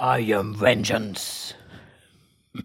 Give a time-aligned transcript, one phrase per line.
[0.00, 1.54] I am Vengeance.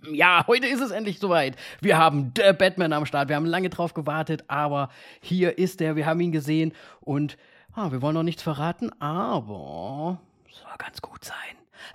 [0.10, 1.58] Ja, heute ist es endlich soweit.
[1.81, 3.27] Wir haben The Batman am Start.
[3.27, 5.97] Wir haben lange drauf gewartet, aber hier ist er.
[5.97, 6.71] Wir haben ihn gesehen
[7.01, 7.37] und
[7.73, 11.35] ah, wir wollen noch nichts verraten, aber es soll ganz gut sein.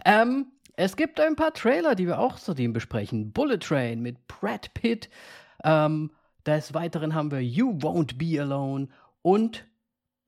[0.04, 3.32] Ähm, es gibt ein paar Trailer, die wir auch zudem besprechen.
[3.32, 5.08] Bullet Train mit Brad Pitt.
[5.64, 6.10] Ähm,
[6.44, 8.88] des Weiteren haben wir You Won't Be Alone
[9.22, 9.64] und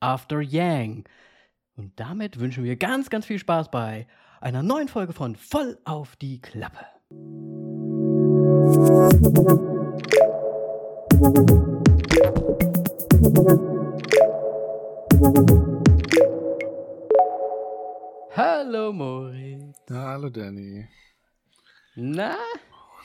[0.00, 1.04] After Yang.
[1.76, 4.06] Und damit wünschen wir ganz, ganz viel Spaß bei
[4.42, 6.84] einer neuen Folge von Voll auf die Klappe.
[18.34, 19.78] Hallo Moritz.
[19.88, 20.88] Hallo Danny.
[21.94, 22.36] Na?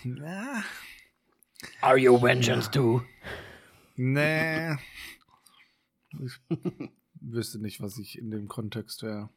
[0.04, 0.64] Na?
[1.82, 3.02] Are you vengeance too?
[3.96, 4.76] Nee.
[6.20, 6.40] Ich
[7.22, 9.30] wüsste nicht, was ich in dem Kontext wäre.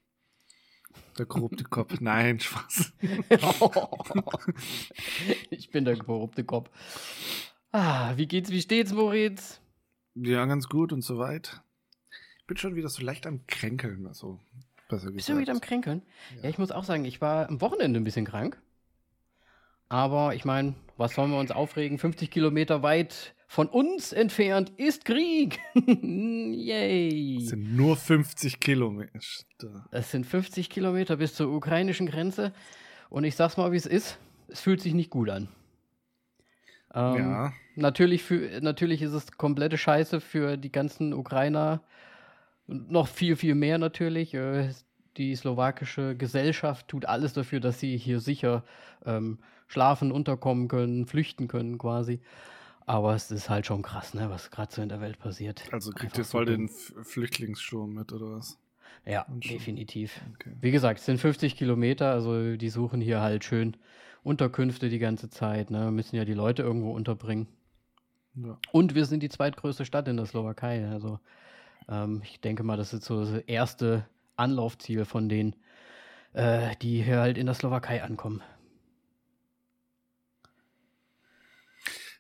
[1.19, 2.01] Der korrupte Kopf.
[2.01, 2.93] Nein, Spaß.
[5.51, 6.71] ich bin der korrupte Kopf.
[7.73, 9.61] Ah, wie geht's, wie steht's, Moritz?
[10.15, 11.63] Ja, ganz gut und so weit.
[12.39, 14.41] Ich bin schon wieder so leicht am Kränkeln, also
[14.89, 15.17] besser gesagt.
[15.17, 16.03] Bist du wieder am Kränkeln?
[16.37, 16.45] Ja.
[16.45, 18.61] ja, ich muss auch sagen, ich war am Wochenende ein bisschen krank.
[19.89, 21.99] Aber ich meine, was sollen wir uns aufregen?
[21.99, 25.59] 50 Kilometer weit von uns entfernt ist Krieg.
[25.75, 27.39] Yay.
[27.39, 29.19] Es sind nur 50 Kilometer.
[29.91, 32.53] Es sind 50 Kilometer bis zur ukrainischen Grenze.
[33.09, 34.21] Und ich sag's mal, wie es ist.
[34.47, 35.49] Es fühlt sich nicht gut an.
[36.95, 37.53] Ähm, ja.
[37.75, 41.83] Natürlich, für, natürlich ist es komplette Scheiße für die ganzen Ukrainer.
[42.69, 44.33] Noch viel, viel mehr natürlich.
[44.33, 44.71] Äh,
[45.17, 48.63] die slowakische Gesellschaft tut alles dafür, dass sie hier sicher
[49.05, 52.21] ähm, schlafen, unterkommen können, flüchten können quasi.
[52.91, 55.63] Aber es ist halt schon krass, ne, was gerade so in der Welt passiert.
[55.71, 58.59] Also kriegt ihr voll den Flüchtlingssturm mit, oder was?
[59.07, 60.21] Ja, definitiv.
[60.35, 60.57] Okay.
[60.61, 63.77] Wie gesagt, es sind 50 Kilometer, also die suchen hier halt schön
[64.25, 65.93] Unterkünfte die ganze Zeit, ne?
[65.93, 67.47] Müssen ja die Leute irgendwo unterbringen.
[68.35, 68.59] Ja.
[68.73, 70.89] Und wir sind die zweitgrößte Stadt in der Slowakei.
[70.89, 71.21] Also
[71.89, 75.55] ähm, ich denke mal, das ist so das erste Anlaufziel von denen,
[76.33, 78.43] äh, die hier halt in der Slowakei ankommen.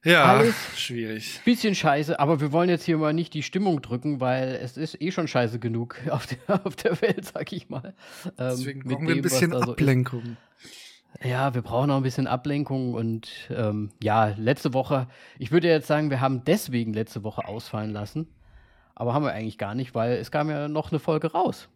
[0.03, 1.41] Ja, Alles schwierig.
[1.45, 5.01] Bisschen scheiße, aber wir wollen jetzt hier mal nicht die Stimmung drücken, weil es ist
[5.01, 7.95] eh schon scheiße genug auf der, auf der Welt, sag ich mal.
[8.25, 10.23] Ähm, Deswegen brauchen wir ein bisschen Ablenkung.
[10.25, 15.69] So ja, wir brauchen auch ein bisschen Ablenkung und ähm, ja, letzte Woche, ich würde
[15.69, 18.29] jetzt sagen, wir haben deswegen letzte Woche ausfallen lassen,
[18.95, 21.69] aber haben wir eigentlich gar nicht, weil es kam ja noch eine Folge raus.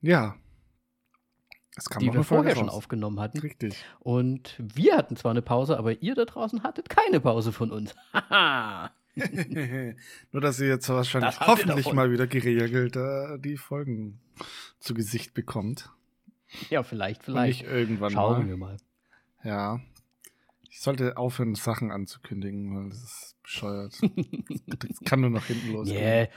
[0.00, 0.34] Ja,
[2.00, 3.38] die wir vorher schon aufgenommen hatten.
[3.38, 3.76] Richtig.
[4.00, 7.94] Und wir hatten zwar eine Pause, aber ihr da draußen hattet keine Pause von uns.
[10.32, 14.20] Nur, dass ihr jetzt wahrscheinlich das hoffentlich mal wieder geregelt äh, die Folgen
[14.78, 15.90] zu Gesicht bekommt.
[16.68, 17.62] Ja, vielleicht, vielleicht.
[17.62, 18.48] Und nicht irgendwann Schauen mal.
[18.48, 18.76] wir mal.
[19.42, 19.80] Ja.
[20.70, 23.98] Ich sollte aufhören, Sachen anzukündigen, weil das ist bescheuert.
[24.66, 25.98] das kann nur nach hinten losgehen.
[25.98, 26.28] Yeah.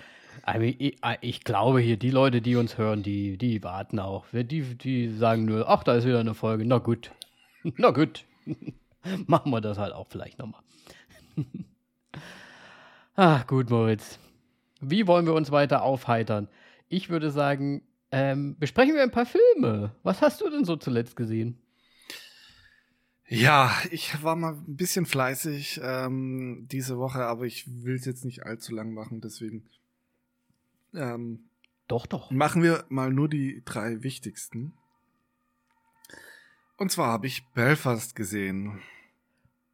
[0.61, 4.25] Ich, ich, glaube hier, die Leute, die uns hören, die, die warten auch.
[4.31, 6.66] Die, die sagen nur, ach, da ist wieder eine Folge.
[6.66, 7.11] Na gut.
[7.77, 8.25] Na gut.
[9.28, 10.61] Machen wir das halt auch vielleicht nochmal.
[13.16, 14.19] ach, gut, Moritz.
[14.81, 16.47] Wie wollen wir uns weiter aufheitern?
[16.88, 19.95] Ich würde sagen, ähm, besprechen wir ein paar Filme.
[20.03, 21.59] Was hast du denn so zuletzt gesehen?
[23.28, 28.25] Ja, ich war mal ein bisschen fleißig ähm, diese Woche, aber ich will es jetzt
[28.25, 29.69] nicht allzu lang machen, deswegen
[30.94, 31.50] ähm,
[31.88, 32.31] doch, doch.
[32.31, 34.73] Machen wir mal nur die drei wichtigsten.
[36.77, 38.79] Und zwar habe ich Belfast gesehen.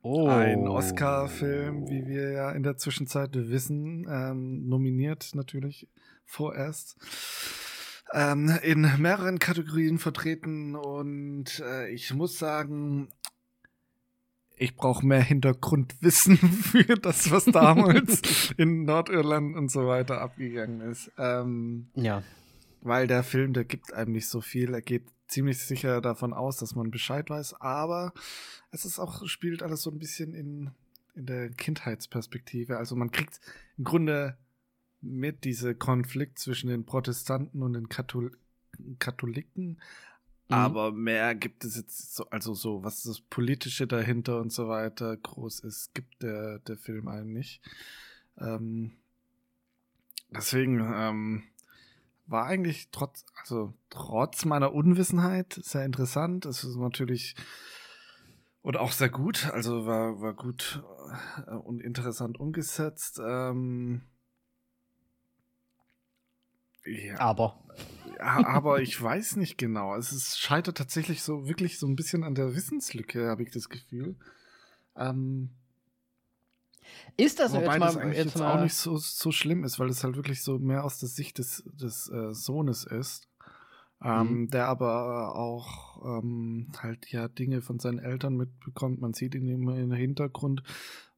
[0.01, 0.27] Oh.
[0.27, 5.87] Ein Oscar-Film, wie wir ja in der Zwischenzeit wissen, ähm, nominiert natürlich
[6.25, 6.95] vorerst.
[8.13, 13.09] Ähm, in mehreren Kategorien vertreten und äh, ich muss sagen,
[14.57, 21.11] ich brauche mehr Hintergrundwissen für das, was damals in Nordirland und so weiter abgegangen ist.
[21.17, 22.23] Ähm, ja.
[22.81, 24.73] Weil der Film, der gibt einem nicht so viel.
[24.73, 28.13] Er geht ziemlich sicher davon aus, dass man Bescheid weiß, aber
[28.71, 30.71] es ist auch, spielt alles so ein bisschen in,
[31.15, 32.77] in der Kindheitsperspektive.
[32.77, 33.39] Also man kriegt
[33.77, 34.37] im Grunde
[35.01, 38.31] mit diese Konflikt zwischen den Protestanten und den Kathol
[38.99, 39.79] Katholiken,
[40.47, 40.55] Mhm.
[40.55, 45.15] Aber mehr gibt es jetzt so, also so, was das Politische dahinter und so weiter
[45.17, 47.61] groß ist, gibt der, der Film eigentlich.
[48.39, 48.93] Ähm,
[50.29, 51.43] deswegen ähm,
[52.27, 56.45] war eigentlich trotz, also trotz meiner Unwissenheit sehr interessant.
[56.45, 57.35] Es ist natürlich
[58.65, 60.83] und auch sehr gut, also war, war gut
[61.45, 63.21] äh, und interessant umgesetzt.
[63.23, 64.01] Ähm,
[66.85, 67.19] Ja.
[67.19, 67.59] Aber.
[68.19, 69.95] Aber ich weiß nicht genau.
[69.95, 73.69] Es ist, scheitert tatsächlich so wirklich so ein bisschen an der Wissenslücke, habe ich das
[73.69, 74.15] Gefühl.
[74.95, 75.49] Ähm,
[77.17, 79.79] ist das Wobei jetzt das mal, eigentlich jetzt jetzt auch nicht so, so schlimm ist,
[79.79, 83.27] weil es halt wirklich so mehr aus der Sicht des, des äh, Sohnes ist.
[84.03, 84.49] Ähm, Mhm.
[84.49, 89.01] Der aber auch ähm, halt ja Dinge von seinen Eltern mitbekommt.
[89.01, 90.63] Man sieht ihn immer im Hintergrund.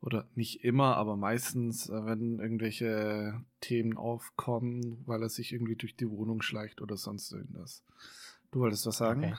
[0.01, 5.95] Oder nicht immer, aber meistens, äh, wenn irgendwelche Themen aufkommen, weil er sich irgendwie durch
[5.95, 7.83] die Wohnung schleicht oder sonst irgendwas.
[8.51, 9.23] Du wolltest was sagen?
[9.23, 9.35] Okay.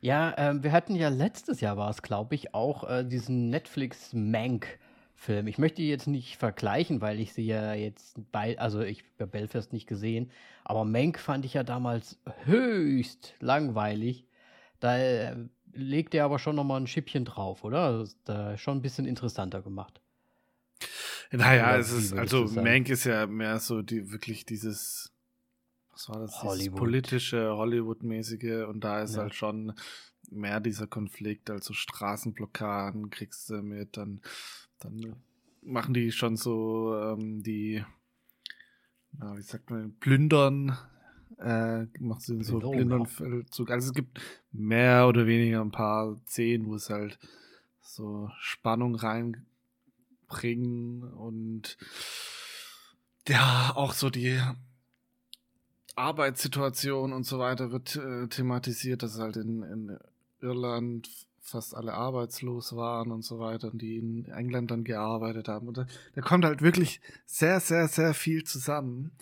[0.00, 4.12] Ja, ähm, wir hatten ja letztes Jahr war es, glaube ich, auch äh, diesen Netflix
[4.12, 5.46] Mank-Film.
[5.46, 9.72] Ich möchte jetzt nicht vergleichen, weil ich sie ja jetzt bei, also ich habe Belfast
[9.72, 10.30] nicht gesehen,
[10.64, 14.26] aber Mank fand ich ja damals höchst langweilig.
[14.80, 15.36] Da äh,
[15.72, 17.98] legt er aber schon nochmal ein Schippchen drauf, oder?
[17.98, 20.00] Das ist da schon ein bisschen interessanter gemacht.
[21.30, 22.44] Naja, es ist, also?
[22.44, 25.12] Mank ist ja mehr so die wirklich dieses,
[25.90, 26.78] was war das, Hollywood.
[26.78, 29.22] politische, Hollywood-mäßige und da ist Ja.
[29.22, 29.72] halt schon
[30.30, 34.20] mehr dieser Konflikt, also Straßenblockaden kriegst du mit, dann,
[34.78, 35.16] dann
[35.62, 37.84] machen die schon so ähm, die,
[39.12, 40.76] na, wie sagt man, Plündern,
[41.42, 43.70] äh, macht sie so Plündernfeldzug.
[43.70, 44.20] Also es gibt
[44.52, 47.18] mehr oder weniger ein paar Szenen, wo es halt
[47.80, 49.42] so Spannung reinbringen
[51.02, 51.76] und
[53.28, 54.40] ja, auch so die
[55.94, 59.98] Arbeitssituation und so weiter wird äh, thematisiert, dass halt in, in
[60.40, 61.08] Irland
[61.40, 65.68] fast alle arbeitslos waren und so weiter und die in England dann gearbeitet haben.
[65.68, 69.12] Und da, da kommt halt wirklich sehr, sehr, sehr viel zusammen,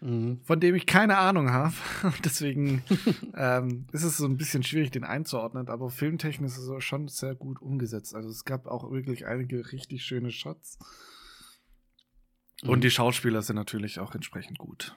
[0.00, 0.40] Mhm.
[0.44, 1.74] von dem ich keine Ahnung habe.
[2.24, 2.82] Deswegen
[3.34, 7.34] ähm, ist es so ein bisschen schwierig, den einzuordnen, aber filmtechnisch ist es schon sehr
[7.34, 8.14] gut umgesetzt.
[8.14, 10.78] Also es gab auch wirklich einige richtig schöne Shots.
[12.62, 12.70] Mhm.
[12.70, 14.96] Und die Schauspieler sind natürlich auch entsprechend gut.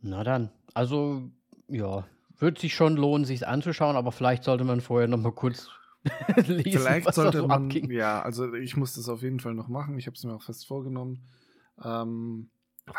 [0.00, 1.30] Na dann, also
[1.68, 2.06] ja,
[2.38, 5.68] wird sich schon lohnen, sich anzuschauen, aber vielleicht sollte man vorher noch mal kurz
[6.46, 7.90] lesen, Vielleicht was da sollte so man, abging.
[7.90, 9.98] ja, also ich muss das auf jeden Fall noch machen.
[9.98, 11.22] Ich habe es mir auch fest vorgenommen.
[11.82, 12.50] Ähm,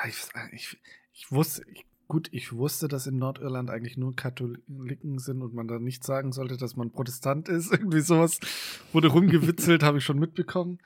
[0.07, 0.77] ich, ich,
[1.13, 5.67] ich wusste, ich, gut, ich wusste, dass in Nordirland eigentlich nur Katholiken sind und man
[5.67, 7.71] da nicht sagen sollte, dass man Protestant ist.
[7.71, 8.39] Irgendwie sowas
[8.93, 10.79] wurde rumgewitzelt, habe ich schon mitbekommen.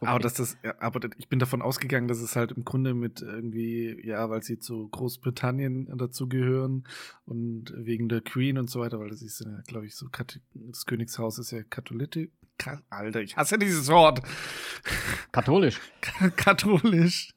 [0.00, 0.22] Aber Okay.
[0.22, 4.00] dass das, ja, aber ich bin davon ausgegangen, dass es halt im Grunde mit irgendwie,
[4.04, 6.84] ja, weil sie zu Großbritannien dazugehören
[7.26, 10.40] und wegen der Queen und so weiter, weil das ist ja, glaube ich, so, Kath-
[10.54, 12.28] das Königshaus ist ja Katholisch.
[12.90, 14.22] Alter, ich hasse dieses Wort.
[15.32, 15.80] Katholisch.
[16.36, 17.34] Katholisch.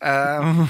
[0.00, 0.68] Ähm,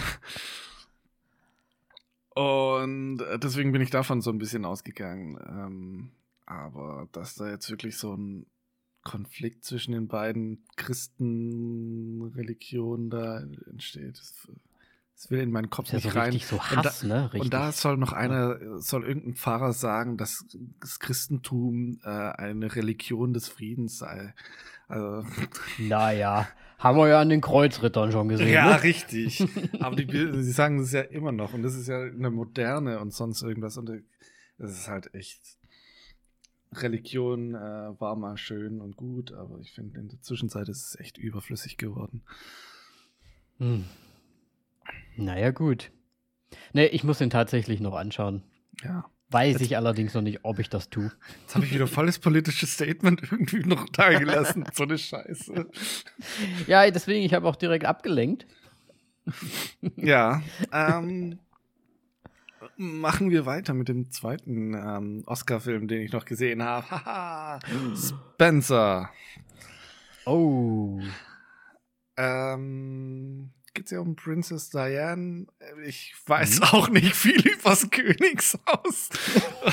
[2.35, 5.39] und äh, deswegen bin ich davon so ein bisschen ausgegangen.
[5.49, 6.13] Ähm,
[6.47, 8.47] aber dass da jetzt wirklich so ein
[9.03, 13.41] Konflikt zwischen den beiden Christenreligionen da
[13.71, 14.21] entsteht,
[15.17, 16.25] das, das will in meinen Kopf Ist ja so nicht rein.
[16.33, 17.25] richtig so Und da- Hass, ne?
[17.25, 17.41] Richtig.
[17.41, 20.45] Und da soll noch einer, soll irgendein Pfarrer sagen, dass
[20.81, 24.35] das Christentum äh, eine Religion des Friedens sei.
[24.89, 25.27] Also,
[25.79, 26.49] naja,
[26.79, 28.53] haben wir ja an den Kreuzrittern schon gesehen.
[28.53, 28.83] ja, ne?
[28.83, 29.43] richtig.
[29.81, 31.55] Aber die, sie sagen das ja immer noch.
[31.55, 33.77] Und das ist ja eine moderne und sonst irgendwas.
[33.79, 33.91] Und
[34.59, 35.41] das ist halt echt.
[36.73, 37.59] Religion äh,
[38.01, 41.79] war mal schön und gut, aber ich finde, in der Zwischenzeit ist es echt überflüssig
[41.79, 42.23] geworden.
[43.59, 43.85] Hm.
[45.17, 45.91] Naja, gut.
[46.73, 48.43] Ne, ich muss den tatsächlich noch anschauen.
[48.83, 49.05] Ja.
[49.31, 51.11] Weiß Jetzt- ich allerdings noch nicht, ob ich das tue.
[51.43, 54.65] Jetzt habe ich wieder volles politisches Statement irgendwie noch da gelassen.
[54.73, 55.69] so eine Scheiße.
[56.67, 58.47] Ja, deswegen, ich habe auch direkt abgelenkt.
[59.97, 60.43] Ja,
[60.73, 61.41] ähm,
[62.77, 66.89] machen wir weiter mit dem zweiten ähm, Oscar-Film, den ich noch gesehen habe.
[66.91, 67.59] Haha,
[67.97, 69.11] Spencer.
[70.27, 71.01] Oh.
[72.17, 75.47] Ähm, geht's ja um Princess Diane.
[75.85, 79.11] Ich weiß auch nicht viel übers Königshaus.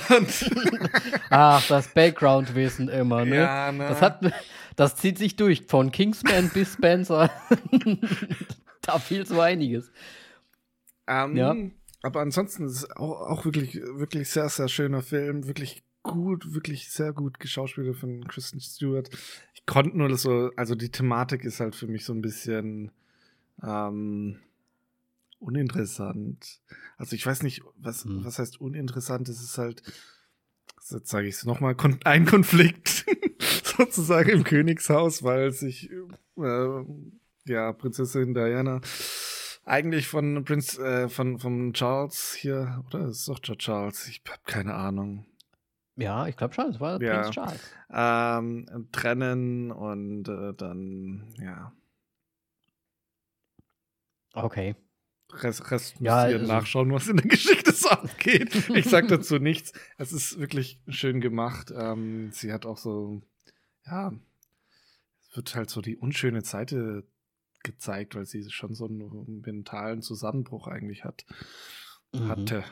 [0.10, 0.52] Und,
[1.30, 3.38] Ach, das Background-Wissen immer, ne?
[3.38, 3.88] ja, ne?
[3.88, 4.22] Das, hat,
[4.76, 7.32] das zieht sich durch, von Kingsman bis Spencer.
[8.82, 9.90] da fehlt so einiges.
[11.08, 11.56] Ähm, Ja.
[12.06, 15.48] Aber ansonsten ist es auch, auch wirklich, wirklich sehr, sehr schöner Film.
[15.48, 19.10] Wirklich gut, wirklich sehr gut geschauspielert von Kristen Stewart.
[19.54, 22.92] Ich konnte nur das so, also die Thematik ist halt für mich so ein bisschen
[23.62, 24.40] ähm,
[25.40, 26.62] uninteressant.
[26.98, 28.24] Also ich weiß nicht, was, Hm.
[28.24, 29.28] was heißt uninteressant?
[29.30, 29.84] Es ist halt,
[30.90, 33.06] jetzt sage ich es nochmal, kon ein Konflikt
[33.64, 35.90] sozusagen im Königshaus, weil sich
[36.38, 36.84] äh,
[37.46, 38.82] ja Prinzessin Diana
[39.66, 43.08] eigentlich von Prinz, äh, von, von Charles hier, oder?
[43.08, 45.26] Ist doch George Charles, ich habe keine Ahnung.
[45.96, 47.22] Ja, ich glaube schon, es war Ja.
[47.22, 47.62] Prinz Charles.
[47.90, 51.72] Ähm, trennen und äh, dann, ja,
[54.34, 54.76] Okay.
[55.32, 58.70] Rest, Rest Ja, müsst ihr also- nachschauen, was in der Geschichte so abgeht.
[58.70, 59.74] Ich sag dazu nichts.
[59.98, 61.72] Es ist wirklich schön gemacht.
[61.76, 63.22] Ähm, sie hat auch so,
[63.86, 64.12] ja,
[65.30, 67.04] es wird halt so die unschöne Seite
[67.64, 71.26] gezeigt, weil sie schon so einen mentalen Zusammenbruch eigentlich hat.
[72.14, 72.28] Mhm.
[72.28, 72.64] Hatte.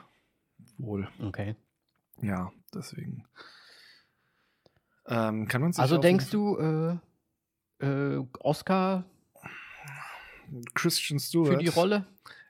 [0.77, 1.07] Wohl.
[1.19, 1.55] Okay.
[2.21, 3.25] Ja, deswegen.
[5.07, 6.57] Ähm, kann man sich Also denkst du,
[7.79, 9.05] äh, äh, Oscar
[10.73, 12.05] Christian Stewart für die Rolle?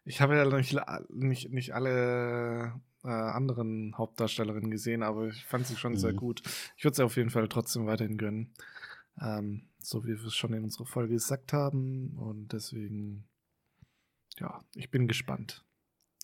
[0.06, 0.76] Ich habe ja nicht,
[1.10, 6.18] nicht, nicht alle äh, anderen Hauptdarstellerinnen gesehen, aber ich fand sie schon sehr Mhm.
[6.18, 6.42] gut.
[6.78, 8.54] Ich würde sie auf jeden Fall trotzdem weiterhin gönnen.
[9.22, 12.16] Ähm, so wie wir es schon in unserer Folge gesagt haben.
[12.18, 13.26] Und deswegen,
[14.40, 15.64] ja, ich bin gespannt.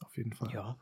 [0.02, 0.52] Auf jeden Fall.
[0.54, 0.78] Ja.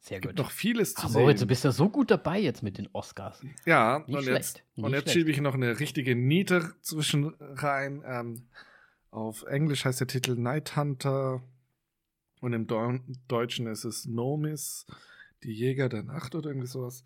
[0.00, 0.44] Sehr Es gibt gut.
[0.44, 1.22] noch vieles zu Ach, sehen.
[1.22, 3.42] Moritz, du bist ja so gut dabei jetzt mit den Oscars.
[3.64, 5.14] Ja, Nicht und schlecht, jetzt, nicht und jetzt schlecht.
[5.18, 8.02] schiebe ich noch eine richtige Niete zwischen rein.
[8.06, 8.42] Ähm,
[9.16, 11.42] auf Englisch heißt der Titel Night Hunter
[12.42, 14.84] und im Deu Deutschen ist es Nomis,
[15.42, 17.02] die Jäger der Nacht oder irgendwie sowas.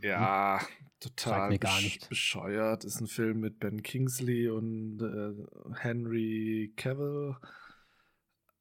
[0.00, 0.60] Ja,
[0.98, 2.08] total besch- nichts.
[2.08, 2.84] bescheuert.
[2.84, 7.36] Ist ein Film mit Ben Kingsley und äh, Henry Cavill.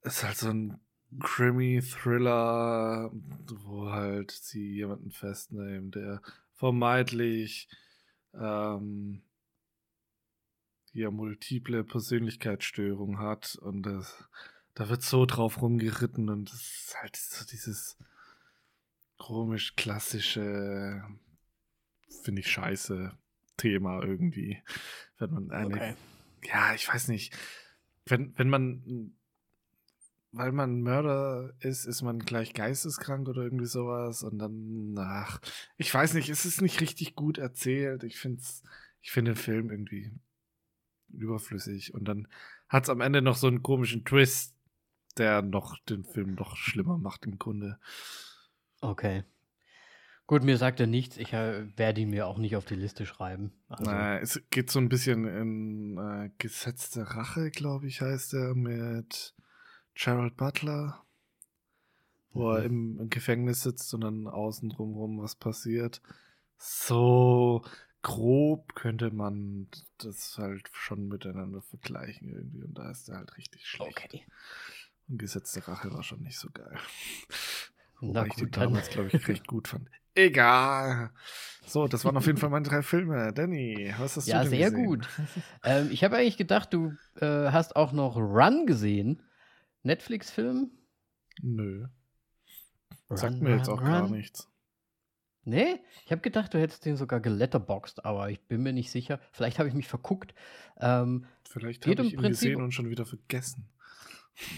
[0.01, 0.79] Ist halt so ein
[1.21, 3.09] Krimi-Thriller,
[3.63, 6.21] wo halt sie jemanden festnehmen, der
[6.53, 7.69] vermeintlich
[8.33, 9.21] ähm,
[10.95, 14.29] hier multiple Persönlichkeitsstörung hat und das,
[14.75, 17.97] da wird so drauf rumgeritten und das ist halt so dieses
[19.17, 21.03] komisch klassische,
[22.23, 23.11] finde ich scheiße
[23.57, 24.63] Thema irgendwie,
[25.17, 25.95] wenn man eine Okay.
[26.43, 27.37] ja, ich weiß nicht.
[28.05, 29.17] Wenn, wenn man,
[30.31, 35.41] weil man Mörder ist, ist man gleich geisteskrank oder irgendwie sowas und dann, ach,
[35.75, 38.05] ich weiß nicht, es ist nicht richtig gut erzählt.
[38.05, 38.41] Ich finde
[39.01, 40.13] ich finde den Film irgendwie
[41.15, 42.27] überflüssig und dann
[42.67, 44.55] hat es am Ende noch so einen komischen Twist,
[45.17, 47.79] der noch den Film noch schlimmer macht im Grunde.
[48.81, 49.23] Okay.
[50.27, 51.17] Gut, mir sagt er nichts.
[51.17, 53.53] Ich äh, werde ihn mir auch nicht auf die Liste schreiben.
[53.67, 58.55] Also, Äh, es geht so ein bisschen in äh, Gesetzte Rache, glaube ich, heißt er,
[58.55, 59.35] mit
[59.93, 61.03] Gerald Butler,
[62.33, 66.01] wo er im, im Gefängnis sitzt und dann außen drumherum was passiert.
[66.57, 67.63] So
[68.05, 73.65] grob könnte man das halt schon miteinander vergleichen irgendwie und da ist er halt richtig
[73.67, 73.97] schlecht.
[73.97, 74.23] okay.
[75.07, 76.77] Und Gesetzte Rache war schon nicht so geil.
[78.01, 79.89] Na Wobei ich den damals, glaube ich, recht gut fand.
[80.13, 81.09] Egal.
[81.65, 83.33] So, das waren auf jeden Fall meine drei Filme.
[83.33, 84.85] Danny, was hast Ja, du denn sehr gesehen?
[84.85, 85.09] gut.
[85.63, 89.23] ähm, ich habe eigentlich gedacht, du äh, hast auch noch Run gesehen.
[89.83, 90.69] Netflix-Film?
[91.41, 91.87] Nö.
[93.09, 94.11] Sagt Run, mir jetzt Run, auch gar Run.
[94.11, 94.47] nichts.
[95.45, 99.19] Nee, ich habe gedacht, du hättest den sogar geletterboxed, aber ich bin mir nicht sicher.
[99.31, 100.33] Vielleicht habe ich mich verguckt.
[100.79, 103.67] Ähm, Vielleicht habe ich im ihn Prinzip- gesehen und schon wieder vergessen.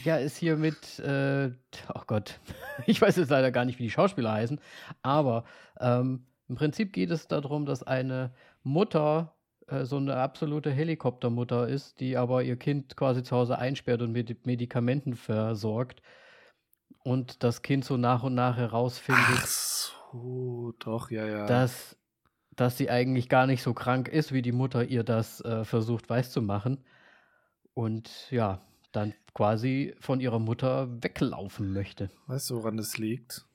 [0.05, 1.51] ja, ist hier mit, äh,
[1.93, 2.39] oh Gott,
[2.87, 4.59] ich weiß jetzt leider gar nicht, wie die Schauspieler heißen,
[5.01, 5.43] aber
[5.79, 9.35] ähm, im Prinzip geht es darum, dass eine Mutter
[9.67, 14.13] äh, so eine absolute Helikoptermutter ist, die aber ihr Kind quasi zu Hause einsperrt und
[14.13, 16.01] mit Medikamenten versorgt
[17.03, 19.45] und das Kind so nach und nach herausfindet, Ach
[20.11, 21.45] so, doch, ja, ja.
[21.45, 21.97] dass,
[22.55, 26.09] dass sie eigentlich gar nicht so krank ist, wie die Mutter ihr das äh, versucht
[26.09, 26.83] weiszumachen.
[27.73, 28.61] Und ja,
[28.91, 32.09] dann quasi von ihrer Mutter weglaufen möchte.
[32.27, 33.45] Weißt du, woran das liegt?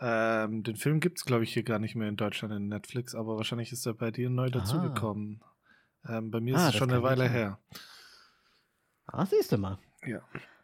[0.00, 3.14] Ähm, den Film gibt es, glaube ich, hier gar nicht mehr in Deutschland in Netflix,
[3.14, 5.40] aber wahrscheinlich ist er bei dir neu dazugekommen.
[6.08, 7.32] Ähm, bei mir ist Ah, es das schon eine Weile sein.
[7.32, 7.58] her.
[9.06, 9.78] Ah, siehst du mal.
[10.04, 10.20] Ja.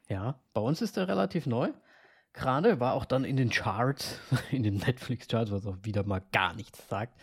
[0.09, 1.71] Ja, bei uns ist er relativ neu.
[2.33, 4.21] Gerade war auch dann in den Charts,
[4.51, 7.21] in den Netflix-Charts, was auch wieder mal gar nichts sagt.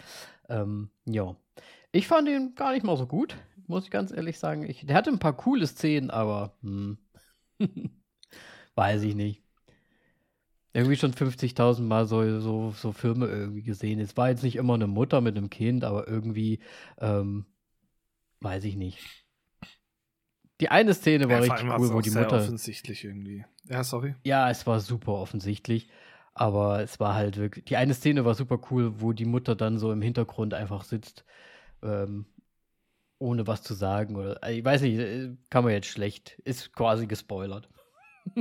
[0.50, 1.36] Ähm, ja.
[1.92, 3.38] Ich fand ihn gar nicht mal so gut,
[3.68, 4.70] muss ich ganz ehrlich sagen.
[4.70, 6.98] Ich, der hatte ein paar coole Szenen, aber hm,
[8.76, 9.42] weiß ich nicht.
[10.74, 14.00] Irgendwie schon 50.000 Mal so, so, so Filme irgendwie gesehen.
[14.00, 16.60] Es war jetzt nicht immer eine Mutter mit einem Kind, aber irgendwie,
[17.00, 17.46] ähm,
[18.42, 19.27] weiß ich nicht.
[20.60, 22.38] Die eine Szene war Ja, richtig cool, wo die Mutter.
[22.38, 23.46] offensichtlich irgendwie.
[23.66, 24.16] Ja, sorry.
[24.24, 25.88] Ja, es war super offensichtlich.
[26.34, 27.66] Aber es war halt wirklich.
[27.66, 31.26] Die eine Szene war super cool, wo die Mutter dann so im Hintergrund einfach sitzt,
[31.82, 32.26] ähm,
[33.20, 34.16] ohne was zu sagen.
[34.16, 36.40] Oder ich weiß nicht, äh, kann man jetzt schlecht.
[36.44, 37.70] Ist quasi gespoilert.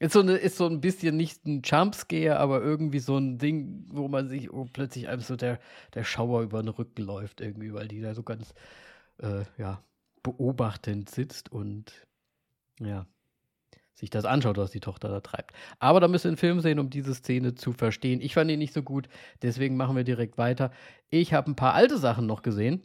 [0.00, 3.86] ist, so eine, ist so ein bisschen nicht ein Jumpscare, aber irgendwie so ein Ding,
[3.88, 5.58] wo man sich oh, plötzlich einfach so der,
[5.94, 8.54] der Schauer über den Rücken läuft, irgendwie, weil die da so ganz
[9.18, 9.82] äh, ja,
[10.22, 12.06] beobachtend sitzt und
[12.80, 13.06] ja
[14.00, 15.54] sich das anschaut, was die Tochter da treibt.
[15.78, 18.20] Aber da müsst ihr einen Film sehen, um diese Szene zu verstehen.
[18.20, 19.08] Ich fand ihn nicht so gut,
[19.42, 20.72] deswegen machen wir direkt weiter.
[21.10, 22.82] Ich habe ein paar alte Sachen noch gesehen.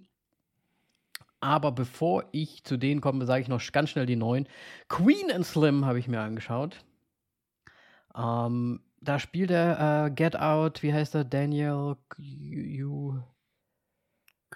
[1.40, 4.48] Aber bevor ich zu denen komme, sage ich noch ganz schnell die neuen.
[4.90, 6.84] Queen and Slim habe ich mir angeschaut.
[8.16, 11.24] Ähm, da spielt er äh, Get Out, wie heißt er?
[11.24, 13.20] Daniel you,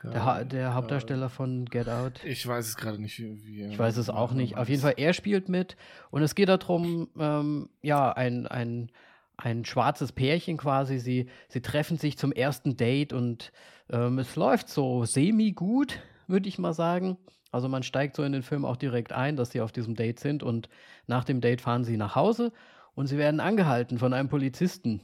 [0.04, 2.24] der, ha der, Hauptdarsteller von Get Out.
[2.24, 4.58] Ich weiß es gerade nicht, wie, wie Ich weiß es auch nicht.
[4.58, 5.76] Auf jeden Fall, er spielt mit.
[6.10, 8.92] Und es geht darum, ähm, ja, ein, ein,
[9.38, 11.00] ein schwarzes Pärchen quasi.
[11.00, 13.52] Sie, sie treffen sich zum ersten Date und
[13.90, 17.18] ähm, es läuft so semi-gut, würde ich mal sagen.
[17.52, 20.20] Also man steigt so in den Film auch direkt ein, dass sie auf diesem Date
[20.20, 20.70] sind und
[21.08, 22.52] nach dem Date fahren sie nach Hause
[22.94, 25.02] und sie werden angehalten von einem Polizisten,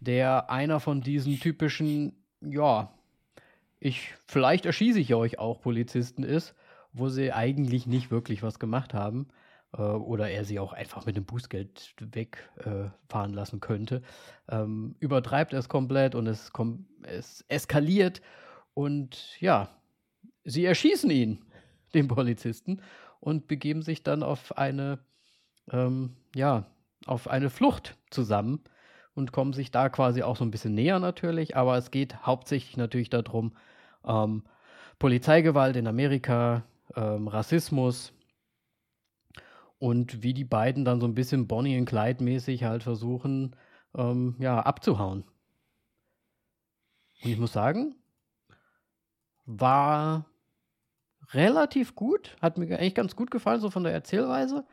[0.00, 2.92] der einer von diesen typischen, ja,
[3.82, 6.54] ich, vielleicht erschieße ich euch auch Polizisten ist,
[6.92, 9.28] wo sie eigentlich nicht wirklich was gemacht haben.
[9.76, 14.02] Äh, oder er sie auch einfach mit dem Bußgeld wegfahren äh, lassen könnte.
[14.48, 18.22] Ähm, übertreibt es komplett und es, kom es eskaliert.
[18.74, 19.68] Und ja,
[20.44, 21.44] sie erschießen ihn,
[21.94, 22.80] den Polizisten,
[23.20, 24.98] und begeben sich dann auf eine,
[25.70, 26.66] ähm, ja,
[27.06, 28.60] auf eine Flucht zusammen
[29.14, 32.76] und kommen sich da quasi auch so ein bisschen näher natürlich, aber es geht hauptsächlich
[32.76, 33.52] natürlich darum,
[34.06, 34.44] ähm,
[34.98, 38.12] Polizeigewalt in Amerika, ähm, Rassismus
[39.78, 43.56] und wie die beiden dann so ein bisschen Bonnie und Clyde mäßig halt versuchen,
[43.96, 45.24] ähm, ja, abzuhauen.
[47.22, 47.96] Und ich muss sagen,
[49.44, 50.26] war
[51.32, 54.66] relativ gut, hat mir eigentlich ganz gut gefallen, so von der Erzählweise.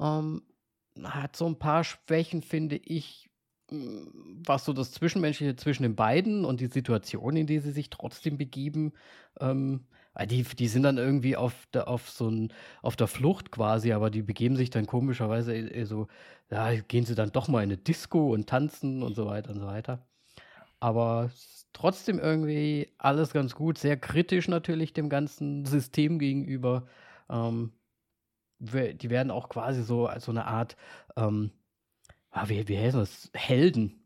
[0.00, 0.42] Ähm,
[1.04, 3.27] hat so ein paar Schwächen, finde ich,
[3.70, 8.38] was so das Zwischenmenschliche zwischen den beiden und die Situation, in die sie sich trotzdem
[8.38, 8.92] begeben,
[9.40, 9.86] ähm,
[10.26, 14.10] die, die sind dann irgendwie auf der, auf so ein, auf der Flucht quasi, aber
[14.10, 16.08] die begeben sich dann komischerweise äh, so,
[16.50, 19.60] ja, gehen sie dann doch mal in eine Disco und tanzen und so weiter und
[19.60, 20.06] so weiter.
[20.80, 21.30] Aber
[21.72, 26.86] trotzdem irgendwie alles ganz gut, sehr kritisch natürlich dem ganzen System gegenüber.
[27.30, 27.72] Ähm,
[28.60, 30.76] die werden auch quasi so als so eine Art
[31.16, 31.52] ähm,
[32.42, 33.30] ah, wie, wie heißt das?
[33.34, 34.02] Helden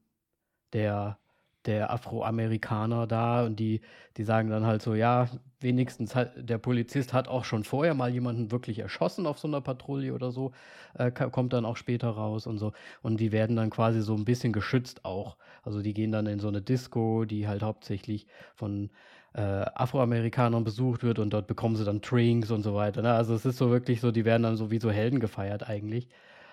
[0.73, 1.19] der,
[1.67, 3.81] der Afroamerikaner da und die,
[4.17, 5.29] die sagen dann halt so, ja,
[5.61, 9.61] wenigstens hat, der Polizist hat auch schon vorher mal jemanden wirklich erschossen auf so einer
[9.61, 10.53] Patrouille oder so,
[10.95, 12.73] äh, kommt dann auch später raus und so.
[13.03, 15.37] Und die werden dann quasi so ein bisschen geschützt auch.
[15.63, 18.91] Also die gehen dann in so eine Disco, die halt hauptsächlich von
[19.35, 23.03] äh, Afroamerikanern besucht wird und dort bekommen sie dann Drinks und so weiter.
[23.03, 23.13] Ne?
[23.13, 26.09] Also es ist so wirklich so, die werden dann so wie so Helden gefeiert eigentlich.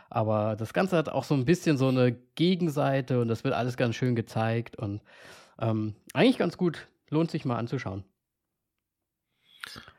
[0.09, 3.77] Aber das Ganze hat auch so ein bisschen so eine Gegenseite und das wird alles
[3.77, 5.01] ganz schön gezeigt und
[5.59, 6.87] ähm, eigentlich ganz gut.
[7.09, 8.03] Lohnt sich mal anzuschauen.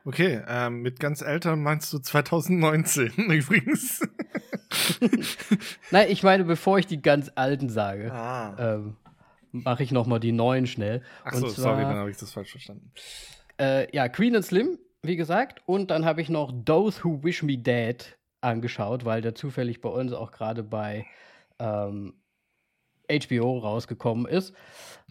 [0.05, 4.01] Okay, ähm, mit ganz älteren meinst du 2019 übrigens.
[5.91, 8.57] Nein, ich meine, bevor ich die ganz alten sage, ah.
[8.59, 8.97] ähm,
[9.53, 11.03] mache ich nochmal die neuen schnell.
[11.25, 12.93] Achso, sorry, dann habe ich das falsch verstanden.
[13.61, 15.63] Äh, ja, Queen and Slim, wie gesagt.
[15.67, 19.89] Und dann habe ich noch Those Who Wish Me Dead angeschaut, weil der zufällig bei
[19.89, 21.07] uns auch gerade bei
[21.59, 22.15] ähm,
[23.11, 24.55] HBO rausgekommen ist.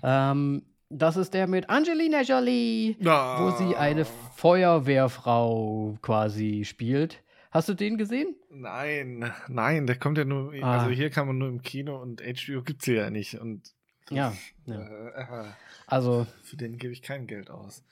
[0.03, 3.05] Ähm, das ist der mit Angelina Jolie, oh.
[3.05, 7.21] wo sie eine Feuerwehrfrau quasi spielt.
[7.51, 8.35] Hast du den gesehen?
[8.49, 10.79] Nein, nein, der kommt ja nur, ah.
[10.79, 13.35] also hier kann man nur im Kino und HBO gibt es ja nicht.
[13.35, 13.73] Und
[14.09, 14.33] ja,
[14.65, 14.81] ja.
[14.81, 15.45] Äh,
[15.85, 17.83] also für den gebe ich kein Geld aus.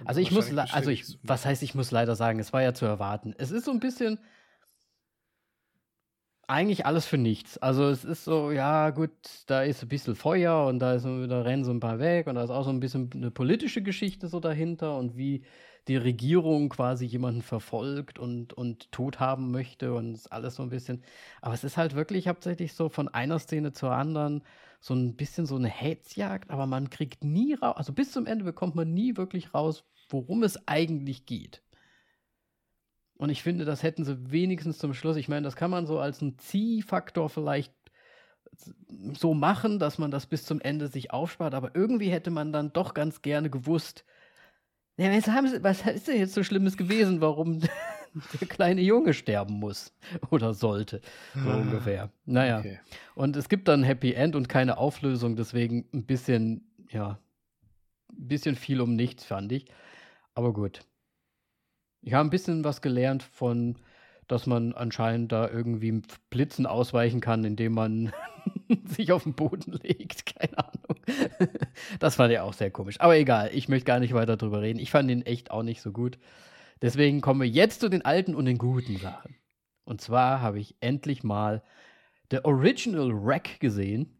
[0.00, 2.74] Und also ich muss, also ich, was heißt, ich muss leider sagen, es war ja
[2.74, 3.34] zu erwarten.
[3.38, 4.18] Es ist so ein bisschen,
[6.50, 7.58] eigentlich alles für nichts.
[7.58, 9.10] Also es ist so, ja gut,
[9.46, 12.34] da ist ein bisschen Feuer und da, ist, da rennen so ein paar weg und
[12.34, 15.44] da ist auch so ein bisschen eine politische Geschichte so dahinter und wie
[15.88, 21.02] die Regierung quasi jemanden verfolgt und, und tot haben möchte und alles so ein bisschen.
[21.40, 24.42] Aber es ist halt wirklich hauptsächlich so von einer Szene zur anderen
[24.80, 28.44] so ein bisschen so eine Hetzjagd, aber man kriegt nie raus, also bis zum Ende
[28.44, 31.62] bekommt man nie wirklich raus, worum es eigentlich geht.
[33.20, 35.18] Und ich finde, das hätten sie wenigstens zum Schluss.
[35.18, 37.74] Ich meine, das kann man so als einen Ziehfaktor vielleicht
[39.12, 41.52] so machen, dass man das bis zum Ende sich aufspart.
[41.52, 44.06] Aber irgendwie hätte man dann doch ganz gerne gewusst,
[44.96, 47.60] ja, was, haben sie, was ist denn jetzt so Schlimmes gewesen, warum
[48.40, 49.92] der kleine Junge sterben muss
[50.30, 51.02] oder sollte,
[51.34, 52.10] so ah, ungefähr.
[52.24, 52.60] Naja.
[52.60, 52.80] Okay.
[53.14, 57.18] Und es gibt dann Happy End und keine Auflösung, deswegen ein bisschen, ja,
[58.08, 59.66] ein bisschen viel um nichts, fand ich.
[60.34, 60.80] Aber gut.
[62.02, 63.76] Ich habe ein bisschen was gelernt von,
[64.26, 68.12] dass man anscheinend da irgendwie Blitzen ausweichen kann, indem man
[68.84, 70.24] sich auf den Boden legt.
[70.36, 70.98] Keine Ahnung.
[71.98, 73.00] das fand ich auch sehr komisch.
[73.00, 74.78] Aber egal, ich möchte gar nicht weiter drüber reden.
[74.78, 76.18] Ich fand ihn echt auch nicht so gut.
[76.80, 79.36] Deswegen kommen wir jetzt zu den alten und den guten Sachen.
[79.84, 81.62] Und zwar habe ich endlich mal
[82.30, 84.16] The Original Wreck gesehen.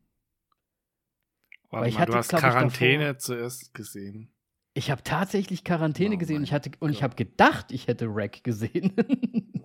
[1.70, 4.32] Warte mal, du hast Quarantäne zuerst gesehen.
[4.72, 8.06] Ich habe tatsächlich Quarantäne oh gesehen und ich, hatte, und ich habe gedacht, ich hätte
[8.08, 8.92] Rack gesehen.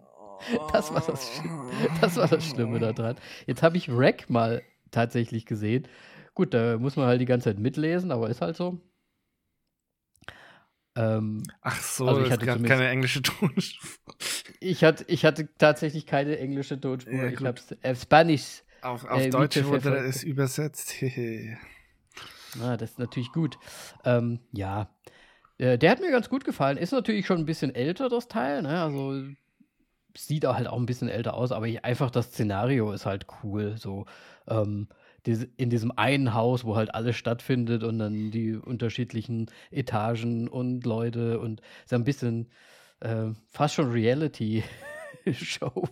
[0.74, 1.41] das, war das,
[2.02, 3.15] das war das Schlimme daran.
[3.46, 5.88] Jetzt habe ich Rack mal tatsächlich gesehen.
[6.34, 8.82] Gut, da muss man halt die ganze Zeit mitlesen, aber ist halt so.
[10.98, 14.15] Ähm, Ach so, also ich hatte keine englische Tonspur.
[14.60, 17.13] Ich hatte, ich hatte tatsächlich keine englische Tonspur.
[17.13, 18.63] Ja, ich habe äh, Spanisch.
[18.82, 20.96] Auf, auf äh, Deutsch wurde es übersetzt.
[22.62, 23.58] Ah, das ist natürlich gut.
[24.04, 24.89] Ähm, ja,
[25.58, 26.78] äh, der hat mir ganz gut gefallen.
[26.78, 28.62] Ist natürlich schon ein bisschen älter, das Teil.
[28.62, 28.82] Ne?
[28.82, 29.24] Also
[30.18, 33.28] sieht auch halt auch ein bisschen älter aus, aber ich, einfach das Szenario ist halt
[33.44, 33.76] cool.
[33.78, 34.06] So,
[34.48, 34.88] ähm,
[35.58, 41.39] in diesem einen Haus, wo halt alles stattfindet und dann die unterschiedlichen Etagen und Leute
[41.39, 42.50] und so ein bisschen
[43.00, 45.84] äh, fast schon Reality-Show.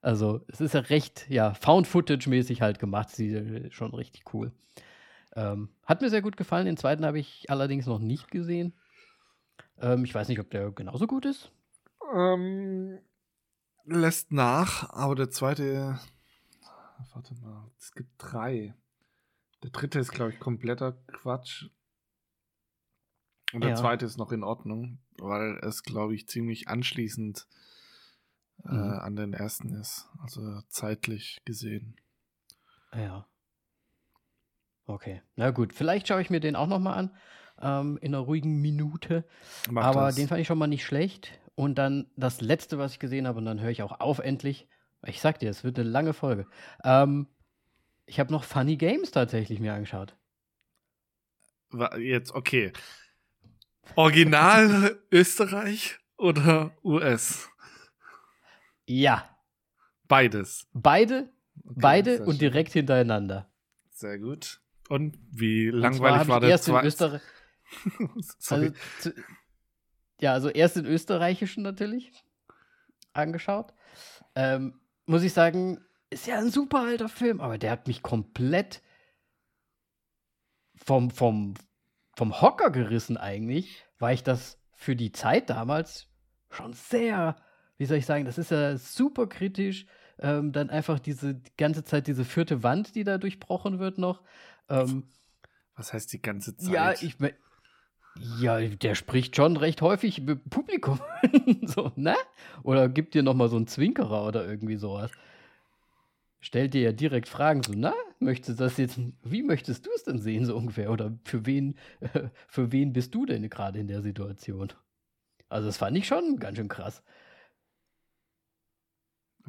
[0.00, 4.52] Also es ist ja recht, ja, Found-Footage-mäßig halt gemacht, sie schon richtig cool.
[5.38, 6.66] Ähm, hat mir sehr gut gefallen.
[6.66, 8.74] Den zweiten habe ich allerdings noch nicht gesehen.
[9.78, 11.52] Ähm, ich weiß nicht, ob der genauso gut ist.
[12.14, 12.98] Ähm,
[13.84, 15.98] lässt nach, aber der zweite
[17.14, 18.74] warte mal, es gibt drei.
[19.62, 21.68] Der dritte ist, glaube ich, kompletter Quatsch.
[23.52, 23.76] Und der ja.
[23.76, 27.48] zweite ist noch in Ordnung, weil es, glaube ich, ziemlich anschließend
[28.64, 28.92] äh, mhm.
[28.92, 30.08] an den ersten ist.
[30.20, 31.96] Also zeitlich gesehen.
[32.92, 33.27] Ja.
[34.88, 35.20] Okay.
[35.36, 37.10] Na gut, vielleicht schaue ich mir den auch noch mal an.
[37.60, 39.24] Ähm, in einer ruhigen Minute.
[39.70, 40.14] Mach Aber das.
[40.16, 41.38] den fand ich schon mal nicht schlecht.
[41.54, 44.66] Und dann das letzte, was ich gesehen habe, und dann höre ich auch auf endlich.
[45.06, 46.46] Ich sag dir, es wird eine lange Folge.
[46.84, 47.28] Ähm,
[48.06, 50.16] ich habe noch Funny Games tatsächlich mir angeschaut.
[51.98, 52.72] Jetzt, okay.
[53.94, 57.50] Original Österreich oder US?
[58.86, 59.28] Ja.
[60.06, 60.66] Beides.
[60.72, 61.28] Beide,
[61.64, 63.50] okay, beide und direkt hintereinander.
[63.90, 64.62] Sehr gut.
[64.88, 67.20] Und wie langweilig war der zweite?
[68.50, 68.70] also,
[69.00, 69.14] zu,
[70.20, 72.12] ja, also erst den österreichischen natürlich
[73.12, 73.74] angeschaut.
[74.34, 78.82] Ähm, muss ich sagen, ist ja ein super alter Film, aber der hat mich komplett
[80.74, 81.54] vom, vom,
[82.16, 86.06] vom Hocker gerissen eigentlich, weil ich das für die Zeit damals
[86.50, 87.36] schon sehr,
[87.76, 89.86] wie soll ich sagen, das ist ja super kritisch.
[90.20, 94.22] Ähm, dann einfach diese die ganze Zeit diese vierte Wand, die da durchbrochen wird noch.
[94.68, 95.04] Ähm,
[95.76, 96.72] Was heißt die ganze Zeit?
[96.72, 97.16] Ja, ich
[98.40, 101.00] ja, der spricht schon recht häufig mit Publikum.
[101.62, 102.16] so, ne?
[102.62, 105.10] Oder gibt dir nochmal so einen Zwinkerer oder irgendwie sowas.
[106.40, 110.04] Stellt dir ja direkt Fragen, so, na, möchtest du das jetzt, wie möchtest du es
[110.04, 110.90] denn sehen, so ungefähr?
[110.90, 114.72] Oder für wen, äh, für wen bist du denn gerade in der Situation?
[115.48, 117.02] Also, das fand ich schon ganz schön krass.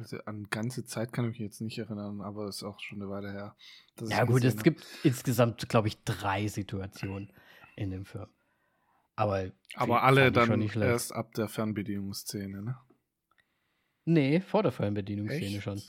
[0.00, 3.02] Also an ganze Zeit kann ich mich jetzt nicht erinnern, aber es ist auch schon
[3.02, 3.54] eine Weile her.
[4.00, 7.30] Ja, gut, es gibt insgesamt, glaube ich, drei Situationen
[7.76, 8.28] in dem Film.
[9.14, 12.78] Aber, Aber alle dann erst ab der Fernbedienungsszene, ne?
[14.06, 15.62] Nee, vor der Fernbedienungsszene Echt?
[15.62, 15.82] schon.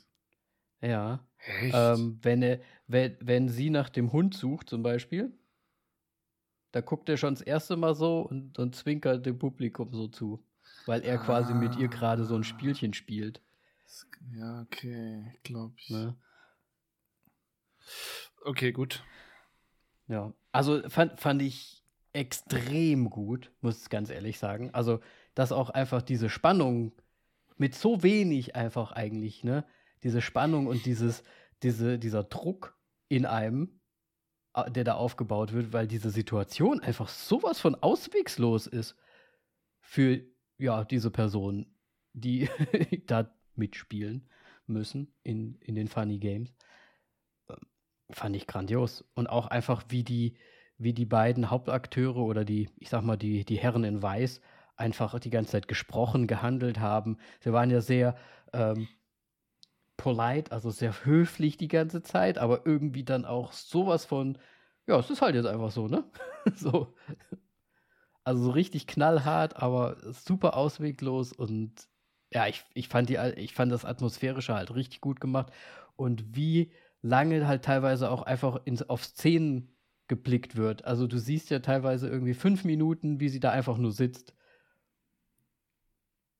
[0.81, 1.25] Ja.
[1.61, 1.73] Echt?
[1.73, 5.31] Ähm, wenn, er, wenn, wenn sie nach dem Hund sucht, zum Beispiel,
[6.73, 10.45] da guckt er schon das erste Mal so und, und zwinkert dem Publikum so zu.
[10.85, 11.23] Weil er ah.
[11.23, 13.41] quasi mit ihr gerade so ein Spielchen spielt.
[14.33, 15.89] Ja, okay, glaube ich.
[15.89, 16.15] Ne?
[18.43, 19.03] Okay, gut.
[20.07, 24.69] Ja, also fand, fand ich extrem gut, muss ich ganz ehrlich sagen.
[24.73, 24.99] Also,
[25.35, 26.93] dass auch einfach diese Spannung
[27.57, 29.65] mit so wenig einfach eigentlich, ne?
[30.03, 31.23] Diese Spannung und dieses,
[31.63, 32.77] diese, dieser Druck
[33.07, 33.79] in einem,
[34.69, 38.95] der da aufgebaut wird, weil diese Situation einfach sowas von auswegslos ist
[39.79, 40.21] für
[40.57, 41.73] ja, diese Personen,
[42.13, 42.49] die
[43.07, 44.27] da mitspielen
[44.65, 46.53] müssen in, in den Funny Games.
[47.49, 47.57] Ähm,
[48.11, 49.05] fand ich grandios.
[49.13, 50.35] Und auch einfach, wie die,
[50.77, 54.41] wie die beiden Hauptakteure oder die, ich sag mal, die, die Herren in Weiß
[54.75, 57.17] einfach die ganze Zeit gesprochen, gehandelt haben.
[57.39, 58.17] Sie waren ja sehr
[58.51, 58.87] ähm,
[59.95, 64.39] polite, also sehr höflich die ganze Zeit, aber irgendwie dann auch sowas von,
[64.87, 66.03] ja, es ist halt jetzt einfach so, ne?
[66.55, 66.95] so.
[68.23, 71.90] Also so richtig knallhart, aber super ausweglos und
[72.31, 75.51] ja, ich, ich, fand die, ich fand das Atmosphärische halt richtig gut gemacht
[75.95, 79.75] und wie lange halt teilweise auch einfach ins, auf Szenen
[80.07, 80.85] geblickt wird.
[80.85, 84.33] Also du siehst ja teilweise irgendwie fünf Minuten, wie sie da einfach nur sitzt.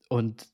[0.10, 0.48] Und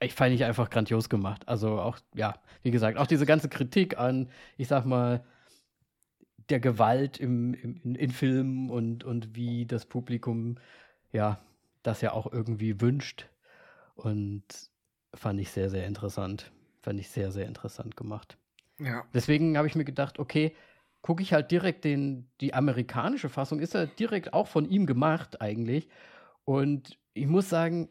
[0.00, 1.48] ich fand ich einfach grandios gemacht.
[1.48, 5.24] Also auch, ja, wie gesagt, auch diese ganze Kritik an, ich sag mal,
[6.48, 10.58] der Gewalt im, im, in, Filmen und, und wie das Publikum,
[11.12, 11.40] ja,
[11.84, 13.29] das ja auch irgendwie wünscht.
[14.04, 14.44] Und
[15.14, 16.50] fand ich sehr, sehr interessant.
[16.82, 18.38] Fand ich sehr, sehr interessant gemacht.
[18.78, 19.04] Ja.
[19.12, 20.54] Deswegen habe ich mir gedacht, okay,
[21.02, 25.40] gucke ich halt direkt den, die amerikanische Fassung, ist ja direkt auch von ihm gemacht
[25.40, 25.88] eigentlich.
[26.44, 27.90] Und ich muss sagen,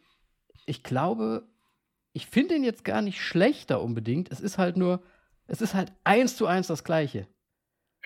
[0.66, 1.48] ich glaube,
[2.14, 4.32] ich finde ihn jetzt gar nicht schlechter unbedingt.
[4.32, 5.04] Es ist halt nur,
[5.48, 7.28] es ist halt eins zu eins das Gleiche.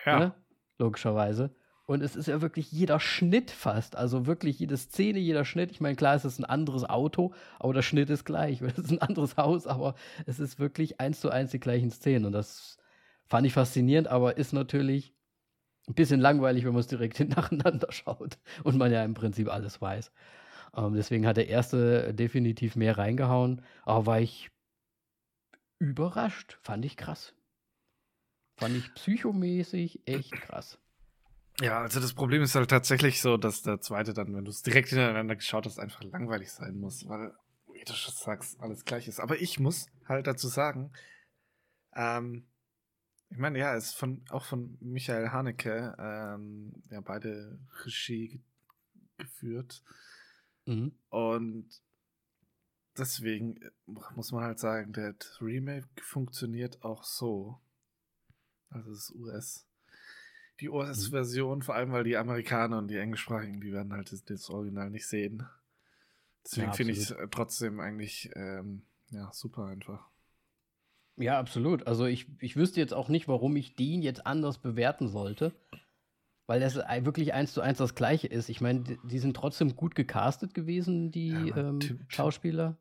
[0.05, 0.19] Ja.
[0.19, 0.35] Ne?
[0.77, 1.55] Logischerweise.
[1.86, 3.98] Und es ist ja wirklich jeder Schnitt fast.
[3.98, 5.72] Also wirklich jede Szene, jeder Schnitt.
[5.72, 8.62] Ich meine, klar, es ist ein anderes Auto, aber der Schnitt ist gleich.
[8.62, 12.26] Es ist ein anderes Haus, aber es ist wirklich eins zu eins die gleichen Szenen.
[12.26, 12.78] Und das
[13.26, 15.13] fand ich faszinierend, aber ist natürlich
[15.88, 19.82] ein bisschen langweilig, wenn man es direkt nacheinander schaut und man ja im Prinzip alles
[19.82, 20.12] weiß.
[20.76, 24.52] Ähm, deswegen hat der erste definitiv mehr reingehauen, aber war ich
[25.80, 26.58] überrascht.
[26.62, 27.34] Fand ich krass.
[28.56, 30.80] Fand ich psychomäßig echt krass.
[31.61, 34.63] Ja, also das Problem ist halt tatsächlich so, dass der zweite dann, wenn du es
[34.63, 37.33] direkt hintereinander geschaut hast, einfach langweilig sein muss, weil,
[37.71, 39.19] wie du schon sagst, alles gleich ist.
[39.19, 40.91] Aber ich muss halt dazu sagen,
[41.95, 42.47] ähm,
[43.29, 48.39] ich meine, ja, es ist von, auch von Michael Haneke, ähm, ja, beide Regie ge
[49.17, 49.83] geführt.
[50.65, 50.91] Mhm.
[51.09, 51.81] Und
[52.97, 53.69] deswegen äh,
[54.15, 57.59] muss man halt sagen, der Remake funktioniert auch so.
[58.69, 59.67] Also das US.
[60.59, 64.49] Die US-Version, vor allem weil die Amerikaner und die Englischsprachigen, die werden halt das, das
[64.49, 65.47] Original nicht sehen.
[66.45, 67.31] Deswegen Ja, finde ich es absolut.
[67.31, 70.07] trotzdem eigentlich ähm, ja, super einfach.
[71.15, 71.85] Ja, absolut.
[71.87, 75.53] Also ich, ich wüsste jetzt auch nicht, warum ich den jetzt anders bewerten sollte.
[76.45, 78.49] Weil das ei- wirklich eins zu eins das gleiche ist.
[78.49, 82.77] Ich meine, die, die sind trotzdem gut gecastet gewesen, die Ja, ähm, Tim- Tim- Schauspieler.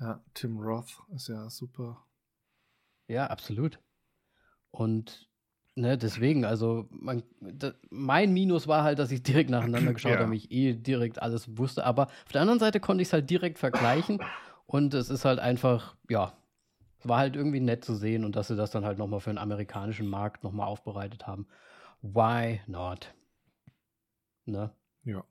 [0.00, 2.04] Ja, Tim Roth ist ja super.
[3.06, 3.78] Ja, absolut.
[4.72, 5.30] Und
[5.74, 10.20] ne, deswegen, also man, da, mein Minus war halt, dass ich direkt nacheinander geschaut Ja.
[10.20, 11.84] habe, ich eh direkt alles wusste.
[11.84, 14.20] Aber auf der anderen Seite konnte ich es halt direkt vergleichen.
[14.66, 16.32] Und es ist halt einfach, ja,
[16.98, 19.30] es war halt irgendwie nett zu sehen und dass sie das dann halt nochmal für
[19.30, 21.46] den amerikanischen Markt nochmal aufbereitet haben.
[22.02, 23.14] Why not?
[24.46, 24.70] Ne?
[25.04, 25.24] Ja.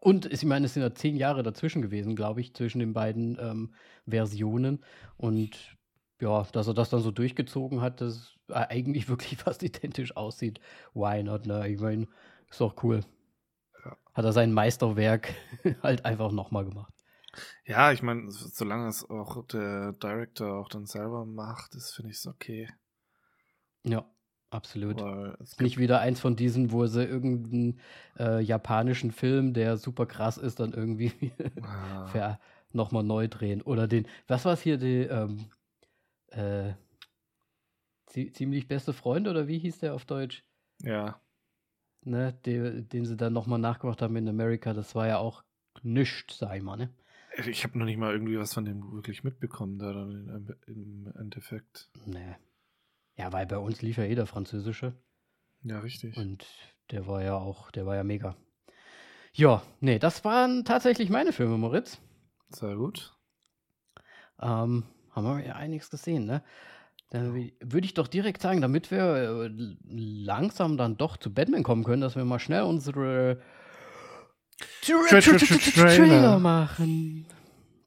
[0.00, 3.38] Und ich meine, es sind ja zehn Jahre dazwischen gewesen, glaube ich, zwischen den beiden
[3.40, 3.74] ähm,
[4.06, 4.84] Versionen.
[5.16, 5.76] Und
[6.20, 10.60] ja, dass er das dann so durchgezogen hat, das eigentlich wirklich fast identisch aussieht.
[10.94, 11.46] Why not?
[11.46, 11.68] Ne?
[11.68, 12.06] Ich meine,
[12.50, 13.00] ist doch cool.
[13.84, 13.96] Ja.
[14.14, 15.34] Hat er sein Meisterwerk
[15.82, 16.92] halt einfach nochmal gemacht.
[17.66, 22.18] Ja, ich meine, solange es auch der Director auch dann selber macht, ist, finde ich
[22.18, 22.68] es okay.
[23.84, 24.04] Ja,
[24.50, 25.02] absolut.
[25.60, 27.80] Nicht wieder eins von diesen, wo sie irgendeinen
[28.18, 32.38] äh, japanischen Film, der super krass ist, dann irgendwie Ah,
[32.72, 33.62] nochmal neu drehen.
[33.62, 35.46] Oder den, was war es hier, die, ähm,
[36.28, 36.74] äh,
[38.32, 40.44] ziemlich beste Freund oder wie hieß der auf Deutsch?
[40.82, 41.20] ja,
[42.06, 45.42] Ne, den, den sie dann nochmal nachgemacht haben in Amerika, das war ja auch
[45.82, 46.90] nichts, sag ich mal, ne?
[47.46, 51.90] ich habe noch nicht mal irgendwie was von dem wirklich mitbekommen, da dann im, Endeffekt.
[52.06, 52.36] Ne.
[53.16, 54.94] Ja, weil bei uns lief ja eh der französische
[55.62, 56.16] Ja, richtig.
[56.16, 56.46] und
[56.90, 58.36] der war ja auch, der war ja mega.
[59.32, 62.00] Ja, nee, das waren tatsächlich meine Filme, Moritz.
[62.50, 63.16] Sehr gut.
[64.40, 66.42] Ähm, haben wir ja einiges gesehen, ne?
[67.14, 69.50] Dann wü- würde ich doch direkt sagen, damit wir äh,
[69.88, 73.40] langsam dann doch zu Batman kommen können, dass wir mal schnell unsere
[74.84, 75.96] Tra- tra- tra- Trailer.
[76.06, 77.26] Trailer machen.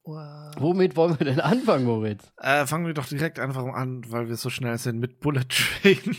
[0.05, 2.31] Womit wollen wir denn anfangen, Moritz?
[2.37, 6.15] Äh, fangen wir doch direkt einfach an, weil wir so schnell sind mit Bullet Train.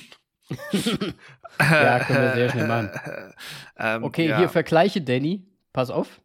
[1.60, 2.90] Ja, können wir sehr schnell machen.
[3.78, 4.38] ähm, Okay, ja.
[4.38, 5.46] hier vergleiche Danny.
[5.72, 6.20] Pass auf.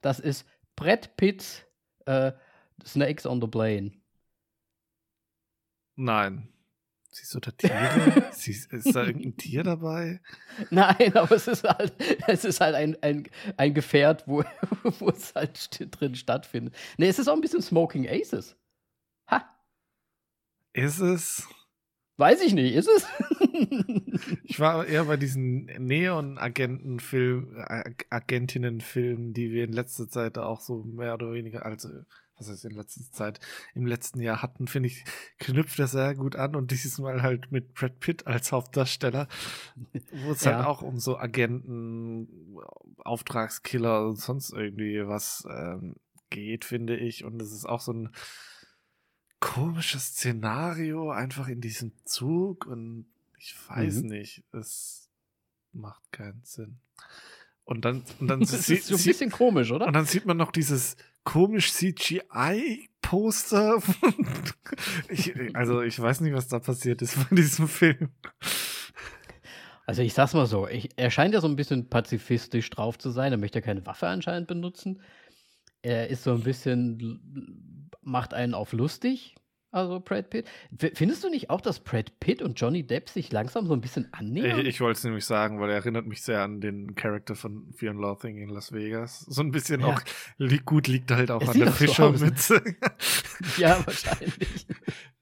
[0.00, 1.62] Das ist Brett Pitts
[2.06, 2.32] äh,
[2.84, 3.92] Snakes on the Plane.
[5.96, 6.48] Nein.
[7.10, 8.28] Siehst du da Tiere?
[8.32, 10.20] Siehst, ist da irgendein Tier dabei?
[10.70, 11.94] Nein, aber es ist halt,
[12.26, 14.42] es ist halt ein, ein, ein Gefährt, wo,
[14.98, 16.74] wo es halt st drin stattfindet.
[16.98, 18.56] Ne, es ist auch ein bisschen Smoking Aces.
[19.30, 19.44] Ha,
[20.72, 21.48] Ist es?
[22.16, 23.06] weiß ich nicht, ist es?
[24.44, 27.64] Ich war eher bei diesen Neon-Agenten-Film,
[28.10, 31.88] Agentinnen-Filmen, die wir in letzter Zeit auch so mehr oder weniger, also
[32.36, 33.40] was heißt in letzter Zeit,
[33.74, 35.04] im letzten Jahr hatten, finde ich,
[35.38, 39.28] knüpft das sehr gut an und dieses Mal halt mit Brad Pitt als Hauptdarsteller,
[40.12, 40.56] wo es Ja.
[40.56, 42.28] halt auch um so Agenten,
[42.98, 45.94] Auftragskiller und sonst irgendwie was ähm,
[46.30, 47.24] geht, finde ich.
[47.24, 48.10] Und es ist auch so ein
[49.40, 53.06] komisches Szenario, einfach in diesem Zug und
[53.38, 54.08] ich weiß Mhm.
[54.08, 55.10] nicht, es
[55.72, 56.78] macht keinen Sinn.
[57.64, 59.86] Und dann, und dann, Das ist so ein bisschen komisch, oder?
[59.86, 62.22] und dann sieht man noch dieses komisch CGI-Poster.
[65.54, 68.10] also ich weiß nicht, was da passiert ist von diesem Film.
[69.86, 73.10] Also ich sag's mal so, ich, er scheint ja so ein bisschen pazifistisch drauf zu
[73.10, 73.32] sein.
[73.32, 75.02] Er möchte keine Waffe anscheinend benutzen.
[75.82, 79.34] Er ist so ein bisschen, macht einen auf lustig
[79.74, 80.46] Also Brad Pitt.
[80.94, 84.06] Findest du nicht auch, dass Brad Pitt und Johnny Depp sich langsam so ein bisschen
[84.12, 84.60] annähern?
[84.60, 87.72] Ich, ich wollte es nämlich sagen, weil er erinnert mich sehr an den Charakter von
[87.72, 89.22] Fear and Loathing in Las Vegas.
[89.22, 89.88] So ein bisschen ja.
[89.88, 90.00] auch
[90.38, 92.62] li gut liegt halt auch es an der Fischermütze.
[92.64, 94.66] So ja, wahrscheinlich.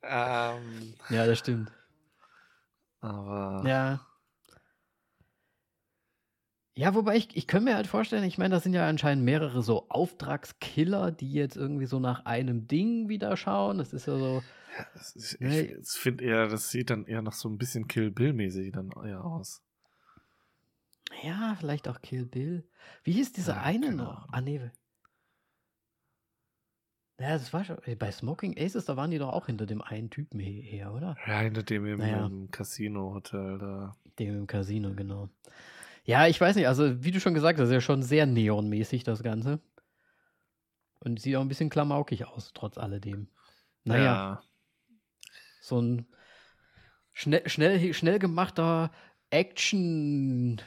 [0.03, 1.73] ähm, ja, das stimmt.
[3.01, 3.67] Aber.
[3.67, 4.07] Ja.
[6.75, 9.63] Ja, wobei ich, ich könnte mir halt vorstellen, ich meine, das sind ja anscheinend mehrere
[9.63, 13.79] so Auftragskiller, die jetzt irgendwie so nach einem Ding wieder schauen.
[13.79, 14.43] Das ist ja so.
[14.79, 15.61] Ja, ist, ne?
[15.61, 18.91] ich, ich finde eher, das sieht dann eher nach so ein bisschen Kill Bill-mäßig dann
[19.05, 19.63] eher aus.
[21.23, 22.67] Ja, vielleicht auch Kill Bill.
[23.05, 24.27] Wie hieß dieser ja, eine noch?
[24.33, 24.71] Ah, nee.
[27.21, 27.77] Ja, das war schon.
[27.99, 31.17] Bei Smoking Aces, da waren die doch auch hinter dem einen Typen her, oder?
[31.27, 32.27] Ja, hinter dem im, naja.
[32.27, 33.95] im Casino-Hotel da.
[34.19, 35.29] Dem im Casino, genau.
[36.05, 39.05] Ja, ich weiß nicht, also wie du schon gesagt hast, ist ja schon sehr neonmäßig
[39.05, 39.61] das Ganze.
[40.99, 43.29] Und sieht auch ein bisschen klamaukig aus, trotz alledem.
[43.85, 44.05] Naja.
[44.05, 44.43] Ja.
[45.61, 46.07] So ein
[47.13, 48.91] schnell, schnell, schnell gemachter
[49.31, 50.61] Action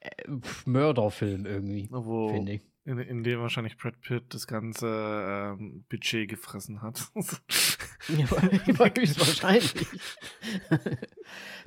[0.00, 2.62] äh, irgendwie, finde ich.
[2.84, 7.12] In, in, dem wahrscheinlich Brad Pitt das ganze ähm, Budget gefressen hat.
[8.16, 8.26] ja,
[8.96, 9.74] höchstwahrscheinlich.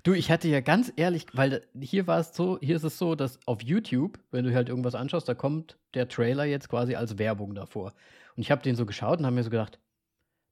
[0.04, 3.15] du, ich hatte ja ganz ehrlich, weil hier war es so, hier ist es so,
[3.15, 7.17] dass auf YouTube, wenn du halt irgendwas anschaust, da kommt der Trailer jetzt quasi als
[7.17, 7.93] Werbung davor.
[8.36, 9.80] Und ich habe den so geschaut und habe mir so gedacht,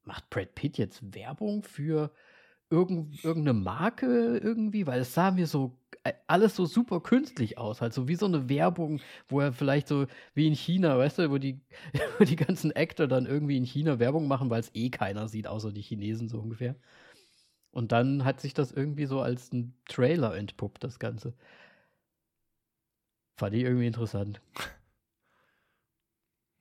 [0.04, 2.10] macht Brad Pitt jetzt Werbung für
[2.70, 4.86] irgend, irgendeine Marke irgendwie?
[4.86, 5.78] Weil es sah mir so
[6.26, 10.06] alles so super künstlich aus, halt so wie so eine Werbung, wo er vielleicht so
[10.34, 11.60] wie in China, weißt du, wo die,
[12.18, 15.46] wo die ganzen Actor dann irgendwie in China Werbung machen, weil es eh keiner sieht,
[15.46, 16.76] außer die Chinesen so ungefähr.
[17.70, 21.34] Und dann hat sich das irgendwie so als ein Trailer entpuppt, das Ganze.
[23.36, 24.40] Fand ich irgendwie interessant.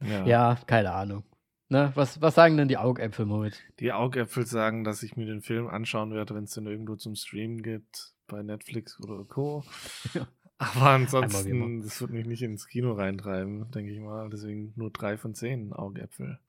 [0.06, 1.23] Ja, ja keine Ahnung.
[1.69, 1.93] Ne?
[1.95, 3.58] Was, was sagen denn die Augäpfel, Moritz?
[3.79, 7.15] Die Augäpfel sagen, dass ich mir den Film anschauen werde, wenn es den irgendwo zum
[7.15, 9.63] Streamen gibt bei Netflix oder Co.
[10.13, 10.27] Ja.
[10.59, 14.29] Aber ansonsten, das wird mich nicht ins Kino reintreiben, denke ich mal.
[14.29, 16.39] Deswegen nur drei von zehn Augäpfel.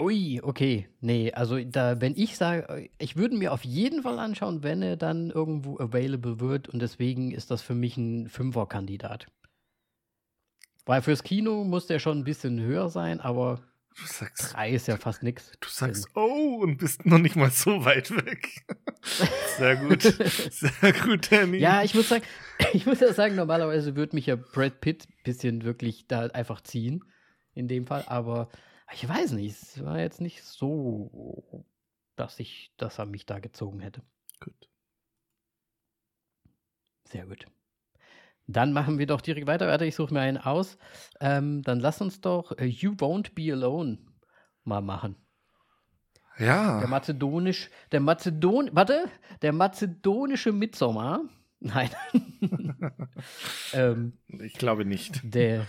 [0.00, 0.88] Ui, okay.
[1.00, 4.96] Nee, also da, wenn ich sage, ich würde mir auf jeden Fall anschauen, wenn er
[4.96, 9.26] dann irgendwo available wird und deswegen ist das für mich ein Fünfer-Kandidat.
[10.86, 13.60] Weil fürs Kino muss der schon ein bisschen höher sein, aber
[13.96, 15.52] Du sagst, Drei ist ja fast nix.
[15.60, 18.64] Du sagst, oh, und bist noch nicht mal so weit weg.
[19.58, 20.02] Sehr gut.
[20.50, 21.58] Sehr gut, Danny.
[21.58, 22.24] Ja, ich muss sagen,
[22.72, 26.60] ich muss ja sagen, normalerweise würde mich ja Brad Pitt ein bisschen wirklich da einfach
[26.60, 27.04] ziehen.
[27.52, 28.04] In dem Fall.
[28.06, 28.48] Aber
[28.92, 31.66] ich weiß nicht, es war jetzt nicht so,
[32.16, 34.02] dass ich, dass er mich da gezogen hätte.
[34.38, 34.68] Gut.
[37.08, 37.46] Sehr gut.
[38.52, 39.66] Dann machen wir doch direkt weiter.
[39.66, 40.78] Warte, ich suche mir einen aus.
[41.20, 43.98] Ähm, dann lass uns doch uh, You Won't Be Alone
[44.64, 45.16] mal machen.
[46.38, 46.78] Ja.
[46.78, 49.04] Der mazedonisch, der Mazedon, warte,
[49.42, 51.22] der mazedonische Mitsommer.
[51.60, 51.90] Nein.
[53.74, 55.20] ähm, ich glaube nicht.
[55.22, 55.66] Der,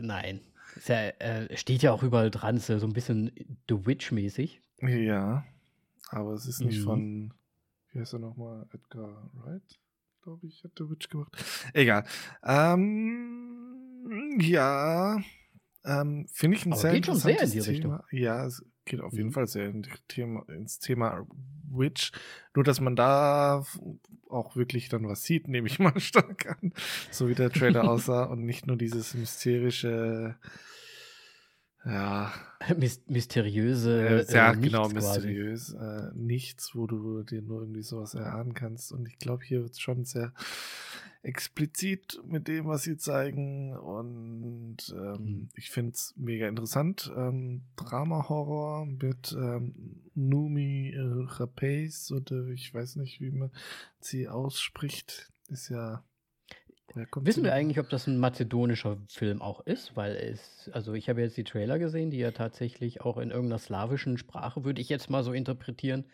[0.00, 0.40] nein.
[0.86, 3.30] Ja, äh, steht ja auch überall dran, ist ja so ein bisschen
[3.68, 4.60] The Witch-mäßig.
[4.80, 5.44] Ja,
[6.10, 6.84] aber es ist nicht mhm.
[6.84, 7.34] von,
[7.92, 9.78] wie heißt er nochmal, Edgar Wright?
[10.22, 11.36] Glaube ich, hat der Witch gemacht.
[11.72, 12.04] Egal.
[12.44, 15.18] Ähm, ja,
[15.84, 17.70] ähm, finde ich ein Aber sehr geht schon sehr in die Thema.
[17.70, 17.98] Richtung.
[18.10, 19.32] Ja, es geht auf jeden mhm.
[19.32, 21.26] Fall sehr in Thema, ins Thema
[21.70, 22.12] Witch.
[22.54, 23.64] Nur, dass man da
[24.28, 26.72] auch wirklich dann was sieht, nehme ich mal stark an.
[27.10, 30.36] So wie der Trailer aussah und nicht nur dieses mysterische
[31.84, 32.32] ja.
[33.08, 34.26] mysteriöse.
[34.28, 35.72] Äh, ja, genau, mysteriös.
[35.74, 38.92] Äh, nichts, wo du dir nur irgendwie sowas erahnen kannst.
[38.92, 40.32] Und ich glaube, hier wird es schon sehr
[41.22, 43.76] explizit mit dem, was sie zeigen.
[43.76, 45.48] Und ähm, mhm.
[45.54, 47.12] ich finde es mega interessant.
[47.16, 53.50] Ähm, Drama-Horror mit ähm, Numi äh, Rapace oder ich weiß nicht, wie man
[54.00, 55.30] sie ausspricht.
[55.48, 56.04] Ist ja
[56.94, 59.96] Wissen wir eigentlich, ob das ein mazedonischer Film auch ist?
[59.96, 63.58] Weil es, also ich habe jetzt die Trailer gesehen, die ja tatsächlich auch in irgendeiner
[63.58, 66.06] slawischen Sprache, würde ich jetzt mal so interpretieren,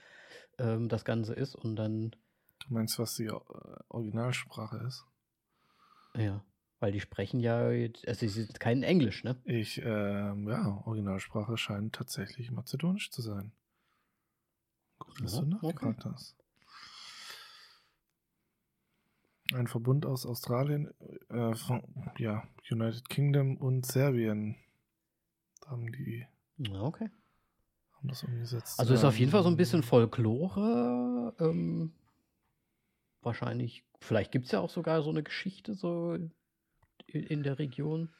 [0.59, 2.11] ähm, das Ganze ist und dann.
[2.67, 3.41] Du meinst, was die äh,
[3.89, 5.05] Originalsprache ist?
[6.17, 6.45] Ja,
[6.81, 9.37] weil die sprechen ja, also es ist kein Englisch, ne?
[9.45, 13.53] Ich, ähm, ja, Originalsprache scheint tatsächlich mazedonisch zu sein.
[14.99, 16.15] Gut, dass ja, du nachgefragt okay.
[16.15, 16.44] hast.
[19.53, 20.91] Ein Verbund aus Australien,
[21.29, 21.83] äh, von,
[22.19, 24.57] ja, United Kingdom und Serbien.
[25.67, 26.27] Haben die.
[26.73, 27.11] Okay.
[27.93, 28.81] Haben das umgesetzt.
[28.81, 31.35] Also ist ähm, auf jeden Fall so ein bisschen Folklore.
[31.41, 31.93] Ähm,
[33.21, 36.33] wahrscheinlich, vielleicht gibt es ja auch sogar so eine Geschichte so in,
[37.07, 38.11] in der Region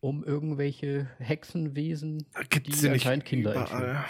[0.00, 4.04] um irgendwelche Hexenwesen, die anscheinend Kinder überall.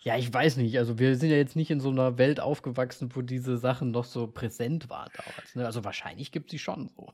[0.00, 0.78] Ja, ich weiß nicht.
[0.78, 4.04] Also wir sind ja jetzt nicht in so einer Welt aufgewachsen, wo diese Sachen noch
[4.04, 5.54] so präsent waren damals.
[5.56, 5.66] Ne?
[5.66, 7.12] Also wahrscheinlich gibt es sie schon so.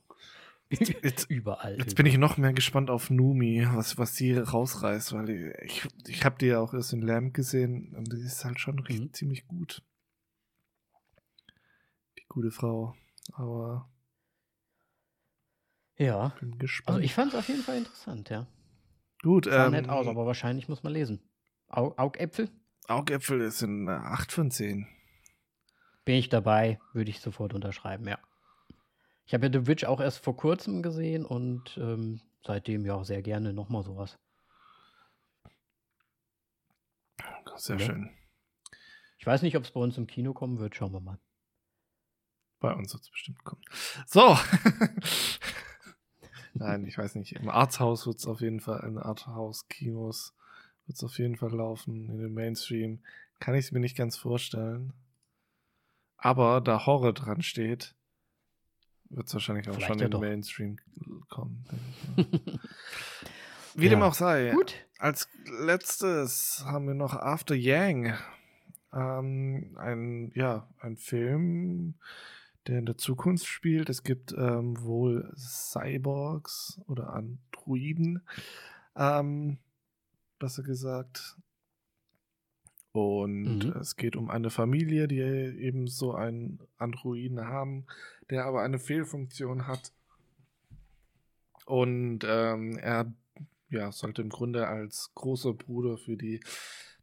[0.68, 1.78] Jetzt, Überall.
[1.78, 5.30] jetzt bin ich noch mehr gespannt auf Numi, was, was die rausreißt, weil
[5.62, 8.84] ich, ich habe die ja auch erst in Lamp gesehen und die ist halt schon
[8.88, 9.12] Mhm.
[9.12, 9.82] ziemlich gut.
[12.18, 12.94] Die gute Frau.
[13.32, 13.88] Aber
[15.96, 16.34] Ja.
[16.40, 16.96] bin gespannt.
[16.96, 18.46] Also ich fand es auf jeden Fall interessant, ja.
[19.22, 21.22] gut, Sah ähm, nett aus, aber wahrscheinlich muss man lesen.
[21.68, 22.50] Au Augäpfel?
[22.88, 24.86] Augäpfel ist in äh, 8 von 10.
[26.04, 28.18] Bin ich dabei, würde ich sofort unterschreiben, ja.
[29.26, 33.04] Ich habe ja The Witch auch erst vor kurzem gesehen und ähm, seitdem ja auch
[33.04, 34.18] sehr gerne nochmal sowas.
[37.56, 37.86] Sehr Ja.
[37.86, 38.10] schön.
[39.18, 41.18] Ich weiß nicht, ob es bei uns im Kino kommen wird, schauen wir mal.
[42.60, 43.62] Bei uns wird es bestimmt kommen.
[44.06, 44.36] So.
[46.54, 47.32] Nein, ich weiß nicht.
[47.32, 50.34] Im Arthouse wird es auf jeden Fall, in Arthouse-Kinos
[50.86, 52.08] wird es auf jeden Fall laufen.
[52.10, 53.00] In den Mainstream
[53.40, 54.92] kann ich es mir nicht ganz vorstellen.
[56.16, 57.94] Aber da Horror dran steht,
[59.10, 60.20] wird es wahrscheinlich auch Vielleicht schon ja in den.
[60.20, 60.76] Mainstream
[61.28, 61.64] kommen.
[63.74, 64.08] Wie dem Ja.
[64.08, 64.52] auch sei.
[64.54, 64.74] Gut.
[64.98, 65.28] Als
[65.60, 68.14] letztes haben wir noch After Yang.
[68.92, 71.94] Ähm, ein, ja, ein Film,
[72.66, 73.90] der in der Zukunft spielt.
[73.90, 78.22] Es gibt ähm, wohl Cyborgs oder Androiden,
[78.96, 79.58] ähm,
[80.44, 81.36] besser gesagt.
[82.92, 83.76] Und Mhm.
[83.80, 87.86] es geht um eine Familie, die eben so einen Androiden haben,
[88.28, 89.92] der aber eine Fehlfunktion hat.
[91.64, 93.10] Und ähm, er
[93.70, 96.40] ja, sollte im Grunde als großer Bruder für die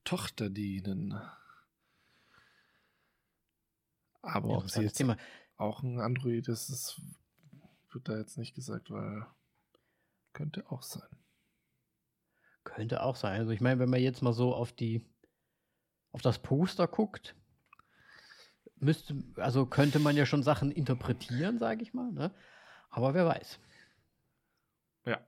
[0.04, 1.20] Tochter dienen.
[4.22, 5.18] Aber ob sie jetzt Thema.
[5.58, 7.02] auch ein Android ist, das
[7.92, 9.26] wird da jetzt nicht gesagt, weil
[10.32, 11.10] könnte auch sein.
[12.64, 13.40] Könnte auch sein.
[13.40, 15.06] Also ich meine, wenn man jetzt mal so auf die
[16.12, 17.36] auf das Poster guckt,
[18.76, 22.12] müsste, also könnte man ja schon Sachen interpretieren, sage ich mal.
[22.12, 22.34] Ne?
[22.90, 23.60] Aber wer weiß.
[25.06, 25.20] Ja.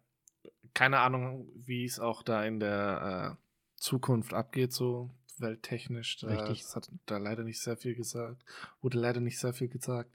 [0.73, 6.17] Keine Ahnung, wie es auch da in der äh, Zukunft abgeht, so welttechnisch.
[6.19, 6.61] Da, Richtig.
[6.61, 8.43] Das hat da leider nicht sehr viel gesagt.
[8.81, 10.11] Wurde leider nicht sehr viel gesagt.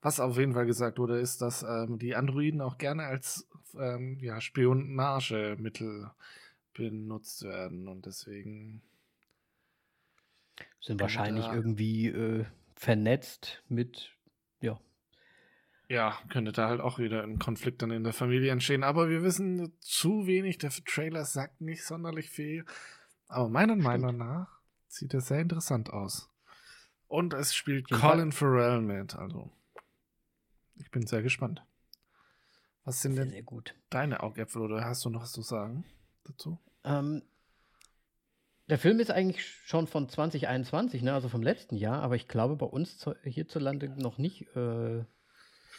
[0.00, 4.18] Was auf jeden Fall gesagt wurde, ist, dass ähm, die Androiden auch gerne als ähm,
[4.20, 6.10] ja, Spionagemittel
[6.74, 8.82] benutzt werden und deswegen.
[10.80, 12.44] Sind wahrscheinlich da- irgendwie äh,
[12.74, 14.10] vernetzt mit,
[14.60, 14.80] ja,
[15.88, 18.82] Ja, könnte da halt auch wieder ein Konflikt dann in der Familie entstehen.
[18.82, 20.58] Aber wir wissen zu wenig.
[20.58, 22.64] Der Trailer sagt nicht sonderlich viel.
[23.28, 26.28] Aber meiner Meinung nach sieht er sehr interessant aus.
[27.08, 28.00] Und es spielt Fall.
[28.00, 29.14] Colin Farrell mit.
[29.14, 29.50] Also,
[30.76, 31.62] ich bin sehr gespannt.
[32.84, 33.74] Was sind sehr, denn sehr gut.
[33.90, 35.84] deine Augäpfel oder hast du noch was zu sagen
[36.24, 36.58] dazu?
[36.84, 37.22] Ähm,
[38.68, 41.12] der Film ist eigentlich schon von 2021, ne?
[41.12, 45.04] also vom letzten Jahr, aber ich glaube bei uns zu, hierzulande noch nicht, äh,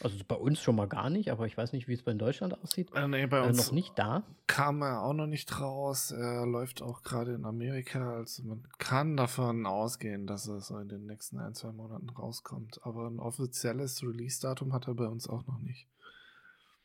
[0.00, 2.18] also bei uns schon mal gar nicht, aber ich weiß nicht, wie es bei in
[2.18, 2.90] Deutschland aussieht.
[2.94, 4.24] Äh, nee, bei Äh, uns noch nicht da.
[4.46, 6.10] kam er auch noch nicht raus.
[6.10, 8.14] Er läuft auch gerade in Amerika.
[8.14, 12.80] Also man kann davon ausgehen, dass er so in den nächsten ein, zwei Monaten rauskommt.
[12.84, 15.86] Aber ein offizielles Release-Datum hat er bei uns auch noch nicht.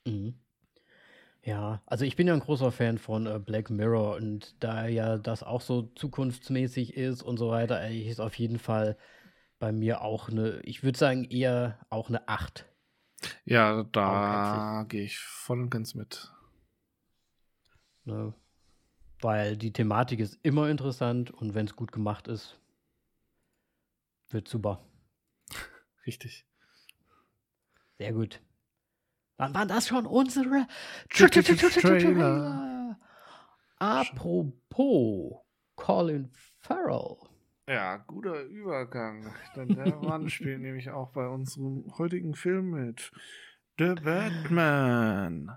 [0.06, 0.36] Mhm.
[1.44, 5.18] Ja, also ich bin ja ein großer Fan von äh, Black Mirror und da ja
[5.18, 8.98] das auch so zukunftsmäßig ist und so weiter, ey, ist auf jeden Fall
[9.58, 12.66] bei mir auch eine, ich würde sagen eher auch eine 8.
[13.46, 16.32] Ja, da gehe ich voll und ganz mit.
[18.06, 18.34] Ne?
[19.22, 22.58] Weil die Thematik ist immer interessant und wenn es gut gemacht ist,
[24.30, 24.82] wird super.
[26.06, 26.46] Richtig.
[27.98, 28.42] Sehr gut.
[29.40, 30.68] Wann waren das schon unsere
[31.10, 33.00] Tra- tra- tra- tra- Trailer.
[33.78, 35.40] Apropos
[35.76, 36.30] Colin
[36.60, 37.16] Farrell.
[37.68, 39.34] Ja, guter Übergang.
[39.56, 43.12] Denn der Mann spielt nämlich auch bei unserem heutigen Film mit.
[43.78, 45.52] The Batman.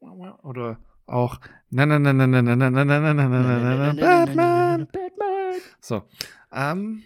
[0.00, 1.38] Oder auch.
[1.68, 4.86] Na, na, na, na, na, na, na, na, na, na, na, na, na, na, Batman.
[4.86, 5.60] Batman.
[5.80, 6.08] So.
[6.52, 7.02] Ähm.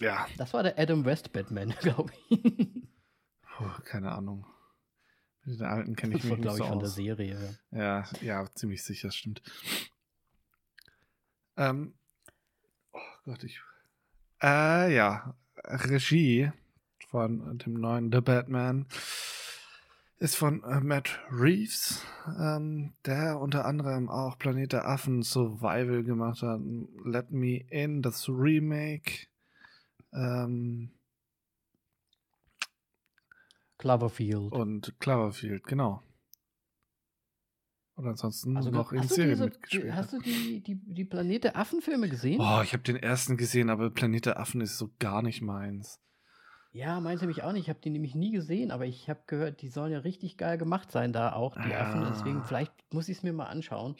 [0.00, 2.42] Ja, Das war der Adam West Batman, glaube ich.
[3.62, 4.46] Puh, keine Ahnung.
[5.44, 6.94] Mit den alten kenne ich mich nicht glaube so ich, von der aus.
[6.94, 7.58] Serie.
[7.70, 9.42] Ja, ja, ziemlich sicher, stimmt.
[11.56, 11.94] Ähm,
[12.92, 13.60] oh Gott, ich.
[14.42, 15.34] Äh, ja.
[15.64, 16.50] Regie
[17.08, 18.86] von dem neuen The Batman
[20.18, 22.04] ist von äh, Matt Reeves,
[22.38, 26.60] ähm, der unter anderem auch Planet der Affen Survival gemacht hat.
[27.04, 29.26] Let Me In, das Remake.
[30.12, 30.92] Ähm,
[33.82, 34.52] Cloverfield.
[34.52, 36.02] und Cloverfield, genau.
[37.94, 39.84] Und ansonsten Also, noch in hast du, Serien diese, mitgespielt.
[39.84, 42.40] die, hast du die, die, die Planet der Affen-Filme gesehen?
[42.40, 46.00] Oh, ich habe den ersten gesehen, aber Planet der Affen ist so gar nicht meins.
[46.72, 47.64] Ja, meinte mich auch nicht.
[47.64, 50.56] Ich habe die nämlich nie gesehen, aber ich habe gehört, die sollen ja richtig geil
[50.56, 52.02] gemacht sein, da auch, die Affen.
[52.08, 52.44] Deswegen, Ah.
[52.44, 53.94] vielleicht muss ich es mir mal anschauen.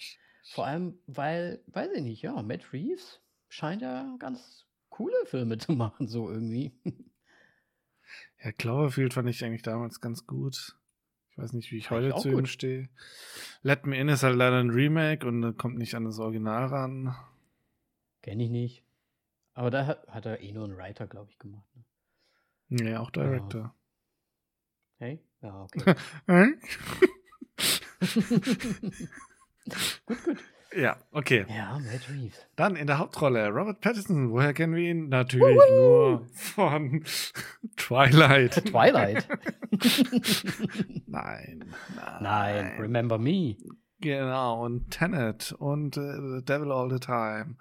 [0.54, 3.20] Vor allem, weil, weiß ich nicht, ja, Matt Reeves
[3.50, 6.72] scheint ja ganz coole Filme zu machen, so irgendwie.
[8.42, 10.76] Ja, Cloverfield fand ich eigentlich damals ganz gut.
[11.30, 12.48] Ich weiß nicht, wie ich heute zu ihm gut.
[12.48, 12.88] stehe.
[13.62, 17.16] Let Me In ist halt leider ein Remake und kommt nicht an das Original ran.
[18.20, 18.84] Kenne ich nicht.
[19.54, 21.66] Aber da hat, hat er eh nur einen Writer, glaube ich, gemacht.
[21.74, 21.84] Ne?
[22.68, 23.74] Nee, auch Director.
[24.98, 25.20] Hey?
[25.40, 25.94] Ja, okay.
[30.06, 30.38] Gut, gut.
[30.76, 31.44] Ja, okay.
[31.48, 32.46] Ja, Matt Reeves.
[32.56, 34.30] Dann in der Hauptrolle Robert Pattinson.
[34.30, 35.08] Woher kennen wir ihn?
[35.08, 37.04] Natürlich nur von
[37.76, 38.64] Twilight.
[38.66, 39.28] Twilight.
[41.06, 41.64] Nein,
[41.94, 42.22] nein.
[42.22, 43.56] Nein, Remember Me.
[44.00, 46.00] Genau, und Tenet und äh,
[46.38, 47.56] The Devil All the Time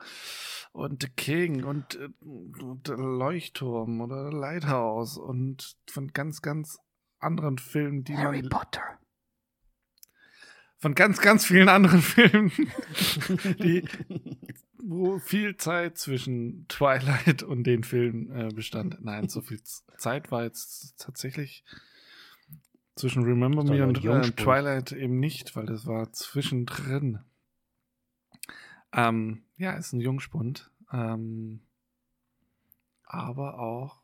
[0.72, 6.80] und The King und, äh, und Leuchtturm oder Lighthouse und von ganz, ganz
[7.20, 8.49] anderen Filmen, die Harry man.
[8.49, 8.82] Potter.
[10.82, 12.52] Von ganz, ganz vielen anderen Filmen,
[13.60, 13.88] die,
[14.80, 18.98] wo viel Zeit zwischen Twilight und den Filmen äh, bestand.
[19.04, 19.62] Nein, so viel
[19.98, 21.64] Zeit war jetzt tatsächlich
[22.96, 24.32] zwischen Remember Me und äh.
[24.32, 27.20] Twilight eben nicht, weil das war zwischendrin.
[28.92, 30.72] Ähm, ja, ist ein Jungspund.
[30.92, 31.62] Ähm,
[33.06, 34.02] aber auch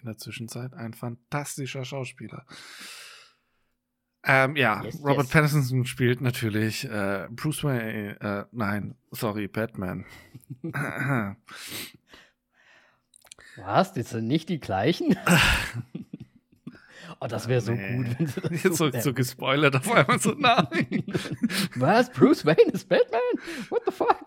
[0.00, 2.46] in der Zwischenzeit ein fantastischer Schauspieler.
[4.24, 5.30] Ähm, ja, Yes, Robert yes.
[5.30, 10.04] Pattinson spielt natürlich äh, Bruce Wayne, äh, nein, sorry, Batman.
[13.56, 13.92] Was?
[13.92, 15.16] Das sind nicht die gleichen?
[17.20, 17.96] oh, das wäre so Nee.
[17.96, 21.04] gut, wenn sie das Jetzt so, so so gespoilert auf einmal so, nein.
[21.74, 22.10] Was?
[22.10, 23.20] Bruce Wayne ist Batman?
[23.68, 24.24] What the fuck?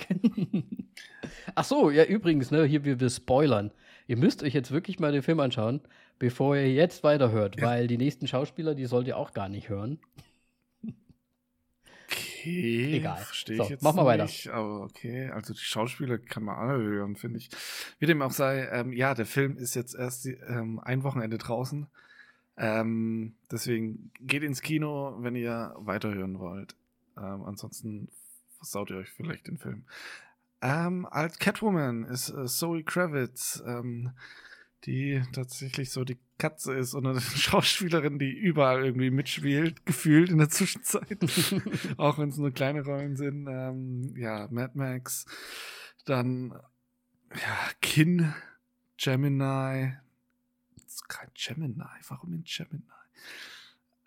[1.56, 3.72] Ach so, ja, übrigens, ne, hier wir, wir spoilern.
[4.08, 5.82] Ihr müsst euch jetzt wirklich mal den Film anschauen,
[6.20, 7.68] bevor ihr jetzt weiterhört, Ja.
[7.68, 10.00] weil die nächsten Schauspieler, die sollt ihr auch gar nicht hören.
[12.08, 13.18] Okay, Egal.
[13.18, 14.24] verstehe So, ich jetzt mach mal weiter.
[14.24, 17.50] nicht, aber okay, also die Schauspieler kann man alle hören, finde ich.
[17.98, 21.88] Wie dem auch sei, ähm, ja, der Film ist jetzt erst ähm, ein Wochenende draußen.
[22.58, 26.76] Ähm, deswegen geht ins Kino, wenn ihr weiterhören wollt.
[27.18, 28.10] Ähm, ansonsten
[28.58, 29.86] versaut ihr euch vielleicht den Film.
[30.62, 34.12] Ähm, als Catwoman ist äh, Zoe Kravitz, ähm,
[34.86, 40.38] die tatsächlich so die Katze ist und eine Schauspielerin, die überall irgendwie mitspielt, gefühlt in
[40.38, 41.18] der Zwischenzeit.
[41.98, 43.48] Auch wenn es nur kleine Rollen sind.
[43.48, 45.26] Ähm, ja, Mad Max.
[46.06, 46.52] Dann,
[47.32, 48.34] ja, Kin,
[48.98, 49.94] Gemini.
[50.76, 51.84] Das ist kein Gemini.
[52.08, 52.84] Warum in Gemini?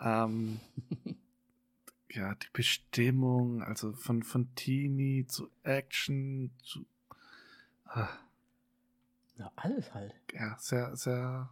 [0.01, 0.59] Ähm,
[2.11, 6.85] ja, die Bestimmung, also von, von Teenie zu Action zu.
[7.85, 8.09] Ah,
[9.37, 10.13] Ja, alles halt.
[10.33, 11.49] ja, sehr, sehr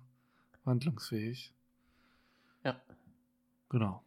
[0.64, 1.54] wandlungsfähig.
[2.64, 2.82] Ja.
[3.70, 4.04] Genau.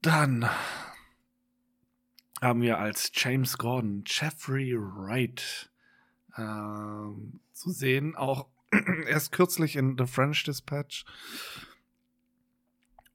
[0.00, 0.48] Dann
[2.40, 5.70] haben wir als James Gordon Jeffrey Wright
[6.36, 8.48] ähm, zu sehen, auch
[9.06, 11.04] erst kürzlich in The French Dispatch.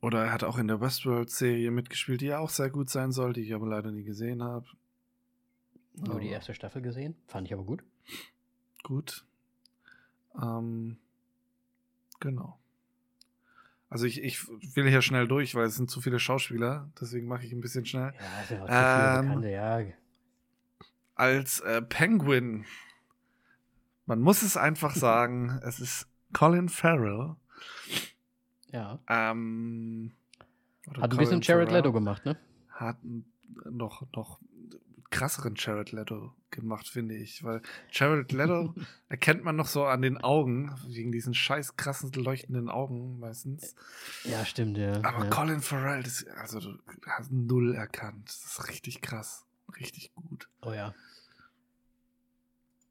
[0.07, 3.33] Oder er hat auch in der Westworld-Serie mitgespielt, die ja auch sehr gut sein soll,
[3.33, 4.65] die ich aber leider nie gesehen habe.
[5.95, 7.17] Nur die erste Staffel gesehen.
[7.27, 7.83] Fand ich aber gut.
[8.83, 9.25] Gut.
[10.41, 10.95] Ähm,
[12.21, 12.57] genau.
[13.89, 17.45] Also ich, ich will hier schnell durch, weil es sind zu viele Schauspieler, deswegen mache
[17.45, 18.13] ich ein bisschen schnell.
[18.17, 19.81] Ja, ist ja auch Ähm, Bekannte, ja.
[21.15, 22.63] Als äh, Penguin,
[24.05, 27.35] man muss es einfach sagen, es ist Colin Farrell.
[28.71, 28.99] Ja.
[29.09, 30.11] Ähm,
[30.99, 32.37] Hat ein bisschen Jared Leto gemacht, ne?
[32.69, 32.97] Hat
[33.65, 34.39] noch, noch
[35.09, 37.43] krasseren Jared Leto gemacht, finde ich.
[37.43, 37.61] Weil
[37.91, 38.73] Jared Leto
[39.09, 43.75] erkennt man noch so an den Augen, wegen diesen scheiß krassen leuchtenden Augen meistens.
[44.23, 44.95] Ja, stimmt, ja.
[45.03, 45.29] Aber ja.
[45.29, 48.27] Colin Farrell, das, also du hast null erkannt.
[48.27, 49.45] Das ist richtig krass.
[49.79, 50.49] Richtig gut.
[50.61, 50.93] Oh ja.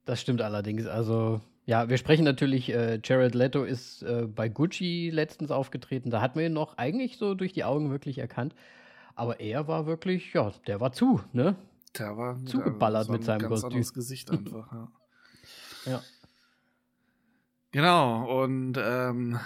[0.05, 0.87] Das stimmt allerdings.
[0.87, 6.11] Also, ja, wir sprechen natürlich, äh, Jared Leto ist äh, bei Gucci letztens aufgetreten.
[6.11, 8.55] Da hat man ihn noch eigentlich so durch die Augen wirklich erkannt.
[9.17, 11.57] Aber er war wirklich, ja, der war zu, ne?
[11.99, 13.69] Der war Zugeballert das war mit seinem ein ganz Kostüm.
[13.69, 14.73] anderes Gesicht einfach.
[14.73, 14.89] ja.
[15.87, 16.03] Ja.
[17.73, 19.39] Genau, und ähm,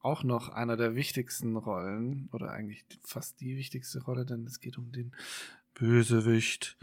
[0.00, 4.78] auch noch einer der wichtigsten Rollen, oder eigentlich fast die wichtigste Rolle, denn es geht
[4.78, 5.14] um den
[5.74, 6.76] Bösewicht,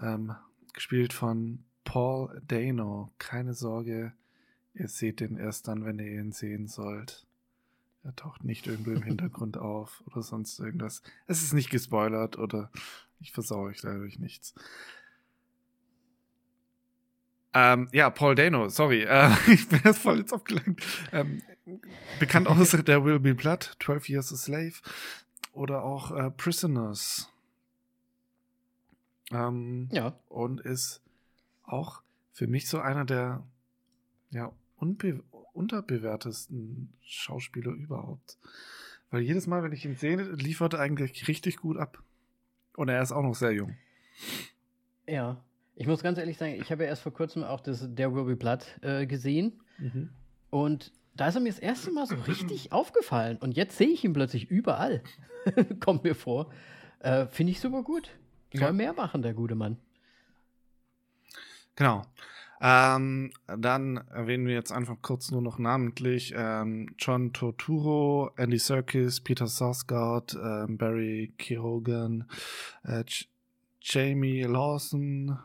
[0.00, 0.34] ähm,
[0.72, 3.10] gespielt von Paul Dano.
[3.16, 4.12] Keine Sorge,
[4.74, 7.26] ihr seht den erst dann, wenn ihr ihn sehen sollt.
[8.02, 11.02] Er taucht nicht irgendwo im Hintergrund auf oder sonst irgendwas.
[11.26, 12.70] Es ist nicht gespoilert oder
[13.20, 14.54] ich versauere euch dadurch nichts.
[17.54, 20.82] Ähm, ja, Paul Dano, sorry, äh, ich bin jetzt voll jetzt aufgelangt.
[21.12, 21.40] Ähm,
[22.18, 24.74] bekannt aus der Will Be Blood, 12 Years a Slave
[25.52, 27.32] oder auch äh, Prisoners.
[29.30, 30.18] Ähm, ja.
[30.28, 31.00] Und ist
[31.66, 32.02] auch
[32.32, 33.46] für mich so einer der
[34.30, 38.38] ja, unterbewertesten Schauspieler überhaupt.
[39.10, 42.02] Weil jedes Mal, wenn ich ihn sehe, liefert er eigentlich richtig gut ab.
[42.76, 43.76] Und er ist auch noch sehr jung.
[45.06, 45.42] Ja,
[45.76, 48.24] ich muss ganz ehrlich sagen, ich habe ja erst vor kurzem auch das Der Will
[48.24, 49.60] Be Blood äh, gesehen.
[49.78, 50.10] Mhm.
[50.50, 53.38] Und da ist er mir das erste Mal so richtig aufgefallen.
[53.38, 55.02] Und jetzt sehe ich ihn plötzlich überall.
[55.80, 56.50] Kommt mir vor.
[56.98, 58.10] Äh, Finde ich super gut.
[58.52, 58.72] Soll ja.
[58.72, 59.78] mehr machen, der gute Mann.
[61.76, 62.02] Genau.
[62.60, 69.20] Ähm, dann erwähnen wir jetzt einfach kurz nur noch namentlich ähm, John Torturo, Andy Serkis,
[69.20, 72.24] Peter Sarsgaard, äh, Barry Keoghan,
[72.84, 73.04] äh,
[73.82, 75.38] Jamie Lawson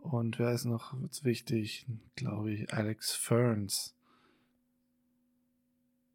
[0.00, 1.86] und wer ist noch wichtig?
[2.16, 3.94] Glaube ich, Alex Ferns.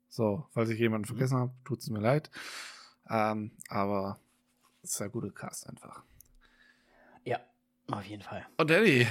[0.09, 1.15] So, falls ich jemanden mhm.
[1.15, 2.29] vergessen habe, tut es mir leid.
[3.09, 4.19] Ähm, aber
[4.83, 6.03] sehr guter Cast einfach.
[7.91, 8.45] Auf jeden Fall.
[8.57, 9.07] Und Eddie.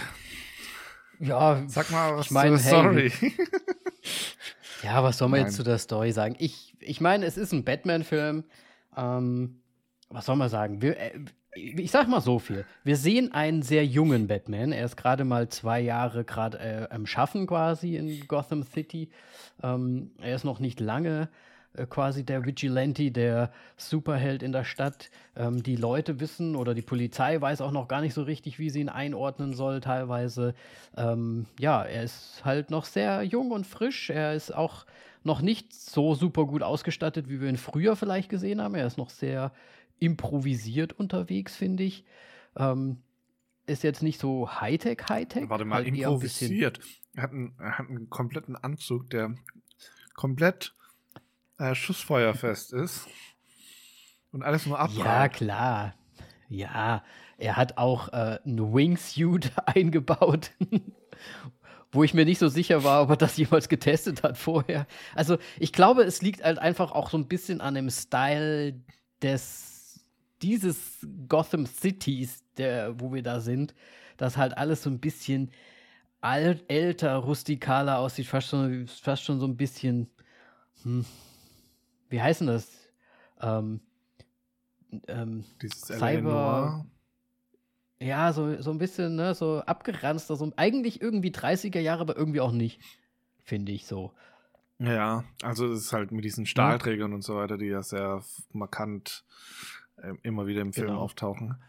[1.21, 3.11] Ja, sag mal was ich mein, zur Story.
[3.11, 3.33] Hey,
[4.83, 5.47] ja, was soll man Nein.
[5.49, 6.35] jetzt zu der Story sagen?
[6.39, 8.45] Ich, ich meine, es ist ein Batman-Film.
[8.97, 9.61] Ähm,
[10.09, 10.83] was soll man sagen?
[10.83, 11.13] Wir, äh,
[11.55, 12.65] ich sag mal so viel.
[12.83, 14.73] Wir sehen einen sehr jungen Batman.
[14.73, 19.11] Er ist gerade mal zwei Jahre gerade äh, am Schaffen quasi in Gotham City.
[19.63, 21.29] Ähm, er ist noch nicht lange
[21.75, 25.11] äh, quasi der Vigilante, der Superheld in der Stadt.
[25.37, 28.71] Ähm, die Leute wissen oder die Polizei weiß auch noch gar nicht so richtig, wie
[28.71, 30.55] sie ihn einordnen soll teilweise.
[30.97, 34.11] Ähm, ja, er ist halt noch sehr jung und frisch.
[34.11, 34.85] Er ist auch
[35.25, 38.75] noch nicht so super gut ausgestattet, wie wir ihn früher vielleicht gesehen haben.
[38.75, 39.53] Er ist noch sehr
[39.99, 42.05] improvisiert unterwegs, finde ich.
[42.57, 42.99] Ähm,
[43.67, 45.49] ist jetzt nicht so Hightech, Hightech.
[45.49, 46.81] Warte mal, halt improvisiert.
[47.15, 49.35] Er hat, einen, er hat einen kompletten Anzug, der
[50.15, 50.75] komplett
[51.63, 53.07] äh, schussfeuerfest ist.
[54.33, 55.05] Und alles nur abprallt.
[55.05, 55.95] Ja, klar.
[56.49, 57.05] Ja,
[57.39, 60.51] er hat auch äh, einen Wingsuit eingebaut,
[61.93, 64.87] wo ich mir nicht so sicher war, ob er das jemals getestet hat vorher.
[65.15, 68.81] Also, ich glaube, es liegt halt einfach auch so ein bisschen an dem Style
[69.23, 69.71] des
[70.43, 73.75] dieses Gotham Cities, der, wo wir da sind,
[74.17, 75.53] das halt alles so ein bisschen
[76.21, 80.11] alt, älter, rustikaler aussieht, fast schon, fast schon so ein bisschen,
[80.83, 81.05] hm,
[82.13, 82.69] wie heißen das?
[83.41, 83.81] Ähm,
[85.09, 86.87] ähm, Dieses Cyber.
[87.99, 92.41] Ja, so, so ein bisschen, ne, so abgeranzter, so eigentlich irgendwie 30er Jahre, aber irgendwie
[92.41, 92.81] auch nicht,
[93.45, 94.13] finde ich so.
[94.79, 97.15] Ja, also es ist halt mit diesen Stahlträgern ja.
[97.15, 99.25] und so weiter, die ja sehr markant
[99.97, 101.01] äh, immer wieder im Film genau.
[101.01, 101.63] auftauchen.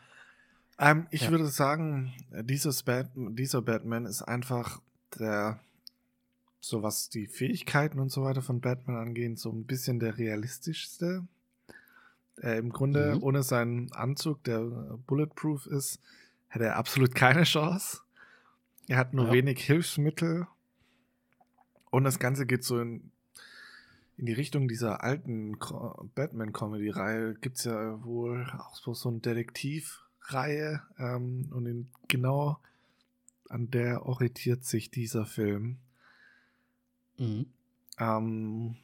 [0.79, 1.31] Ähm, ich ja.
[1.31, 4.81] würde sagen, dieses Bat dieser Batman ist einfach
[5.19, 5.59] der,
[6.63, 11.27] so was die Fähigkeiten und so weiter von Batman angeht, so ein bisschen der realistischste.
[12.41, 13.23] Äh, Im Grunde, mhm.
[13.23, 14.61] ohne seinen Anzug, der
[15.05, 15.99] bulletproof ist,
[16.47, 17.99] hätte er absolut keine Chance.
[18.87, 19.33] Er hat nur ja.
[19.33, 20.47] wenig Hilfsmittel.
[21.89, 23.11] Und das Ganze geht so in
[24.15, 25.57] in die Richtung dieser alten
[26.13, 32.59] Batman-Comedy-Reihe gibt es ja wohl auch so eine Detektivreihe ähm, und in, genau
[33.49, 35.79] an der orientiert sich dieser Film.
[37.17, 37.45] Mhm.
[37.99, 38.75] Ähm,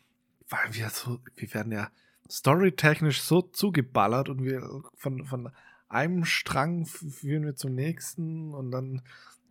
[0.50, 1.90] weil wir so, wir werden ja
[2.30, 5.52] storytechnisch so zugeballert und wir von, von
[5.88, 9.02] einem Strang führen wir zum nächsten und dann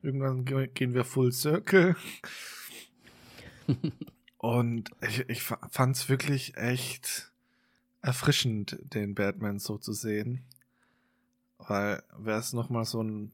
[0.03, 1.97] irgendwann gehen wir Full Circle.
[4.39, 7.33] Und ich, ich fand es wirklich echt
[8.03, 10.45] erfrischend, den Batman so zu sehen.
[11.59, 13.33] Weil wäre es nochmal so ein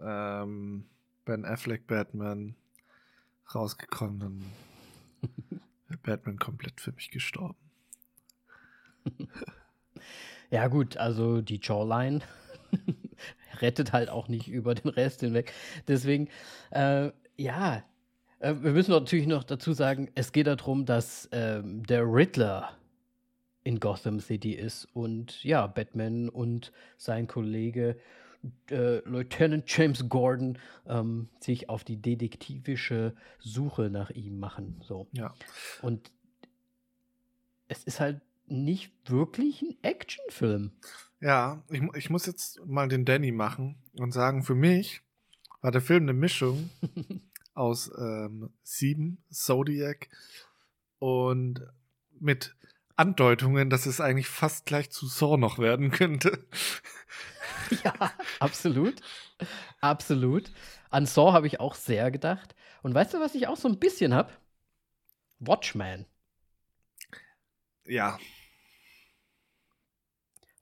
[0.00, 0.84] ähm,
[1.24, 2.54] Ben Affleck Batman
[3.54, 4.44] rausgekommen, dann
[5.88, 7.56] wäre Batman komplett für mich gestorben.
[10.50, 12.20] Ja, gut, also die Jawline
[13.60, 15.52] rettet halt auch nicht über den Rest hinweg.
[15.88, 16.28] Deswegen,
[16.70, 17.82] äh, ja,
[18.38, 22.70] äh, wir müssen natürlich noch dazu sagen, es geht darum, dass ähm, der Riddler
[23.64, 27.98] in Gotham City ist und ja, Batman und sein Kollege
[28.70, 34.80] äh, Lieutenant James Gordon ähm, sich auf die detektivische Suche nach ihm machen.
[34.82, 35.08] So.
[35.12, 35.34] Ja.
[35.82, 36.10] Und
[37.68, 40.72] es ist halt nicht wirklich ein Actionfilm.
[41.20, 45.02] Ja, ich, ich muss jetzt mal den Danny machen und sagen, für mich
[45.62, 46.70] war der Film eine Mischung
[47.54, 50.08] aus ähm, Sieben, Zodiac
[50.98, 51.62] und
[52.18, 52.54] mit
[52.96, 56.46] Andeutungen, dass es eigentlich fast gleich zu Saw noch werden könnte.
[57.84, 58.94] Ja, absolut.
[59.80, 60.50] Absolut.
[60.90, 62.54] An Saw habe ich auch sehr gedacht.
[62.82, 64.30] Und weißt du, was ich auch so ein bisschen habe?
[65.38, 66.06] Watchman.
[67.86, 68.18] Ja.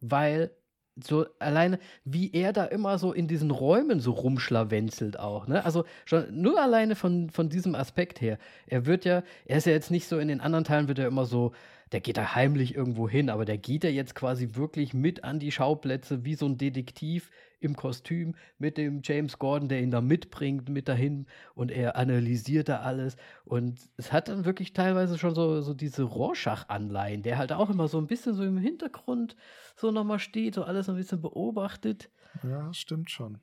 [0.01, 0.51] Weil
[0.97, 5.65] so alleine, wie er da immer so in diesen Räumen so rumschlawenzelt auch, ne?
[5.65, 8.39] Also schon nur alleine von, von diesem Aspekt her.
[8.67, 11.09] Er wird ja, er ist ja jetzt nicht so, in den anderen Teilen wird er
[11.09, 11.53] immer so,
[11.95, 15.39] der geht da heimlich irgendwo hin, aber der geht ja jetzt quasi wirklich mit an
[15.39, 17.31] die Schauplätze wie so ein Detektiv
[17.61, 22.69] im Kostüm mit dem James Gordon, der ihn da mitbringt, mit dahin und er analysiert
[22.69, 23.17] da alles.
[23.45, 27.87] Und es hat dann wirklich teilweise schon so, so diese Rorschach-Anleihen, der halt auch immer
[27.87, 29.37] so ein bisschen so im Hintergrund
[29.77, 32.11] so nochmal steht, so alles ein bisschen beobachtet.
[32.43, 33.39] Ja, stimmt schon.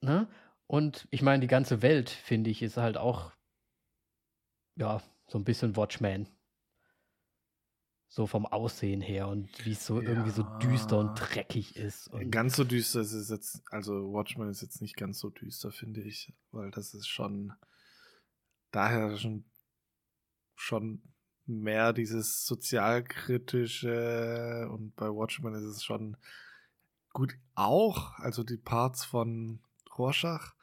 [0.00, 0.28] Ne?
[0.68, 3.32] Und ich meine, die ganze Welt, finde ich, ist halt auch,
[4.76, 6.28] ja, so ein bisschen Watchman.
[8.08, 10.08] So vom Aussehen her und wie es so ja.
[10.08, 12.08] irgendwie so düster und dreckig ist.
[12.08, 15.72] Und ganz so düster ist es jetzt, also Watchmen ist jetzt nicht ganz so düster,
[15.72, 17.52] finde ich, weil das ist schon
[18.70, 19.44] daher schon,
[20.54, 21.02] schon
[21.46, 26.16] mehr dieses sozialkritische und bei Watchmen ist es schon
[27.12, 29.60] gut auch, also die Parts von
[29.96, 30.54] Rorschach,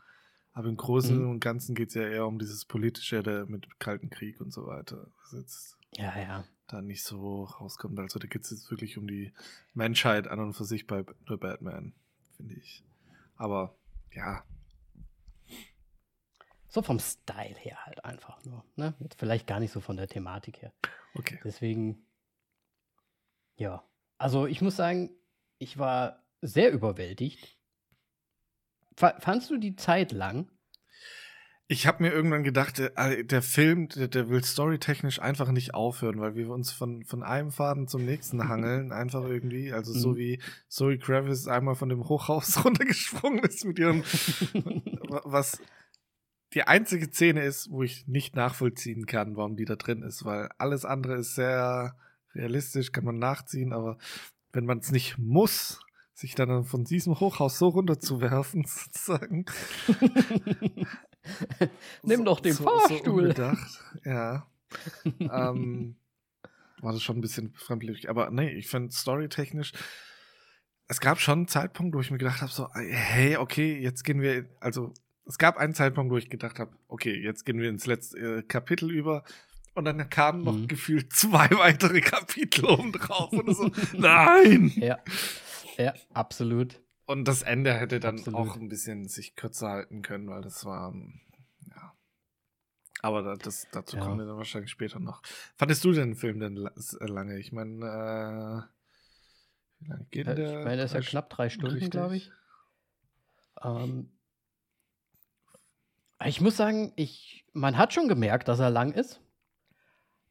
[0.52, 1.30] aber im Großen mhm.
[1.30, 5.08] und Ganzen geht es ja eher um dieses politische mit Kalten Krieg und so weiter.
[5.98, 8.00] Ja, ja da nicht so rauskommt.
[8.00, 9.34] Also da geht es jetzt wirklich um die
[9.74, 11.94] Menschheit an und für sich bei The Batman,
[12.36, 12.84] finde ich.
[13.36, 13.76] Aber
[14.12, 14.44] ja.
[16.68, 18.66] So vom Style her halt einfach nur.
[18.76, 18.96] Ne?
[19.18, 20.74] Vielleicht gar nicht so von der Thematik her.
[21.14, 21.40] Okay.
[21.44, 22.06] Deswegen,
[23.56, 23.84] ja.
[24.18, 25.12] Also ich muss sagen,
[25.60, 27.60] ich war sehr überwältigt.
[28.96, 30.52] Fandst du die Zeit lang?
[31.74, 35.74] Ich habe mir irgendwann gedacht, der, äh, der Film, der, der, will storytechnisch einfach nicht
[35.74, 39.74] aufhören, weil wir uns von, von einem Faden zum nächsten hangeln, einfach irgendwie.
[39.74, 39.98] Also mhm.
[39.98, 44.04] so wie Zoe Kravitz einmal von dem Hochhaus runtergesprungen ist mit ihrem,
[45.24, 45.60] was
[46.54, 50.50] die einzige Szene ist, wo ich nicht nachvollziehen kann, warum die da drin ist, weil
[50.60, 51.98] alles andere ist sehr
[52.36, 53.98] realistisch, kann man nachziehen, aber
[54.52, 55.80] wenn man es nicht muss,
[56.14, 59.46] sich dann von diesem Hochhaus so runterzuwerfen, sozusagen.
[62.04, 63.36] Nimm so, doch den so, Fahrstuhl.
[63.36, 63.54] So
[64.06, 64.48] ja.
[65.20, 65.96] ähm,
[66.82, 68.10] war das schon ein bisschen fremdlich.
[68.10, 69.72] Aber nee, ich finde storytechnisch,
[70.88, 74.22] es gab schon einen Zeitpunkt, wo ich mir gedacht habe, so, hey, okay, jetzt gehen
[74.22, 74.94] wir, also
[75.26, 78.44] es gab einen Zeitpunkt, wo ich gedacht habe, okay, jetzt gehen wir ins letzte äh,
[78.44, 79.24] Kapitel über.
[79.76, 80.68] Und dann kamen noch mhm.
[80.68, 83.32] gefühlt zwei weitere Kapitel oben drauf.
[83.32, 84.72] Und so, nein!
[84.76, 85.00] Ja.
[85.78, 86.83] Ja, absolut.
[87.06, 88.40] Und das Ende hätte dann absolut.
[88.40, 90.94] auch ein bisschen sich kürzer halten können, weil das war,
[91.70, 91.94] ja.
[93.02, 94.04] Aber das, dazu ja.
[94.04, 95.22] kommen wir dann wahrscheinlich später noch.
[95.56, 97.38] Fandest du den Film denn äh, lange?
[97.40, 100.60] Ich meine, äh, wie lange geht ja, der?
[100.60, 102.32] Ich meine, der ist ja knapp drei Stunden, glaube ich.
[103.62, 104.12] Ähm,
[106.26, 109.20] ich muss sagen, ich, man hat schon gemerkt, dass er lang ist.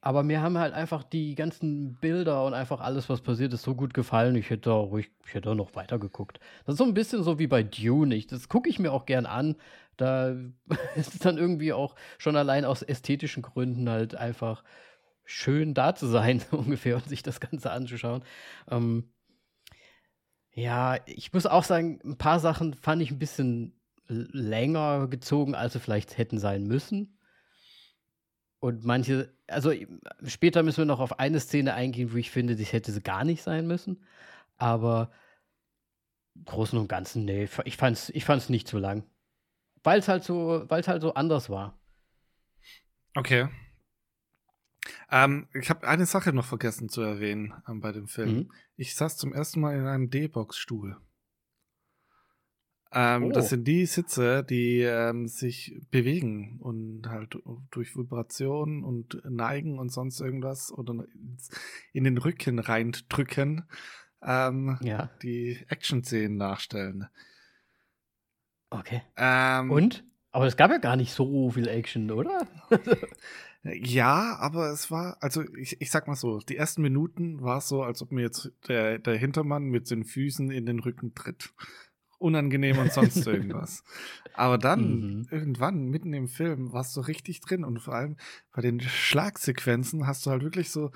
[0.04, 3.76] Aber mir haben halt einfach die ganzen Bilder und einfach alles, was passiert ist, so
[3.76, 4.34] gut gefallen.
[4.34, 6.40] Ich hätte da ruhig, ich hätte noch weiter geguckt.
[6.66, 8.16] Das ist so ein bisschen so wie bei Dune.
[8.16, 9.54] Ich, das gucke ich mir auch gern an.
[9.96, 10.30] Da
[10.96, 14.64] ist es dann irgendwie auch schon allein aus ästhetischen Gründen halt einfach
[15.24, 18.24] schön da zu sein, ungefähr, und sich das Ganze anzuschauen.
[18.68, 19.08] Ähm,
[20.52, 25.74] ja, ich muss auch sagen, ein paar Sachen fand ich ein bisschen länger gezogen, als
[25.74, 27.16] sie vielleicht hätten sein müssen.
[28.62, 29.72] Und manche, also
[30.24, 33.24] später müssen wir noch auf eine Szene eingehen, wo ich finde, das hätte sie gar
[33.24, 34.04] nicht sein müssen.
[34.56, 35.10] Aber
[36.36, 39.02] im Großen und Ganzen, nee, ich fand's, ich fand's nicht zu lang.
[39.82, 41.76] Weil es halt so, weil es halt so anders war.
[43.16, 43.48] Okay.
[45.10, 48.32] Ähm, ich habe eine Sache noch vergessen zu erwähnen ähm, bei dem Film.
[48.32, 48.52] Mhm.
[48.76, 50.96] Ich saß zum ersten Mal in einem D-Box-Stuhl.
[52.94, 53.32] Ähm, oh.
[53.32, 57.38] Das sind die Sitze, die ähm, sich bewegen und halt
[57.70, 61.04] durch Vibration und Neigen und sonst irgendwas oder
[61.92, 63.64] in den Rücken reindrücken,
[64.22, 65.10] ähm, ja.
[65.22, 67.08] die Action-Szenen nachstellen.
[68.68, 69.02] Okay.
[69.16, 70.04] Ähm, und?
[70.30, 72.46] Aber es gab ja gar nicht so viel Action, oder?
[73.62, 77.68] ja, aber es war, also ich, ich sag mal so, die ersten Minuten war es
[77.68, 81.54] so, als ob mir jetzt der, der Hintermann mit den Füßen in den Rücken tritt
[82.22, 83.84] unangenehm und sonst irgendwas.
[84.34, 85.28] Aber dann, mhm.
[85.30, 88.16] irgendwann, mitten im Film, warst du richtig drin und vor allem
[88.52, 90.90] bei den Schlagsequenzen hast du halt wirklich so,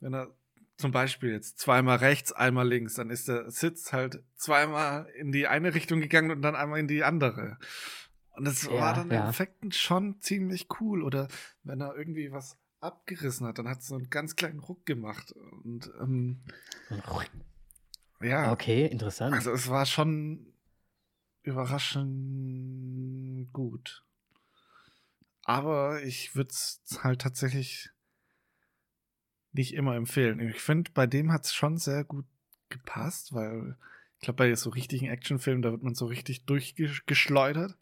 [0.00, 0.28] wenn er
[0.76, 5.48] zum Beispiel jetzt zweimal rechts, einmal links, dann ist der Sitz halt zweimal in die
[5.48, 7.58] eine Richtung gegangen und dann einmal in die andere.
[8.36, 9.24] Und das ja, war dann ja.
[9.24, 11.02] im Effekten schon ziemlich cool.
[11.02, 11.26] Oder
[11.64, 13.58] wenn er irgendwie was abgerissen hat.
[13.58, 15.32] Dann hat es so einen ganz kleinen Ruck gemacht.
[15.32, 16.40] Und ähm,
[18.20, 18.52] ja.
[18.52, 19.34] Okay, interessant.
[19.34, 20.46] Also es war schon
[21.48, 24.04] überraschend gut.
[25.44, 27.90] Aber ich würde es halt tatsächlich
[29.52, 30.40] nicht immer empfehlen.
[30.40, 32.26] Ich finde, bei dem hat es schon sehr gut
[32.68, 33.76] gepasst, weil
[34.18, 37.76] ich glaube, bei so richtigen Actionfilmen, da wird man so richtig durchgeschleudert.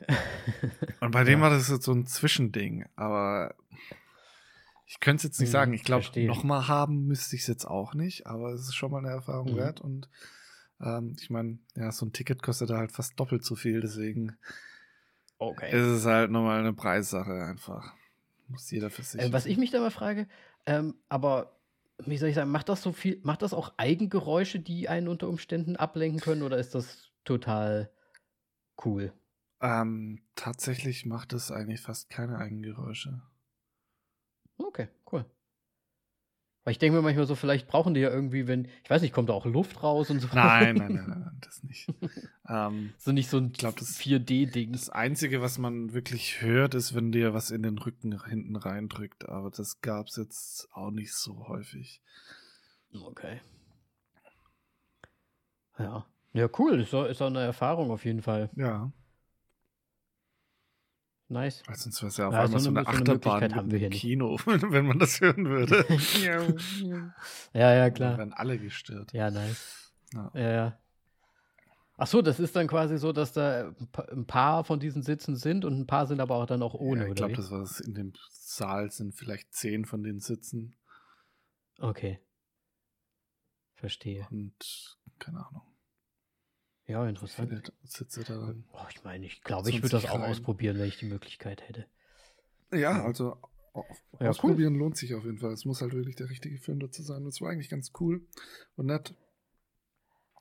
[1.00, 1.44] Und bei dem ja.
[1.44, 2.86] war das jetzt so ein Zwischending.
[2.96, 3.54] Aber
[4.86, 5.74] ich könnte es jetzt nicht hm, sagen.
[5.74, 8.26] Ich glaube, nochmal haben müsste ich es jetzt auch nicht.
[8.26, 9.56] Aber es ist schon mal eine Erfahrung mhm.
[9.56, 9.80] wert.
[9.80, 10.08] Und
[10.80, 13.80] ähm, ich meine, ja, so ein Ticket kostet da halt fast doppelt so viel.
[13.80, 14.36] Deswegen
[15.38, 15.70] okay.
[15.70, 17.94] ist es halt nochmal eine Preissache einfach.
[18.48, 19.20] Muss jeder für sich.
[19.20, 20.26] Äh, was ich mich da mal frage,
[20.66, 21.56] ähm, aber
[21.98, 25.28] wie soll ich sagen, macht das so viel, macht das auch Eigengeräusche, die einen unter
[25.28, 27.90] Umständen ablenken können, oder ist das total
[28.84, 29.12] cool?
[29.60, 33.20] Ähm, tatsächlich macht es eigentlich fast keine Eigengeräusche.
[34.56, 34.88] Okay.
[36.64, 39.14] Weil ich denke mir manchmal so, vielleicht brauchen die ja irgendwie, wenn, ich weiß nicht,
[39.14, 40.28] kommt da auch Luft raus und so.
[40.34, 41.88] Nein, nein, nein, nein, das nicht.
[42.48, 44.72] ähm, so nicht so ein glaub, 4D-Ding.
[44.72, 49.26] Das Einzige, was man wirklich hört, ist, wenn dir was in den Rücken hinten reindrückt.
[49.28, 52.02] Aber das gab es jetzt auch nicht so häufig.
[52.92, 53.40] Okay.
[55.78, 56.04] Ja.
[56.32, 56.80] Ja, cool.
[56.80, 58.50] Ist ist auch eine Erfahrung auf jeden Fall.
[58.54, 58.92] Ja.
[61.30, 61.62] Nice.
[61.66, 63.78] Weil sonst wäre es ja auf ja, einmal so eine, so eine Achterbahn haben wir
[63.78, 65.86] hier Kino, wenn man das hören würde.
[67.54, 68.10] ja, ja, klar.
[68.10, 69.12] Dann werden alle gestört.
[69.12, 69.92] Ja, nice.
[70.12, 70.50] Ja, ja.
[70.50, 70.78] ja.
[71.96, 73.72] Ach so, das ist dann quasi so, dass da
[74.10, 77.02] ein paar von diesen Sitzen sind und ein paar sind aber auch dann auch ohne,
[77.02, 80.74] ja, ich glaube, das war das in dem Saal sind vielleicht zehn von den Sitzen.
[81.78, 82.18] Okay.
[83.74, 84.26] Verstehe.
[84.30, 85.62] Und keine Ahnung.
[86.90, 87.72] Ja, interessant.
[87.84, 88.64] Sitze da dann.
[88.72, 90.28] Oh, ich meine, ich glaube, ich würde das auch rein.
[90.30, 91.86] ausprobieren, wenn ich die Möglichkeit hätte.
[92.72, 93.36] Ja, also
[94.18, 94.80] ja, ausprobieren cool.
[94.80, 95.52] lohnt sich auf jeden Fall.
[95.52, 97.24] Es muss halt wirklich der richtige Film dazu sein.
[97.24, 98.26] Das war eigentlich ganz cool
[98.74, 99.14] und nett.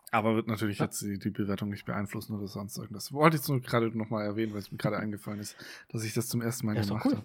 [0.10, 0.86] Aber wird natürlich ja.
[0.86, 3.14] jetzt die, die, Bewertung nicht beeinflussen oder sonst irgendwas.
[3.14, 5.56] Wollte ich jetzt nur gerade nochmal erwähnen, weil es mir gerade eingefallen ist,
[5.89, 7.22] dass ich das zum ersten Mal ja, gemacht cool.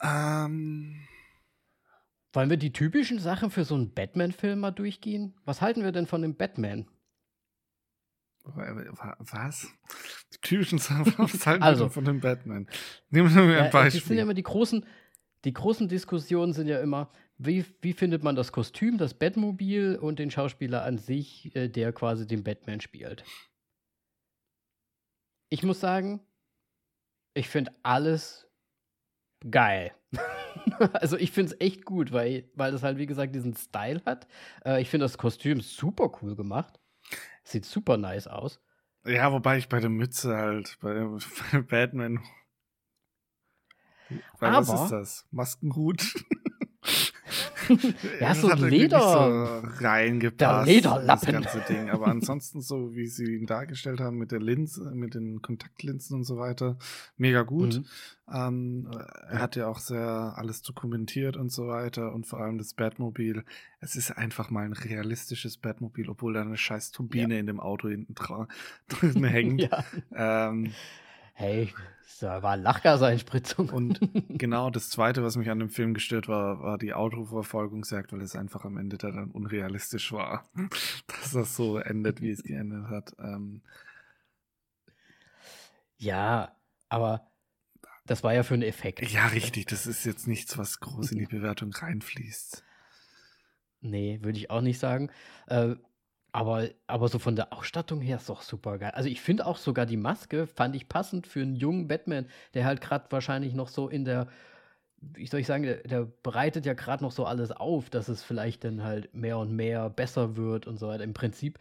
[0.00, 0.46] habe.
[0.46, 1.06] Ähm.
[2.32, 5.34] Wollen wir die typischen Sachen für so einen Batman-Film mal durchgehen?
[5.44, 6.88] Was halten wir denn von dem Batman?
[8.44, 9.68] Was?
[10.32, 12.66] Die typischen Soundtrack also, von dem Batman.
[13.10, 14.00] Nehmen wir ja, ein Beispiel.
[14.00, 14.84] Das sind ja immer die großen,
[15.44, 20.18] die großen Diskussionen sind ja immer, wie, wie findet man das Kostüm, das Batmobil und
[20.18, 23.24] den Schauspieler an sich, äh, der quasi den Batman spielt.
[25.50, 26.20] Ich muss sagen,
[27.34, 28.46] ich finde alles
[29.50, 29.92] geil.
[30.92, 34.26] also ich finde es echt gut, weil, weil das halt, wie gesagt, diesen Style hat.
[34.64, 36.79] Äh, ich finde das Kostüm super cool gemacht.
[37.42, 38.60] Sieht super nice aus.
[39.04, 41.04] Ja, wobei ich bei der Mütze halt, bei,
[41.52, 42.20] bei Batman.
[44.38, 45.26] Weil Aber, was ist das?
[45.30, 46.14] Maskenhut?
[48.20, 49.00] ja, so Leder.
[49.00, 50.40] So reingepasst.
[50.40, 51.06] Der Lederlappen.
[51.06, 51.90] Das ganze Ding.
[51.90, 56.24] Aber ansonsten, so wie sie ihn dargestellt haben mit der Linse, mit den Kontaktlinsen und
[56.24, 56.78] so weiter,
[57.16, 57.78] mega gut.
[57.78, 57.84] Mhm.
[58.32, 58.90] Ähm,
[59.28, 63.44] er hat ja auch sehr alles dokumentiert und so weiter und vor allem das Batmobil.
[63.80, 67.40] Es ist einfach mal ein realistisches Batmobil, obwohl da eine scheiß Turbine ja.
[67.40, 68.14] in dem Auto hinten
[68.88, 69.62] drin hängt.
[69.62, 69.84] ja.
[70.14, 70.72] ähm,
[71.40, 71.72] Hey,
[72.20, 73.70] da war Lachgaseinspritzung.
[73.70, 78.20] Und genau das Zweite, was mich an dem Film gestört war, war die Autoverfolgungsjagd, weil
[78.20, 80.44] es einfach am Ende dann unrealistisch war,
[81.06, 83.14] dass das so endet, wie es geendet hat.
[83.18, 83.62] Ähm
[85.96, 86.54] ja,
[86.90, 87.26] aber
[88.04, 89.00] das war ja für einen Effekt.
[89.10, 89.64] Ja, richtig.
[89.64, 92.62] Das ist jetzt nichts, was groß in die Bewertung reinfließt.
[93.80, 95.10] Nee, würde ich auch nicht sagen.
[95.46, 95.76] Äh,
[96.32, 98.92] aber, aber so von der Ausstattung her ist doch super geil.
[98.94, 102.64] Also ich finde auch sogar die Maske fand ich passend für einen jungen Batman, der
[102.64, 104.28] halt gerade wahrscheinlich noch so in der,
[105.00, 108.22] wie soll ich sagen, der, der bereitet ja gerade noch so alles auf, dass es
[108.22, 111.04] vielleicht dann halt mehr und mehr besser wird und so weiter.
[111.04, 111.58] Im Prinzip,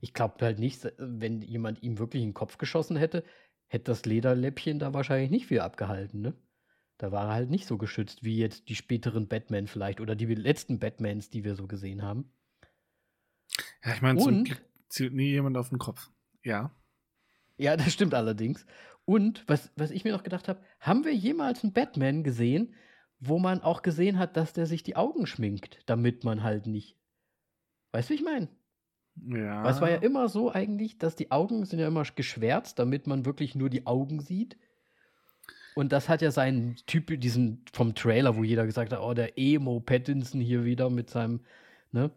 [0.00, 3.24] ich glaube halt nicht, wenn jemand ihm wirklich in den Kopf geschossen hätte,
[3.68, 6.34] hätte das Lederläppchen da wahrscheinlich nicht viel abgehalten, ne?
[6.98, 10.26] Da war er halt nicht so geschützt wie jetzt die späteren Batman vielleicht oder die
[10.26, 12.30] letzten Batmans, die wir so gesehen haben.
[13.84, 16.10] Ja, ich meine, zum Glück zielt nie jemand auf den Kopf.
[16.42, 16.74] Ja.
[17.56, 18.66] Ja, das stimmt allerdings.
[19.04, 22.74] Und was, was ich mir noch gedacht habe, haben wir jemals einen Batman gesehen,
[23.18, 26.96] wo man auch gesehen hat, dass der sich die Augen schminkt, damit man halt nicht.
[27.92, 28.48] Weißt du, wie ich meine?
[29.16, 29.64] Ja.
[29.64, 33.06] Weil es war ja immer so eigentlich, dass die Augen sind ja immer geschwärzt, damit
[33.06, 34.56] man wirklich nur die Augen sieht.
[35.74, 39.38] Und das hat ja seinen Typ, diesen vom Trailer, wo jeder gesagt hat, oh, der
[39.38, 41.40] Emo Pattinson hier wieder mit seinem,
[41.92, 42.10] ne?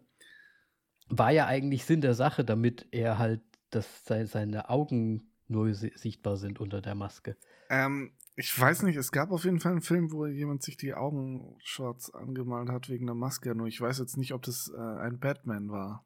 [1.08, 6.60] War ja eigentlich Sinn der Sache, damit er halt das, seine Augen nur sichtbar sind
[6.60, 7.36] unter der Maske.
[7.68, 10.94] Ähm, ich weiß nicht, es gab auf jeden Fall einen Film, wo jemand sich die
[10.94, 13.54] Augen schwarz angemalt hat wegen der Maske.
[13.54, 16.04] Nur ich weiß jetzt nicht, ob das äh, ein Batman war.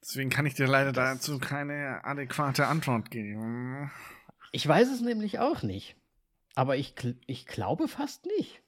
[0.00, 3.90] Deswegen kann ich dir leider das dazu keine adäquate Antwort geben.
[4.52, 5.96] Ich weiß es nämlich auch nicht.
[6.54, 6.94] Aber ich,
[7.26, 8.62] ich glaube fast nicht.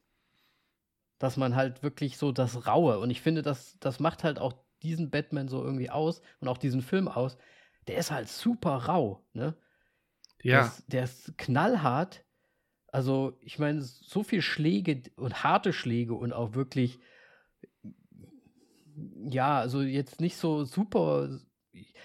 [1.18, 4.54] Dass man halt wirklich so das Raue, und ich finde, das, das macht halt auch
[4.82, 7.36] diesen Batman so irgendwie aus und auch diesen Film aus.
[7.86, 9.56] Der ist halt super rau, ne?
[10.42, 10.60] Ja.
[10.60, 12.24] Der ist, der ist knallhart.
[12.88, 16.98] Also, ich meine, so viel Schläge und harte Schläge und auch wirklich,
[19.28, 21.38] ja, also jetzt nicht so super.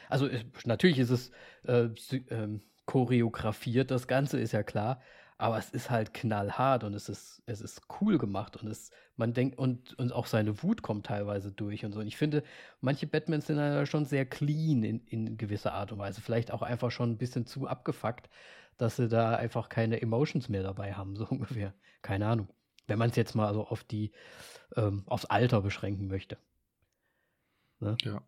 [0.10, 0.30] Also,
[0.66, 1.32] natürlich ist es
[1.64, 1.90] äh,
[2.30, 5.02] äh, choreografiert, das Ganze ist ja klar
[5.38, 9.34] aber es ist halt knallhart und es ist, es ist cool gemacht und es, man
[9.34, 12.00] denkt, und, und auch seine Wut kommt teilweise durch und so.
[12.00, 12.44] Und ich finde,
[12.80, 16.22] manche Batmans sind ja schon sehr clean in, in gewisser Art und Weise.
[16.22, 18.30] Vielleicht auch einfach schon ein bisschen zu abgefuckt,
[18.78, 21.74] dass sie da einfach keine Emotions mehr dabei haben, so ungefähr.
[22.02, 22.48] Keine Ahnung.
[22.88, 24.12] Wenn man es jetzt mal so auf die,
[24.78, 26.38] ähm, aufs Alter beschränken möchte.
[27.80, 27.98] Ne?
[28.04, 28.22] Ja.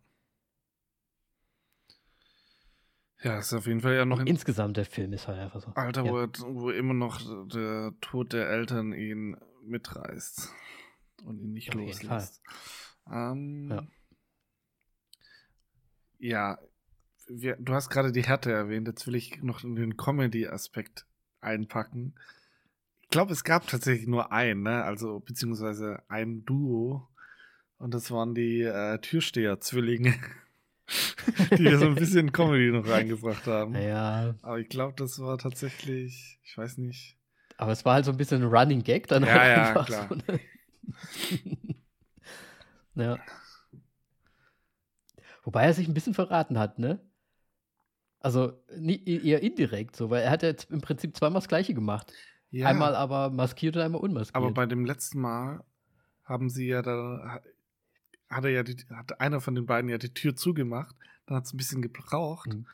[3.22, 4.20] Ja, ist auf jeden Fall ja noch.
[4.20, 5.72] Insgesamt der Film ist halt einfach so.
[5.74, 6.12] Alter, ja.
[6.12, 10.52] wo, wo immer noch der Tod der Eltern ihn mitreißt
[11.24, 12.42] und ihn nicht auf loslässt.
[13.10, 13.86] Ähm, ja.
[16.18, 16.58] ja
[17.28, 18.86] wir, du hast gerade die Härte erwähnt.
[18.86, 21.06] Jetzt will ich noch den Comedy-Aspekt
[21.40, 22.14] einpacken.
[23.02, 24.84] Ich glaube, es gab tatsächlich nur einen, ne?
[24.84, 27.08] also beziehungsweise ein Duo.
[27.78, 30.14] Und das waren die äh, Türsteher-Zwillinge.
[31.58, 33.74] die ja so ein bisschen Comedy noch reingebracht haben.
[33.74, 34.34] Ja.
[34.42, 37.16] Aber ich glaube, das war tatsächlich, ich weiß nicht.
[37.56, 40.08] Aber es war halt so ein bisschen ein Running Gag dann ja, halt ja, klar.
[40.08, 40.40] So, ne?
[42.94, 43.18] ja.
[45.42, 47.00] Wobei er sich ein bisschen verraten hat, ne?
[48.20, 52.12] Also eher indirekt so, weil er hat ja im Prinzip zweimal das Gleiche gemacht.
[52.50, 52.66] Ja.
[52.66, 54.36] Einmal aber maskiert und einmal unmaskiert.
[54.36, 55.64] Aber bei dem letzten Mal
[56.24, 57.40] haben sie ja da,
[58.28, 60.94] hat er ja die, hat einer von den beiden ja die Tür zugemacht.
[61.26, 62.52] Dann hat es ein bisschen gebraucht.
[62.52, 62.66] Mhm.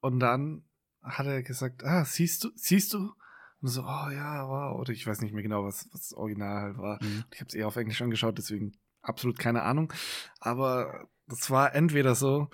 [0.00, 0.64] Und dann
[1.02, 3.12] hat er gesagt, ah, siehst du, siehst du?
[3.60, 4.78] Und so, oh ja, wow.
[4.80, 7.02] Oder ich weiß nicht mehr genau, was, was das Original halt war.
[7.02, 7.24] Mhm.
[7.32, 9.92] Ich habe es eher auf Englisch angeschaut, deswegen absolut keine Ahnung.
[10.40, 12.50] Aber das war entweder so,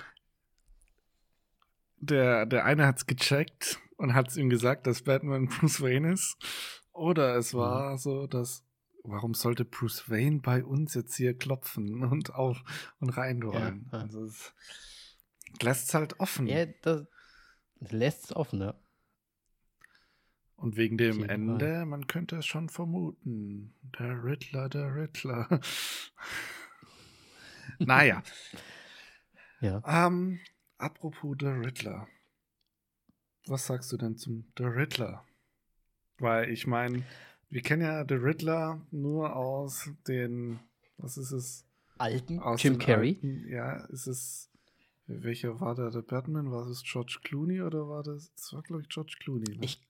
[1.96, 6.12] der, der eine hat es gecheckt und hat es ihm gesagt, dass Batman Bruce Wayne
[6.12, 6.36] ist.
[6.92, 7.58] Oder es mhm.
[7.58, 7.98] war mhm.
[7.98, 8.64] so, dass
[9.04, 12.62] warum sollte Bruce Wayne bei uns jetzt hier klopfen und auf
[13.00, 13.88] und reindrehen?
[13.92, 14.04] Ja, ja.
[14.04, 14.54] Also es
[15.60, 16.46] lässt es halt offen.
[16.46, 17.06] Ja, das
[17.80, 18.74] lässt es offen, ja.
[20.56, 21.86] Und wegen dem Ende, Fall.
[21.86, 23.76] man könnte es schon vermuten.
[23.96, 25.48] Der Riddler, der Riddler.
[27.78, 28.24] naja.
[29.60, 29.80] ja.
[29.86, 30.40] Ähm,
[30.76, 32.08] apropos der Riddler.
[33.46, 35.24] Was sagst du denn zum der Riddler?
[36.18, 37.04] Weil ich meine,
[37.50, 40.60] wir kennen ja The Riddler nur aus den,
[40.98, 41.64] was ist es?
[41.96, 43.14] Alten, aus Jim Carrey.
[43.14, 44.50] Alten, ja, ist es,
[45.06, 46.50] welcher war da der Batman?
[46.52, 49.56] War es George Clooney oder war das, das war glaube ich George Clooney.
[49.56, 49.64] Ne?
[49.64, 49.82] Ich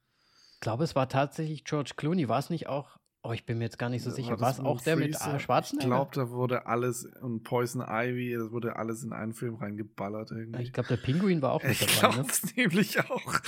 [0.61, 2.29] glaube, es war tatsächlich George Clooney.
[2.29, 4.61] War es nicht auch, oh, ich bin mir jetzt gar nicht so sicher, war es
[4.61, 5.79] auch der mit äh, Schwarzen?
[5.81, 10.31] Ich glaube, da wurde alles, und Poison Ivy, da wurde alles in einen Film reingeballert
[10.31, 10.63] irgendwie.
[10.63, 12.21] Ich glaube, der Pinguin war auch mit ich dabei.
[12.21, 12.53] Ich ne?
[12.57, 13.41] nämlich auch.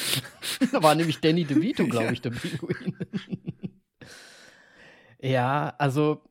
[0.72, 2.12] da war nämlich Danny DeVito, glaube ja.
[2.12, 2.96] ich, der Pinguin.
[5.22, 6.22] Ja, also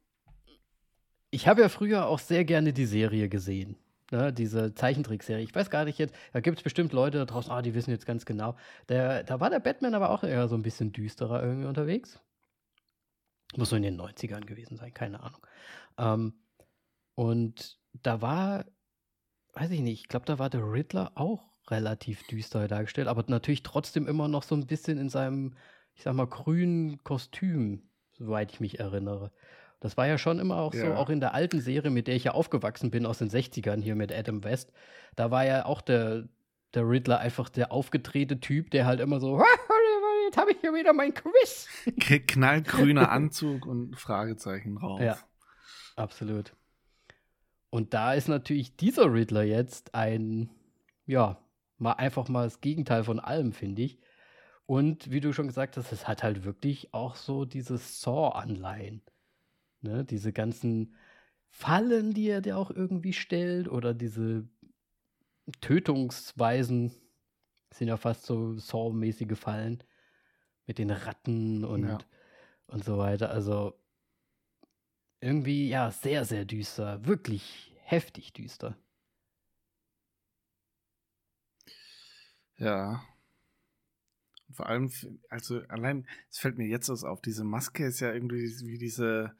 [1.32, 3.78] ich habe ja früher auch sehr gerne die Serie gesehen.
[4.12, 5.44] Ne, diese Zeichentrickserie.
[5.44, 7.92] Ich weiß gar nicht jetzt, da gibt es bestimmt Leute da draußen, ah, die wissen
[7.92, 8.56] jetzt ganz genau.
[8.88, 12.20] Der, da war der Batman aber auch eher so ein bisschen düsterer irgendwie unterwegs.
[13.56, 15.42] Muss so in den 90ern gewesen sein, keine Ahnung.
[16.00, 16.34] Ähm,
[17.14, 18.66] und da war,
[19.54, 23.62] weiß ich nicht, ich glaube, da war der Riddler auch relativ düster dargestellt, aber natürlich
[23.62, 25.56] trotzdem immer noch so ein bisschen in seinem,
[25.94, 27.89] ich sag mal, grünen Kostüm
[28.20, 29.32] soweit ich mich erinnere.
[29.80, 30.88] Das war ja schon immer auch ja.
[30.88, 33.82] so, auch in der alten Serie, mit der ich ja aufgewachsen bin aus den 60ern
[33.82, 34.74] hier mit Adam West.
[35.16, 36.28] Da war ja auch der,
[36.74, 39.42] der Riddler einfach der aufgedrehte Typ, der halt immer so,
[40.28, 41.68] jetzt habe ich hier wieder mein Quiz.
[42.28, 45.00] Knallgrüner Anzug und Fragezeichen drauf.
[45.00, 45.18] Ja,
[45.96, 46.54] absolut.
[47.70, 50.50] Und da ist natürlich dieser Riddler jetzt ein,
[51.06, 51.38] ja,
[51.78, 54.00] mal einfach mal das Gegenteil von allem, finde ich.
[54.70, 59.02] Und wie du schon gesagt hast, es hat halt wirklich auch so diese Saw-Anleihen.
[59.82, 60.06] Ne?
[60.06, 60.96] Diese ganzen
[61.50, 64.48] Fallen, die er dir auch irgendwie stellt, oder diese
[65.62, 66.94] Tötungsweisen
[67.74, 69.84] sind ja fast so Saw-mäßige Fallen
[70.68, 71.98] mit den Ratten und, ja.
[72.68, 73.32] und so weiter.
[73.32, 73.74] Also
[75.20, 77.04] irgendwie, ja, sehr, sehr düster.
[77.08, 78.78] Wirklich heftig düster.
[82.58, 83.02] Ja,
[84.60, 84.92] vor allem,
[85.30, 89.32] also allein, es fällt mir jetzt was auf, diese Maske ist ja irgendwie wie diese,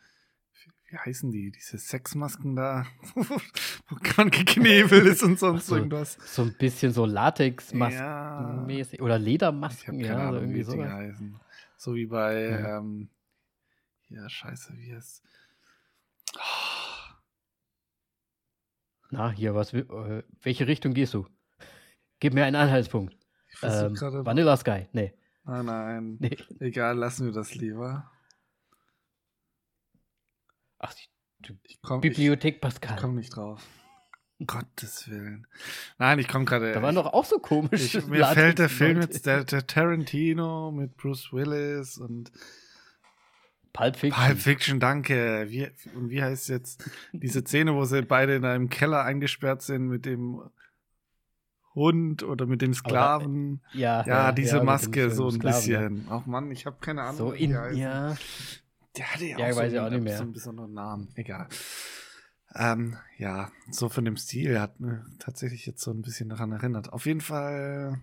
[0.88, 6.18] wie heißen die, diese Sexmasken da, wo man geknebelt ist und sonst so, irgendwas.
[6.26, 10.90] So ein bisschen so Latexmasken mäßig oder Ledermasken, ja, Ahnung, so irgendwie wie die sowas.
[10.90, 11.40] heißen.
[11.76, 12.78] So wie bei, Ja.
[12.78, 13.10] ähm,
[14.08, 15.22] ja, scheiße, wie heißt
[19.10, 21.26] Na, hier, was, äh, welche Richtung gehst du?
[22.22, 23.19] Gib mir einen Anhaltspunkt.
[23.62, 24.26] Ich Ähm.
[24.26, 25.14] Vanilla Sky, nee.
[25.44, 26.18] Nein, nein.
[26.20, 26.38] nee.
[26.60, 28.10] Egal, lassen wir das lieber.
[30.78, 32.98] Ach, die Ich komme ich, Bibliothek ich Pascal.
[33.00, 33.66] komm nicht drauf.
[34.46, 35.48] Gottes Willen.
[35.98, 36.72] Nein, ich komme gerade.
[36.72, 37.94] da waren doch auch so komisch.
[37.96, 42.32] ich, mir fällt der Film jetzt, der, der Tarantino mit Bruce Willis und
[43.74, 44.26] Pulp Fiction.
[44.26, 45.46] Pulp Fiction, danke.
[45.50, 49.88] Wie, und wie heißt jetzt diese Szene, wo sie beide in einem Keller eingesperrt sind
[49.88, 50.42] mit dem
[51.76, 53.62] Hund oder mit dem Sklaven?
[53.74, 55.80] Ja, ja, diese dem Maske so ein Sklaven, ja.
[55.90, 56.08] bisschen.
[56.10, 57.18] Ach Mann, ich habe keine Ahnung.
[57.18, 58.16] So in, ja.
[58.98, 60.18] Der hatte ja, Ja, auch so, ja auch einen, nicht mehr.
[60.18, 61.10] so einen besonderen Namen.
[61.16, 61.48] Egal.
[62.56, 66.92] Ähm, ja, so von dem Stil hat mir tatsächlich jetzt so ein bisschen daran erinnert.
[66.92, 68.02] Auf jeden Fall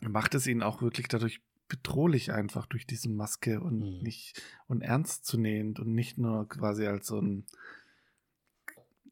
[0.00, 3.98] macht es ihn auch wirklich dadurch bedrohlich einfach durch diese Maske und Mhm.
[4.02, 7.46] nicht und ernstzunehmend und nicht nur quasi als so ein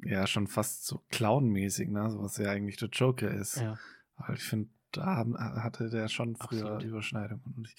[0.05, 3.57] ja schon fast so clownmäßig, ne, so was ja eigentlich der Joker ist.
[3.57, 3.79] ja.
[4.17, 5.17] Weil ich finde, da
[5.63, 6.83] hatte der schon früher Absolut.
[6.85, 7.55] Überschneidungen.
[7.57, 7.77] Und ich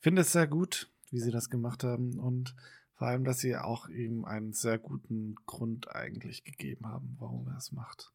[0.00, 2.18] finde es sehr gut, wie sie das gemacht haben.
[2.18, 2.54] Und
[2.94, 7.56] vor allem, dass sie auch ihm einen sehr guten Grund eigentlich gegeben haben, warum er
[7.58, 8.12] es macht.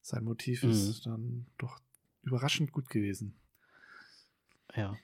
[0.00, 0.70] Sein Motiv Mhm.
[0.70, 1.80] ist dann doch
[2.22, 3.34] überraschend gut gewesen.
[4.74, 4.96] Ja.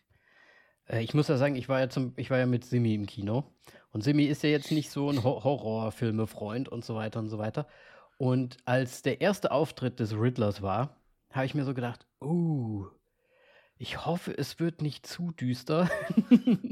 [0.86, 3.06] Äh, Ich muss ja sagen, ich war ja, zum, ich war ja mit Simi im
[3.06, 3.52] Kino.
[3.92, 7.38] Und Simi ist ja jetzt nicht so ein Ho Horrorfilme-Freund und so weiter und so
[7.38, 7.66] weiter.
[8.16, 10.96] Und als der erste Auftritt des Riddlers war,
[11.30, 12.86] habe ich mir so gedacht, oh,
[13.76, 15.90] ich hoffe, es wird nicht zu düster.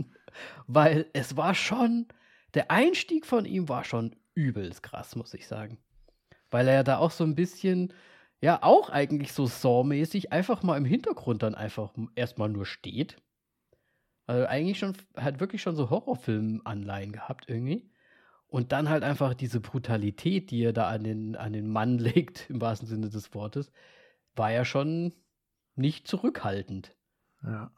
[0.66, 2.06] Weil es war schon,
[2.54, 5.78] der Einstieg von ihm war schon übelst krass, muss ich sagen.
[6.50, 7.92] Weil er da auch so ein bisschen,
[8.40, 13.16] ja, auch eigentlich so Saw-mäßig einfach mal im Hintergrund dann einfach erstmal nur steht.
[14.30, 17.90] Also eigentlich schon, hat wirklich schon so Horrorfilm-Anleihen gehabt irgendwie.
[18.46, 22.48] Und dann halt einfach diese Brutalität, die er da an den, an den Mann legt,
[22.48, 23.72] im wahrsten Sinne des Wortes,
[24.36, 25.12] war ja schon
[25.74, 26.94] nicht zurückhaltend.
[27.42, 27.72] Ja.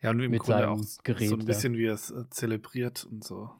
[0.00, 1.44] Ja, und im Mit Grunde auch so Gerät ein da.
[1.44, 3.50] bisschen, wie er es äh, zelebriert und so.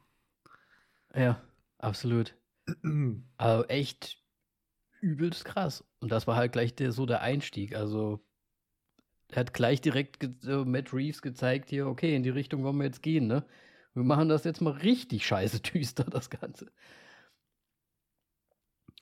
[1.15, 1.43] Ja,
[1.77, 2.35] absolut.
[3.37, 4.23] Also echt
[5.03, 5.85] übelst krass.
[6.01, 7.77] Und das war halt gleich der, so der Einstieg.
[7.77, 8.27] Also
[9.31, 12.85] er hat gleich direkt so Matt Reeves gezeigt hier, okay, in die Richtung wollen wir
[12.87, 13.45] jetzt gehen, ne?
[13.95, 16.71] Wir machen das jetzt mal richtig scheiße düster, das Ganze.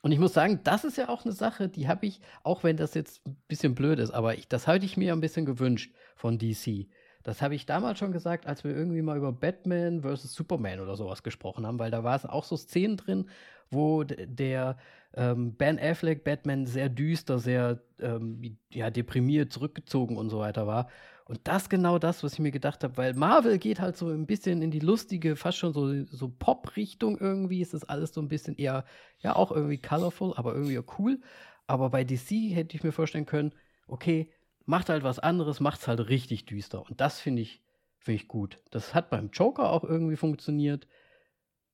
[0.01, 2.77] Und ich muss sagen, das ist ja auch eine Sache, die habe ich, auch wenn
[2.77, 5.93] das jetzt ein bisschen blöd ist, aber ich, das hatte ich mir ein bisschen gewünscht
[6.15, 6.87] von DC.
[7.27, 10.33] Das habe ich damals schon gesagt, als wir irgendwie mal über Batman vs.
[10.33, 13.29] Superman oder sowas gesprochen haben, weil da war es auch so Szenen drin,
[13.69, 14.77] wo der
[15.13, 20.87] ähm, Ben Affleck Batman sehr düster, sehr ähm, ja, deprimiert, zurückgezogen und so weiter war.
[21.25, 24.25] Und das genau das, was ich mir gedacht habe, weil Marvel geht halt so ein
[24.25, 27.61] bisschen in die lustige, fast schon so, so Pop-Richtung irgendwie.
[27.61, 28.85] Es ist alles so ein bisschen eher,
[29.19, 31.19] ja, auch irgendwie colorful, aber irgendwie auch cool.
[31.65, 33.51] Aber bei DC hätte ich mir vorstellen können,
[33.89, 34.31] okay,
[34.67, 36.85] macht halt was anderes, macht's halt richtig düster.
[36.85, 37.63] Und das finde ich,
[37.97, 38.61] finde ich gut.
[38.69, 40.87] Das hat beim Joker auch irgendwie funktioniert.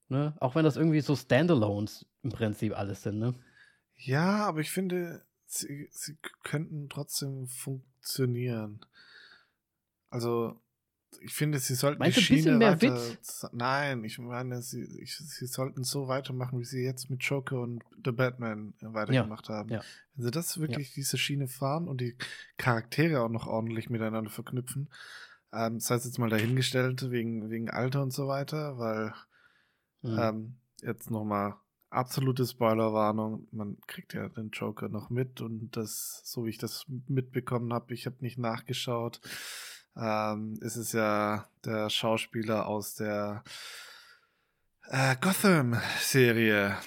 [0.08, 0.36] Ne?
[0.40, 3.34] Auch wenn das irgendwie so Standalones im Prinzip alles sind, ne?
[3.96, 8.86] Ja, aber ich finde, sie, sie könnten trotzdem funktionieren.
[10.10, 10.62] Also,
[11.22, 13.10] ich finde, sie sollten Meinst die du ein bisschen Schiene mehr weiter.
[13.12, 13.48] Witz?
[13.52, 17.84] Nein, ich meine, sie, ich, sie sollten so weitermachen, wie sie jetzt mit Joker und
[18.04, 19.70] The Batman weitergemacht haben.
[19.70, 19.82] ja.
[20.16, 22.16] Wenn sie das wirklich diese Schiene fahren und die
[22.58, 24.90] Charaktere auch noch ordentlich miteinander verknüpfen,
[25.52, 29.14] ähm, das heißt jetzt mal dahingestellt wegen, wegen Alter und so weiter, weil
[30.06, 30.20] Mhm.
[30.20, 31.56] ähm, jetzt nochmal
[31.90, 33.48] absolute Spoilerwarnung.
[33.52, 37.94] Man kriegt ja den Joker noch mit und das, so wie ich das mitbekommen habe,
[37.94, 39.22] ich habe nicht nachgeschaut,
[39.96, 43.44] ähm, ist es ja der Schauspieler aus der
[44.90, 46.78] äh, Gotham-Serie,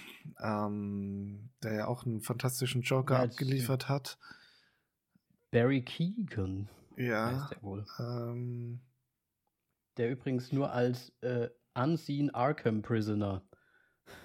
[0.40, 4.18] ähm, der ja auch einen fantastischen Joker Ja, abgeliefert hat.
[5.50, 7.48] Barry Keegan Ja.
[7.50, 7.86] der wohl.
[7.98, 8.80] Ähm,
[9.96, 13.42] Der übrigens nur als äh, Unseen Arkham Prisoner.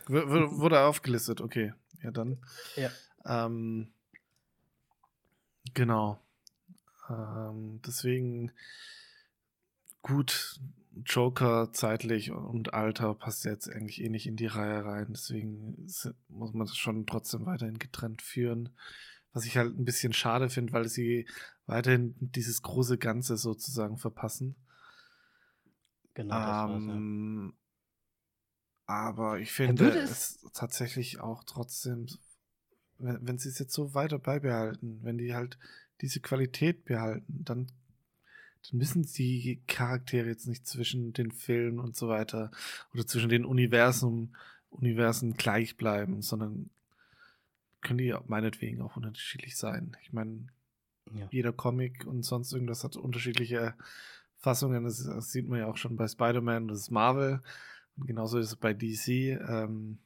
[0.08, 1.74] wurde aufgelistet, okay.
[2.02, 2.44] Ja, dann.
[2.76, 2.90] Ja.
[3.26, 3.94] Ähm,
[5.74, 6.20] genau.
[7.12, 8.52] Ähm, deswegen
[10.02, 10.60] gut,
[11.06, 15.08] Joker zeitlich und Alter passt jetzt eigentlich eh nicht in die Reihe rein.
[15.10, 15.76] Deswegen
[16.28, 18.70] muss man das schon trotzdem weiterhin getrennt führen.
[19.34, 21.28] Was ich halt ein bisschen schade finde, weil sie
[21.66, 24.56] weiterhin dieses große Ganze sozusagen verpassen.
[26.14, 27.62] Genau, das ähm, ja.
[28.94, 32.08] Aber ich finde es tatsächlich auch trotzdem,
[32.98, 35.58] wenn, wenn sie es jetzt so weiter beibehalten, wenn die halt
[36.02, 37.68] diese Qualität behalten, dann,
[38.70, 42.52] dann müssen die Charaktere jetzt nicht zwischen den Filmen und so weiter
[42.94, 44.36] oder zwischen den Universen,
[44.70, 46.70] Universen gleich bleiben, sondern
[47.82, 49.98] können die meinetwegen auch unterschiedlich sein.
[50.04, 50.48] Ich meine,
[51.14, 51.28] ja.
[51.32, 53.76] jeder Comic und sonst irgendwas hat unterschiedliche
[54.38, 54.84] Fassungen.
[54.84, 57.42] Das, das sieht man ja auch schon bei Spider-Man, das ist Marvel.
[57.98, 59.08] Und genauso ist es bei DC.
[59.08, 60.00] Ähm,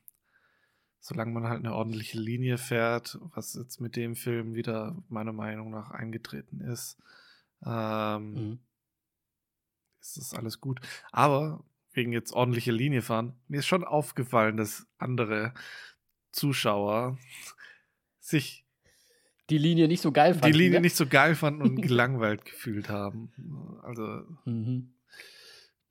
[1.06, 5.69] solange man halt eine ordentliche Linie fährt, was jetzt mit dem Film wieder meiner Meinung
[5.69, 6.98] nach eingetreten ist,
[7.64, 8.60] ähm, mhm.
[10.02, 10.80] ist das alles gut.
[11.11, 15.53] Aber wegen jetzt ordentliche Linie fahren, mir ist schon aufgefallen, dass andere
[16.32, 17.19] Zuschauer
[18.19, 18.65] sich
[19.52, 20.53] die Linie nicht so geil fanden.
[20.53, 20.82] Die Linie ja?
[20.82, 23.32] nicht so geil fanden und gelangweilt gefühlt haben.
[23.84, 24.95] Also, mhm.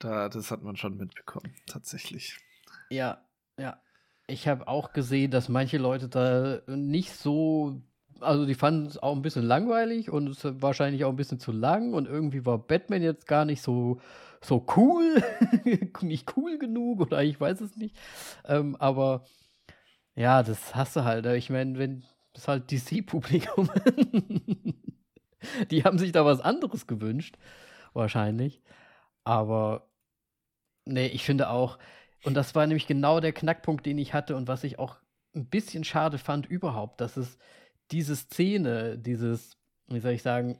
[0.01, 2.37] da, das hat man schon mitbekommen, tatsächlich.
[2.91, 3.25] Ja,
[3.57, 3.81] ja.
[4.27, 7.83] Ich habe auch gesehen, dass manche Leute da nicht so,
[8.21, 11.53] also die fanden es auch ein bisschen langweilig und es wahrscheinlich auch ein bisschen zu
[11.53, 14.01] lang und irgendwie war Batman jetzt gar nicht so,
[14.41, 15.23] so cool,
[16.01, 17.97] nicht cool genug oder ich weiß es nicht.
[18.47, 19.25] Ähm, aber
[20.15, 21.27] ja, das hast du halt.
[21.27, 23.71] Ich meine, wenn das halt DC-Publikum.
[25.71, 27.37] die haben sich da was anderes gewünscht,
[27.93, 28.63] wahrscheinlich.
[29.25, 29.89] Aber
[30.85, 31.79] nee, ich finde auch,
[32.25, 34.97] und das war nämlich genau der Knackpunkt, den ich hatte und was ich auch
[35.35, 37.39] ein bisschen schade fand überhaupt, dass es
[37.91, 39.57] diese Szene, dieses,
[39.89, 40.59] wie soll ich sagen,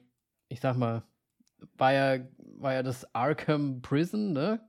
[0.49, 1.03] ich sag mal,
[1.77, 4.61] war ja, war ja das Arkham Prison, ne?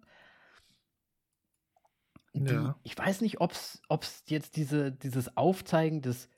[2.34, 2.78] Die, ja.
[2.84, 6.30] Ich weiß nicht, ob es jetzt diese, dieses Aufzeigen des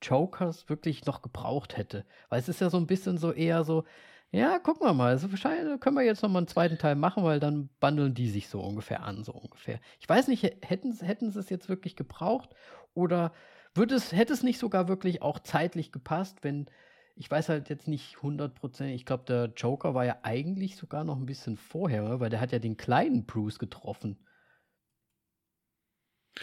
[0.00, 2.04] Jokers wirklich noch gebraucht hätte.
[2.28, 3.84] Weil es ist ja so ein bisschen so eher so,
[4.32, 5.10] ja, gucken wir mal.
[5.10, 8.30] Also wahrscheinlich können wir jetzt noch mal einen zweiten Teil machen, weil dann bundeln die
[8.30, 9.78] sich so ungefähr an, so ungefähr.
[10.00, 12.54] Ich weiß nicht, hätten, hätten sie es jetzt wirklich gebraucht
[12.94, 13.32] oder
[13.74, 16.66] würde es, hätte es nicht sogar wirklich auch zeitlich gepasst, wenn,
[17.14, 21.16] ich weiß halt jetzt nicht 100%, ich glaube, der Joker war ja eigentlich sogar noch
[21.16, 24.18] ein bisschen vorher, weil der hat ja den kleinen Bruce getroffen.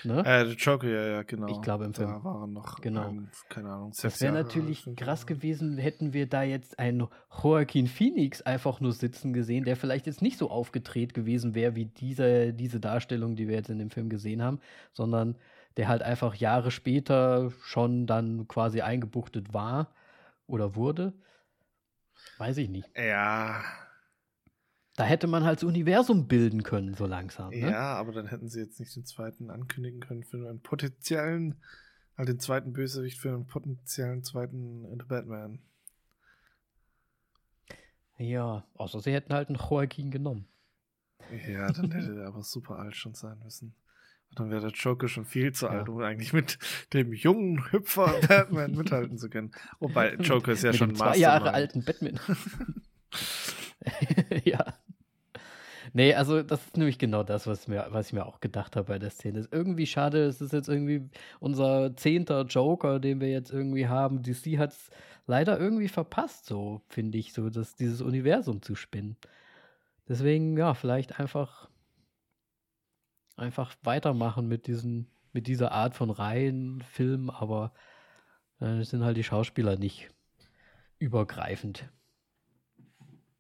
[0.04, 0.20] Ne?
[0.20, 1.48] Äh, der Joker, ja, ja, genau.
[1.48, 2.10] Ich glaube im Film.
[2.10, 3.10] Da waren noch, genau.
[3.10, 7.08] Ein, keine Ahnung, Das wäre natürlich krass gewesen, hätten wir da jetzt einen
[7.44, 11.86] Joaquin Phoenix einfach nur sitzen gesehen, der vielleicht jetzt nicht so aufgedreht gewesen wäre wie
[11.86, 14.60] diese, diese Darstellung, die wir jetzt in dem Film gesehen haben,
[14.94, 15.36] sondern
[15.78, 19.94] der halt einfach Jahre später schon dann quasi eingebuchtet war
[20.46, 21.14] oder wurde.
[22.38, 22.90] Weiß ich nicht.
[22.96, 23.62] Ja,
[25.00, 27.52] da hätte man halt das Universum bilden können, so langsam.
[27.52, 27.72] Ne?
[27.72, 31.56] Ja, aber dann hätten sie jetzt nicht den zweiten ankündigen können für einen potenziellen,
[32.18, 35.60] halt den zweiten Bösewicht für einen potenziellen zweiten The Batman.
[38.18, 40.50] Ja, außer sie hätten halt einen Joaquin genommen.
[41.48, 43.74] Ja, dann hätte der aber super alt schon sein müssen.
[44.32, 45.72] Und dann wäre der Joker schon viel zu ja.
[45.72, 46.60] alt, um eigentlich mit
[46.92, 49.54] dem jungen Hüpfer Batman mithalten zu können.
[49.80, 52.20] Wobei Joker ist ja mit schon dem zwei Jahre alten Batman.
[54.44, 54.79] ja.
[55.94, 58.88] Nee, also das ist nämlich genau das, was, mir, was ich mir auch gedacht habe
[58.88, 59.40] bei der Szene.
[59.40, 61.10] Ist irgendwie schade, es ist jetzt irgendwie
[61.40, 64.22] unser zehnter Joker, den wir jetzt irgendwie haben.
[64.22, 64.90] DC hat es
[65.26, 69.18] leider irgendwie verpasst, so finde ich, so dass dieses Universum zu spinnen.
[70.08, 71.70] Deswegen, ja, vielleicht einfach,
[73.36, 77.74] einfach weitermachen mit diesen, mit dieser Art von Reihen, Filmen, aber
[78.60, 80.10] dann sind halt die Schauspieler nicht
[80.98, 81.90] übergreifend.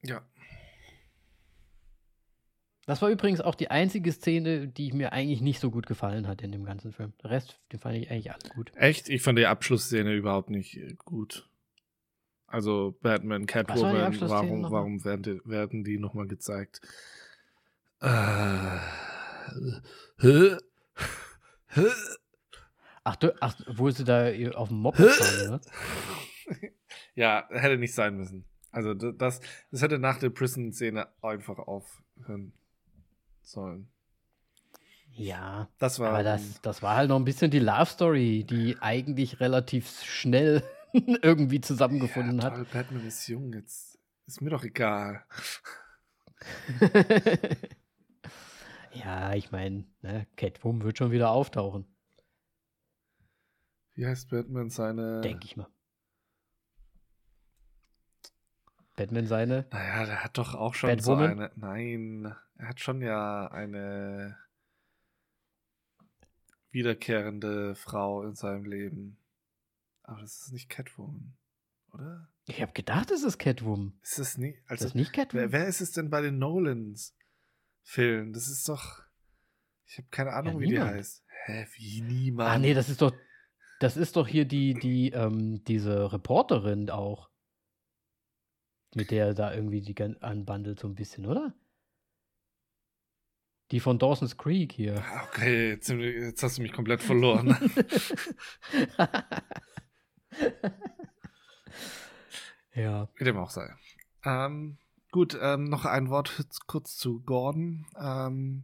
[0.01, 0.21] Ja,
[2.89, 6.41] das war übrigens auch die einzige Szene, die mir eigentlich nicht so gut gefallen hat
[6.41, 7.13] in dem ganzen Film.
[7.21, 8.71] Der Rest, den fand ich eigentlich alles gut.
[8.75, 9.09] Echt?
[9.09, 11.47] Ich fand die Abschlussszene überhaupt nicht äh, gut.
[12.47, 16.81] Also Batman, Catwoman, warum, warum werden die, werden die nochmal gezeigt?
[18.01, 18.07] Äh,
[23.03, 25.61] ach, du, ach, wo sie da auf dem Mob fahren, ne?
[27.13, 28.45] Ja, hätte nicht sein müssen.
[28.71, 32.53] Also das, das hätte nach der Prison-Szene einfach aufhören
[33.51, 33.91] sollen.
[35.11, 38.77] Ja, das war, aber das, das war halt noch ein bisschen die Love Story, die
[38.79, 40.63] eigentlich relativ schnell
[40.93, 42.71] irgendwie zusammengefunden ja, toll, hat.
[42.71, 45.25] Batman ist jung, jetzt ist mir doch egal.
[48.93, 51.85] ja, ich meine, ne, Catwoman wird schon wieder auftauchen.
[53.93, 55.19] Wie heißt Batman seine.
[55.19, 55.67] Denke ich mal.
[58.95, 59.65] Batman seine.
[59.71, 61.35] Naja, der hat doch auch schon Batwoman?
[61.35, 61.51] so eine.
[61.55, 64.37] Nein, er hat schon ja eine
[66.71, 69.17] wiederkehrende Frau in seinem Leben.
[70.03, 71.33] Aber das ist nicht Catwoman,
[71.93, 72.29] oder?
[72.47, 73.93] Ich habe gedacht, es ist Catwoman.
[74.01, 74.59] Ist das nicht?
[74.67, 75.51] Also, ist das nicht Catwoman?
[75.51, 77.15] wer, wer ist es denn bei den Nolans
[77.83, 78.33] Filmen?
[78.33, 79.03] Das ist doch.
[79.85, 80.91] Ich habe keine Ahnung, Ja, wie die niemand.
[80.91, 81.23] heißt.
[81.45, 82.49] Hä, wie niemand?
[82.49, 83.13] Ah, nee, das ist doch.
[83.79, 87.29] Das ist doch hier die, die, ähm, diese Reporterin auch.
[88.93, 91.53] Mit der er da irgendwie die anbandelt, so ein bisschen, oder?
[93.71, 95.03] Die von Dawson's Creek hier.
[95.05, 97.55] Ah, Okay, jetzt, jetzt hast du mich komplett verloren.
[102.73, 103.07] ja.
[103.15, 103.73] Wie dem auch sei.
[104.25, 104.77] Ähm,
[105.11, 107.85] gut, ähm, noch ein Wort kurz zu Gordon.
[107.99, 108.63] Ähm,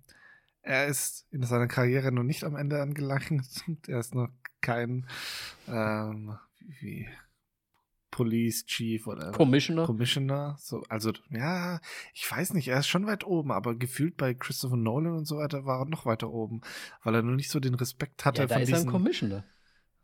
[0.62, 3.64] er ist in seiner Karriere noch nicht am Ende angelangt.
[3.88, 4.30] Er ist noch
[4.62, 5.08] kein
[5.68, 6.36] ähm,
[6.80, 7.08] wie,
[8.16, 9.86] Police Chief oder Commissioner.
[9.86, 10.56] Commissioner.
[10.58, 11.82] So, also, ja,
[12.14, 15.36] ich weiß nicht, er ist schon weit oben, aber gefühlt bei Christopher Nolan und so
[15.36, 16.62] weiter war er noch weiter oben,
[17.04, 18.92] weil er nur nicht so den Respekt hatte ja, da von ist er ein diesen.
[18.92, 19.44] Commissioner.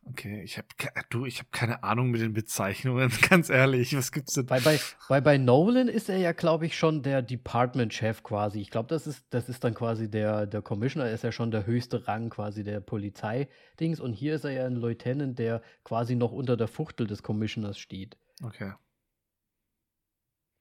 [0.03, 0.67] Okay, ich habe
[1.09, 3.95] du, ich habe keine Ahnung mit den Bezeichnungen, ganz ehrlich.
[3.95, 4.47] Was gibt's denn?
[4.47, 8.61] Bei, bei, bei, bei Nolan ist er ja, glaube ich, schon der Department-Chef quasi.
[8.61, 11.67] Ich glaube, das ist, das ist dann quasi der, der Commissioner, ist ja schon der
[11.67, 13.99] höchste Rang quasi der Polizei-Dings.
[13.99, 17.77] Und hier ist er ja ein Lieutenant, der quasi noch unter der Fuchtel des Commissioners
[17.77, 18.17] steht.
[18.43, 18.73] Okay.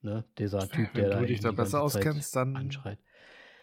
[0.02, 0.24] Ne?
[0.38, 2.98] Dieser Typ, Wenn der du da dich da besser auskennst, dann anschreit.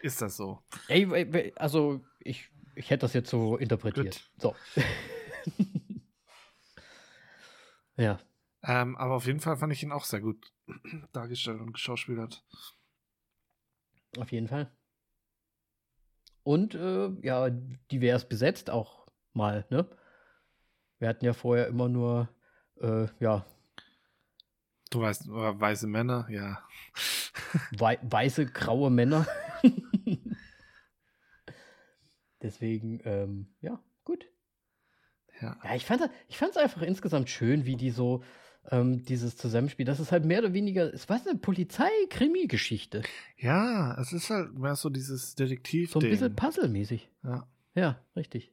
[0.02, 0.60] ist das so.
[0.88, 4.30] Ey, also ich, ich hätte das jetzt so interpretiert.
[4.40, 4.56] So.
[7.98, 8.19] ja.
[8.64, 10.53] Ähm, aber auf jeden Fall fand ich ihn auch sehr gut
[11.14, 12.44] dargestellt und geschauspielert.
[14.18, 14.72] Auf jeden Fall.
[16.44, 17.49] Und äh, ja,
[17.91, 19.90] divers besetzt auch mal, ne?
[20.99, 22.30] Wir hatten ja vorher immer nur,
[22.82, 23.45] äh, ja,
[24.90, 26.64] Du weißt, oder weiße Männer, ja.
[27.78, 29.28] wei weiße, graue Männer.
[32.41, 34.30] Deswegen, ähm, ja, gut.
[35.42, 35.58] Ja.
[35.64, 38.24] Ja, ich fand ich fand's einfach insgesamt schön, wie die so
[38.72, 43.04] ähm, dieses Zusammenspiel, das ist halt mehr oder weniger, es war eine Polizei-Krimi-Geschichte.
[43.38, 45.92] Ja, es ist halt mehr so dieses Detektiv.
[45.92, 47.10] So ein bisschen puzzlemäßig.
[47.24, 47.48] Ja.
[47.76, 48.52] Ja, richtig.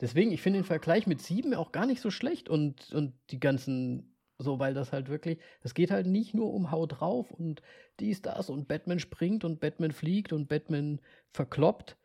[0.00, 3.40] Deswegen, ich finde den Vergleich mit sieben auch gar nicht so schlecht und, und die
[3.40, 7.62] ganzen, so, weil das halt wirklich, es geht halt nicht nur um Haut drauf und
[8.00, 11.00] dies, das und Batman springt und Batman fliegt und Batman
[11.30, 11.96] verkloppt,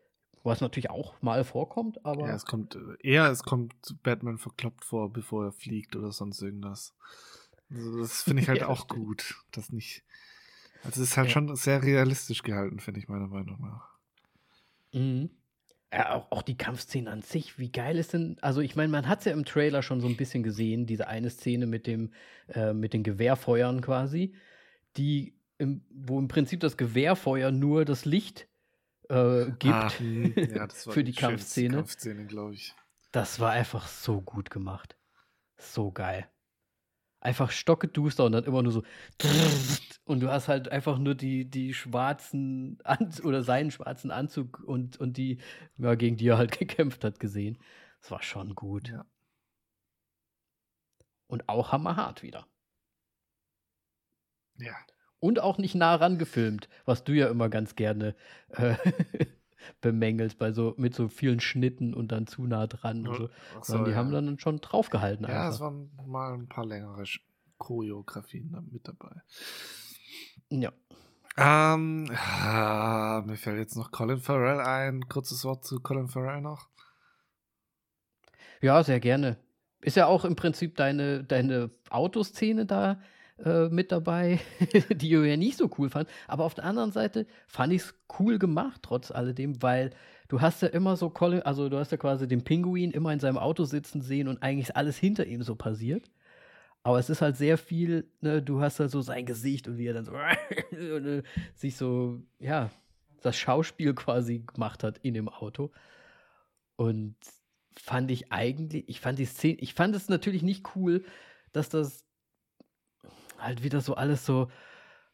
[0.47, 4.85] was natürlich auch mal vorkommt, aber ja, es kommt äh, eher, es kommt Batman verkloppt
[4.85, 6.95] vor, bevor er fliegt oder sonst irgendwas.
[7.69, 10.03] Also das finde ich halt Ja, auch gut, das nicht.
[10.83, 11.33] Also es ist halt Ja.
[11.33, 13.89] schon sehr realistisch gehalten, finde ich meiner Meinung nach.
[14.93, 15.29] Mhm.
[15.93, 19.07] Ja, auch, auch die Kampfszene an sich, wie geil ist denn, also ich meine, man
[19.07, 22.11] hat es ja im Trailer schon so ein bisschen gesehen, diese eine Szene mit dem,
[22.49, 24.35] äh, mit den Gewehrfeuern quasi,
[24.97, 28.47] die, im, wo im Prinzip das Gewehrfeuer nur das Licht
[29.09, 29.73] äh, gibt.
[29.73, 31.75] Ah, ja, Für die schönste Kampfszene.
[31.75, 32.75] Kampfszene, glaube ich.
[33.11, 34.97] Das war einfach so gut gemacht.
[35.57, 36.29] So geil.
[37.19, 38.83] Einfach stockeduster und dann immer nur so.
[40.05, 44.95] Und du hast halt einfach nur die, die schwarzen An oder seinen schwarzen Anzug und,
[44.95, 45.39] und die,
[45.75, 47.57] ja, gegen die er halt gekämpft hat, gesehen.
[47.99, 48.87] Das war schon gut.
[48.87, 49.05] Ja.
[51.27, 52.47] Und auch hammerhart wieder.
[54.55, 54.77] Ja.
[55.19, 58.15] Und auch nicht nah ran gefilmt, was du ja immer ganz gerne
[58.49, 58.75] äh,
[59.81, 63.29] bemängelst, bei so, mit so vielen Schnitten und dann zu nah dran und so.
[63.61, 63.97] Sondern die ja.
[63.97, 65.53] haben dann schon draufgehalten Ja, einfach.
[65.53, 67.03] es waren mal ein paar längere
[67.57, 69.21] Choreografien mit dabei.
[70.49, 70.71] ja.
[71.39, 75.07] Ähm, ah, mir fällt jetzt noch Colin Farrell ein.
[75.07, 76.67] Kurzes Wort zu Colin Farrell noch.
[78.59, 79.37] Ja, sehr gerne.
[79.81, 82.99] Ist ja auch im Prinzip deine, deine Autoszene da
[83.43, 84.39] äh, mit dabei,
[84.89, 86.09] die du ja nicht so cool fand.
[86.27, 89.91] Aber auf der anderen Seite fand ich es cool gemacht, trotz alledem, weil
[90.27, 93.19] du hast ja immer so Colin, also du hast ja quasi den Pinguin immer in
[93.19, 96.09] seinem Auto sitzen sehen und eigentlich ist alles hinter ihm so passiert.
[96.83, 99.87] Aber es ist halt sehr viel, ne, du hast halt so sein Gesicht und wie
[99.87, 100.13] er dann so
[100.71, 101.21] äh,
[101.53, 102.69] sich so, ja,
[103.21, 105.71] das Schauspiel quasi gemacht hat in dem Auto.
[106.75, 107.15] Und
[107.75, 111.03] fand ich eigentlich, ich fand die Szene, ich fand es natürlich nicht cool,
[111.51, 112.06] dass das
[113.37, 114.49] halt wieder so alles so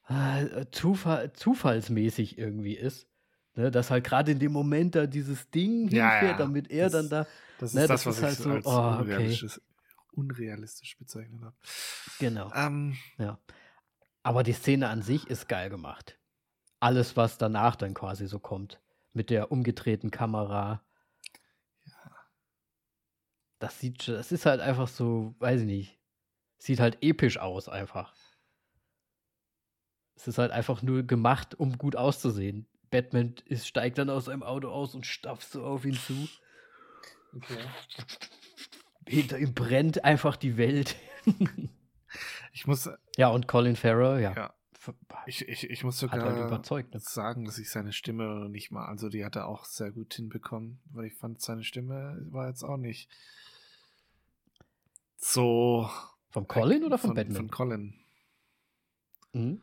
[0.10, 3.08] äh, Zufall, zufallsmäßig irgendwie ist.
[3.56, 6.38] Ne, dass halt gerade in dem Moment da dieses Ding Ja, hinfährt, ja.
[6.38, 7.28] damit er Das- dann da,
[7.60, 9.00] Das ist Ne, das, das was ist ich halt so, als oh, okay.
[9.02, 9.62] unrealistisch,
[10.14, 11.56] unrealistisch bezeichnet habe.
[12.20, 12.52] genau.
[12.56, 13.38] Ähm, Ja.
[14.24, 16.18] Aber die Szene an sich ist geil gemacht.
[16.80, 18.82] Alles, was danach dann quasi so kommt.
[19.14, 20.82] Mit der umgedrehten Kamera.
[23.60, 26.00] Das sieht, das ist halt einfach so, weiß ich nicht.
[26.64, 28.14] Sieht halt episch aus, einfach.
[30.15, 32.68] Es ist halt einfach nur gemacht, um gut auszusehen.
[32.90, 36.30] Batman ist, steigt dann aus seinem Auto aus und stapft so auf ihn zu.
[37.35, 37.57] okay.
[39.06, 40.95] hinter ihm brennt einfach die Welt.
[42.53, 42.90] ich muss.
[43.18, 44.34] Ja, und Colin Farrell, ja.
[44.34, 44.53] ja.
[45.26, 47.02] Ich, ich, ich muss sogar halt überzeugt, ne?
[47.02, 50.80] sagen, dass ich seine Stimme nicht mal, also die hat er auch sehr gut hinbekommen,
[50.91, 53.10] weil ich fand, seine Stimme war jetzt auch nicht
[55.18, 55.90] so.
[56.34, 57.35] Vom Colin oder vom von, Batman?
[57.35, 57.93] Von Colin.
[59.34, 59.61] Mhm.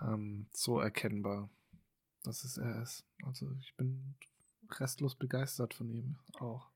[0.00, 1.50] Ähm, so erkennbar,
[2.22, 3.04] dass es er ist.
[3.24, 4.14] Also ich bin
[4.78, 6.68] restlos begeistert von ihm auch.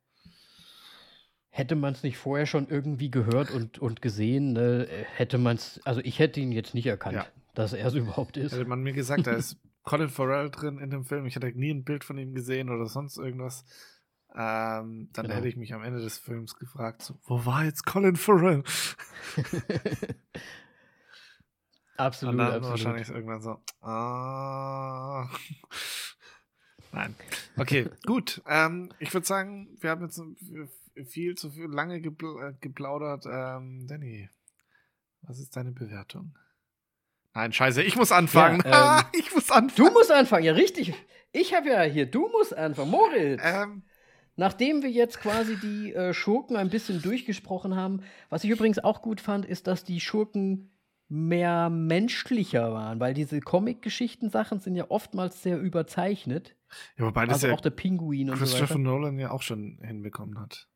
[1.51, 5.81] Hätte man es nicht vorher schon irgendwie gehört und, und gesehen, ne, hätte man es,
[5.85, 7.27] also ich hätte ihn jetzt nicht erkannt, ja.
[7.55, 8.52] dass er es überhaupt ist.
[8.52, 11.70] Hätte man mir gesagt, da ist Colin Farrell drin in dem Film, ich hätte nie
[11.70, 13.64] ein Bild von ihm gesehen oder sonst irgendwas,
[14.39, 15.35] ähm, dann genau.
[15.35, 18.63] hätte ich mich am Ende des Films gefragt, so, wo war jetzt Colin Farrell?
[21.97, 22.71] absolut, und dann absolut.
[22.71, 25.27] wahrscheinlich irgendwann so, ah.
[26.93, 27.15] Nein.
[27.57, 28.43] Okay, gut.
[28.47, 30.21] Ähm, ich würde sagen, wir haben jetzt
[31.07, 33.25] viel zu viel, lange äh, geplaudert.
[33.27, 34.29] Ähm, Danny,
[35.23, 36.37] was ist deine Bewertung?
[37.33, 38.63] Nein, scheiße, ich muss anfangen.
[38.67, 39.89] Ja, ähm, ich muss anfangen.
[39.89, 40.93] Du musst anfangen, ja, richtig.
[41.33, 42.91] Ich habe ja hier, du musst anfangen.
[42.91, 43.41] Moritz.
[43.43, 43.83] Ähm,
[44.37, 49.03] Nachdem wir jetzt quasi die äh, Schurken ein bisschen durchgesprochen haben, was ich übrigens auch
[49.03, 50.71] gut fand, ist, dass die Schurken
[51.09, 56.57] mehr menschlicher waren, weil diese Comic-Geschichten-Sachen sind ja oftmals sehr überzeichnet.
[56.99, 59.79] Ja, wobei das also ja auch der Pinguin und Christopher so Nolan ja auch schon
[59.83, 60.69] hinbekommen hat.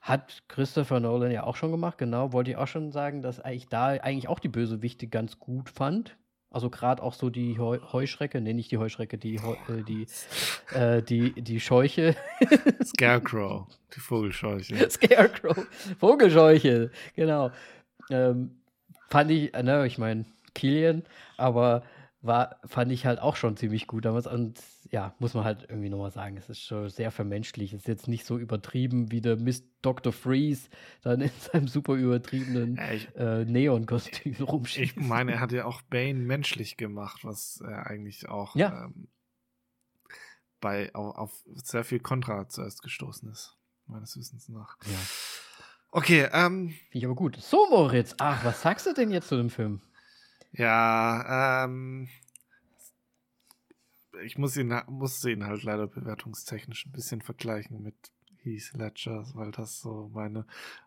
[0.00, 2.32] Hat Christopher Nolan ja auch schon gemacht, genau.
[2.32, 6.16] Wollte ich auch schon sagen, dass ich da eigentlich auch die Bösewichte ganz gut fand.
[6.50, 10.06] Also gerade auch so die Heu Heuschrecke, nee, nicht die Heuschrecke, die Heu äh, die,
[10.74, 12.16] äh, die, die Scheuche.
[12.84, 14.90] Scarecrow, die Vogelscheuche.
[14.90, 15.64] Scarecrow,
[15.98, 17.52] Vogelscheuche, genau.
[18.10, 18.56] Ähm,
[19.08, 20.24] fand ich, ne, ich meine,
[20.54, 21.04] Killian,
[21.36, 21.84] aber
[22.20, 24.26] war, fand ich halt auch schon ziemlich gut damals.
[24.26, 24.58] Und
[24.90, 27.72] ja, muss man halt irgendwie nochmal sagen, es ist schon sehr vermenschlich.
[27.72, 30.12] Es ist jetzt nicht so übertrieben wie der Mist Dr.
[30.12, 30.68] Freeze
[31.02, 34.96] dann in seinem super übertriebenen äh, Neon-Kostüm rumschießt.
[34.96, 38.86] Ich meine, er hat ja auch Bane menschlich gemacht, was er eigentlich auch ja.
[38.86, 39.08] ähm,
[40.60, 43.56] bei, auf, auf, sehr viel Kontra zuerst gestoßen ist,
[43.86, 44.76] meines Wissens nach.
[44.86, 44.98] Ja.
[45.92, 46.70] Okay, ähm.
[46.70, 47.36] Finde ich aber gut.
[47.36, 49.82] So, Moritz, ach, was sagst du denn jetzt zu dem Film?
[50.52, 52.08] Ja, ähm,
[54.24, 57.94] ich muss ihn, musste ihn halt leider bewertungstechnisch ein bisschen vergleichen mit
[58.42, 60.46] Heath Ledger, weil das so meine,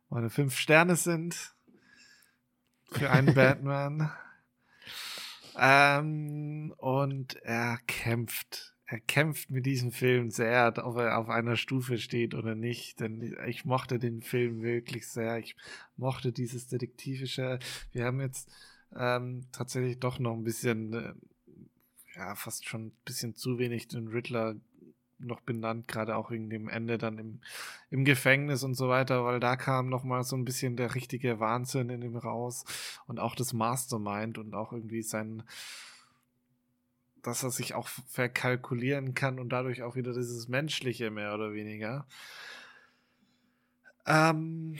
[0.09, 1.55] meine fünf Sterne sind
[2.91, 4.11] für einen Batman.
[5.55, 8.71] Ähm, und er kämpft.
[8.85, 12.99] Er kämpft mit diesem Film sehr, ob er auf einer Stufe steht oder nicht.
[12.99, 15.39] Denn ich mochte den Film wirklich sehr.
[15.39, 15.55] Ich
[15.95, 17.59] mochte dieses Detektivische.
[17.91, 18.51] Wir haben jetzt
[18.95, 21.13] ähm, tatsächlich doch noch ein bisschen, äh,
[22.15, 24.55] ja, fast schon ein bisschen zu wenig den Riddler
[25.19, 27.39] noch benannt, gerade auch wegen dem Ende dann im,
[27.89, 31.39] im Gefängnis und so weiter, weil da kam noch mal so ein bisschen der richtige
[31.39, 32.65] Wahnsinn in ihm raus
[33.07, 35.43] und auch das Mastermind und auch irgendwie sein,
[37.21, 42.05] dass er sich auch verkalkulieren kann und dadurch auch wieder dieses Menschliche mehr oder weniger.
[44.05, 44.77] Ähm,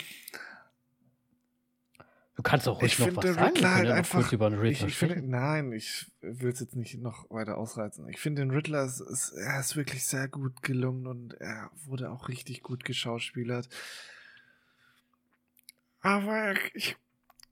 [2.35, 3.64] Du kannst auch ruhig ich noch was sagen.
[3.64, 7.30] Halt einfach, über den Riddler ich, ich finde, nein, ich will es jetzt nicht noch
[7.30, 8.10] weiter ausreizen.
[8.10, 12.10] Ich finde den Riddler, ist, ist, er ist wirklich sehr gut gelungen und er wurde
[12.10, 13.69] auch richtig gut geschauspielert.
[16.01, 16.97] Aber ich,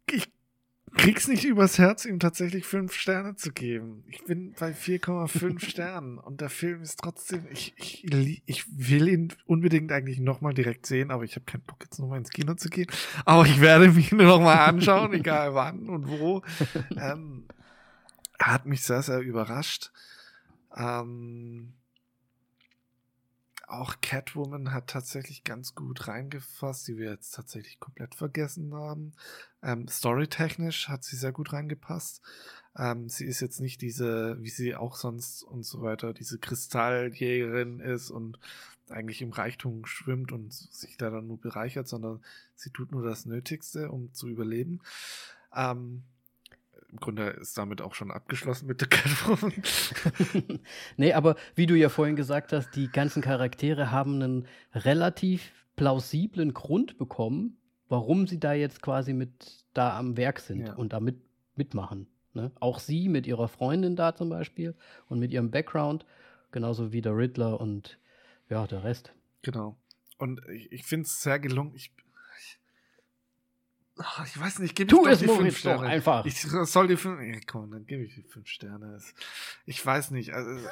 [0.10, 0.32] ich
[0.94, 4.04] krieg's nicht übers Herz, ihm tatsächlich fünf Sterne zu geben.
[4.10, 9.34] Ich bin bei 4,5 Sternen und der Film ist trotzdem, ich, ich, ich will ihn
[9.46, 12.70] unbedingt eigentlich nochmal direkt sehen, aber ich habe keinen Bock jetzt nochmal ins Kino zu
[12.70, 12.88] gehen.
[13.26, 16.42] Aber ich werde mich nur nochmal anschauen, egal wann und wo.
[16.98, 17.46] Ähm,
[18.38, 19.92] er hat mich sehr, sehr überrascht.
[20.76, 21.74] Ähm,
[23.68, 29.14] auch Catwoman hat tatsächlich ganz gut reingefasst, die wir jetzt tatsächlich komplett vergessen haben.
[29.64, 32.22] Ähm, Storytechnisch hat sie sehr gut reingepasst.
[32.78, 37.80] Ähm, sie ist jetzt nicht diese, wie sie auch sonst und so weiter, diese Kristalljägerin
[37.80, 38.40] ist und
[38.90, 42.22] eigentlich im Reichtum schwimmt und sich da dann nur bereichert, sondern
[42.56, 44.82] sie tut nur das Nötigste, um zu überleben.
[45.56, 46.04] Ähm,
[46.92, 49.54] im Grunde ist damit auch schon abgeschlossen mit der Catwoman.
[50.98, 56.54] nee, aber wie du ja vorhin gesagt hast, die ganzen Charaktere haben einen relativ plausiblen
[56.54, 57.58] Grund bekommen,
[57.92, 60.74] warum sie da jetzt quasi mit da am Werk sind ja.
[60.74, 61.18] und damit
[61.56, 62.08] mitmachen.
[62.34, 62.52] Ne?
[62.62, 64.76] Auch sie mit ihrer Freundin da zum Beispiel
[65.10, 66.06] und mit ihrem Background,
[66.52, 68.00] genauso wie der Riddler und
[68.50, 69.14] ja, der Rest.
[69.42, 69.78] Genau.
[70.18, 71.74] Und ich, ich finde es sehr gelungen.
[71.76, 71.94] Ich,
[73.98, 75.86] Ach, ich weiß nicht, gebe ich tu es die fünf Sterne.
[75.86, 76.26] einfach.
[76.26, 77.22] Ich soll die fünf.
[77.22, 79.00] Ja, komm, dann gebe ich die fünf Sterne.
[79.66, 80.34] Ich weiß nicht.
[80.34, 80.68] Also,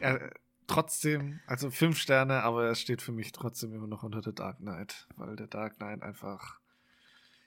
[0.00, 0.30] er,
[0.68, 4.58] trotzdem, also fünf Sterne, aber er steht für mich trotzdem immer noch unter The Dark
[4.58, 6.60] Knight, weil der Dark Knight einfach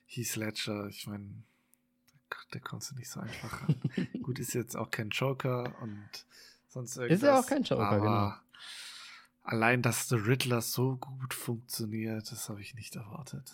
[0.06, 1.44] Heath Ledger, ich meine,
[2.30, 3.68] der, der konntest du nicht so einfach.
[4.24, 6.26] Gut, ist jetzt auch kein Joker und
[6.68, 7.18] sonst irgendwas.
[7.18, 8.34] Ist ja auch kein Joker, genau.
[9.44, 13.52] Allein, dass The Riddler so gut funktioniert, das habe ich nicht erwartet.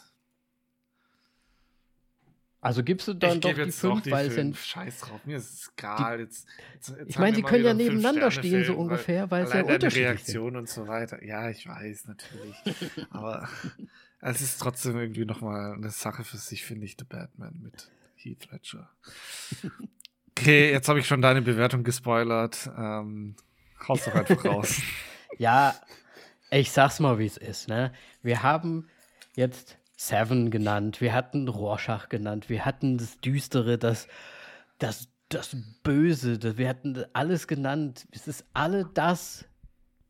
[2.59, 4.63] Also gibst du dann ich doch die fünf, die weil es fünf.
[4.63, 6.19] Scheiß drauf, mir ist es egal.
[6.19, 9.61] Jetzt, jetzt, jetzt Ich meine, mal können ja nebeneinander stehen, so ungefähr, weil es ja
[9.61, 11.23] unterschiedlich Reaktion und so weiter.
[11.23, 12.55] Ja, ich weiß, natürlich.
[13.11, 13.47] Aber
[14.21, 18.51] es ist trotzdem irgendwie nochmal eine Sache für sich, finde ich, The Batman mit Heath
[18.51, 18.89] Ledger.
[20.31, 22.69] Okay, jetzt habe ich schon deine Bewertung gespoilert.
[22.77, 23.35] Ähm,
[23.87, 24.81] haus doch einfach raus.
[25.39, 25.75] Ja,
[26.49, 27.67] ich sag's mal, wie es ist.
[27.67, 27.93] Ne?
[28.23, 28.89] Wir haben
[29.35, 34.07] jetzt Seven genannt, wir hatten Rorschach genannt, wir hatten das Düstere, das,
[34.77, 38.07] das, das Böse, das, wir hatten alles genannt.
[38.11, 39.45] Es ist alle das,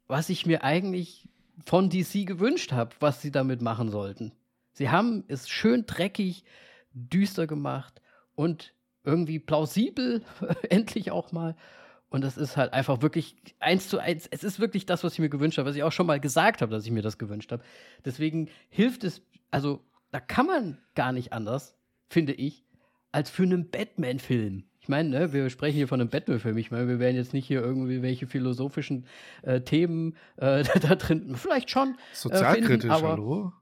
[0.07, 1.29] was ich mir eigentlich
[1.65, 4.33] von DC gewünscht habe, was sie damit machen sollten.
[4.73, 6.43] Sie haben es schön dreckig,
[6.91, 8.01] düster gemacht
[8.35, 8.73] und
[9.05, 10.21] irgendwie plausibel,
[10.69, 11.55] endlich auch mal.
[12.09, 14.27] Und das ist halt einfach wirklich eins zu eins.
[14.27, 16.61] Es ist wirklich das, was ich mir gewünscht habe, was ich auch schon mal gesagt
[16.61, 17.63] habe, dass ich mir das gewünscht habe.
[18.05, 19.21] Deswegen hilft es,
[19.51, 21.77] also da kann man gar nicht anders,
[22.09, 22.63] finde ich,
[23.11, 24.63] als für einen Batman-Film.
[24.79, 26.57] Ich meine, ne, wir sprechen hier von einem Batman-Film.
[26.57, 29.05] Ich meine, wir werden jetzt nicht hier irgendwie welche philosophischen
[29.41, 31.97] äh, Themen äh, da drin, vielleicht schon.
[32.13, 33.53] Sozialkritisch, äh, finden, aber, hallo?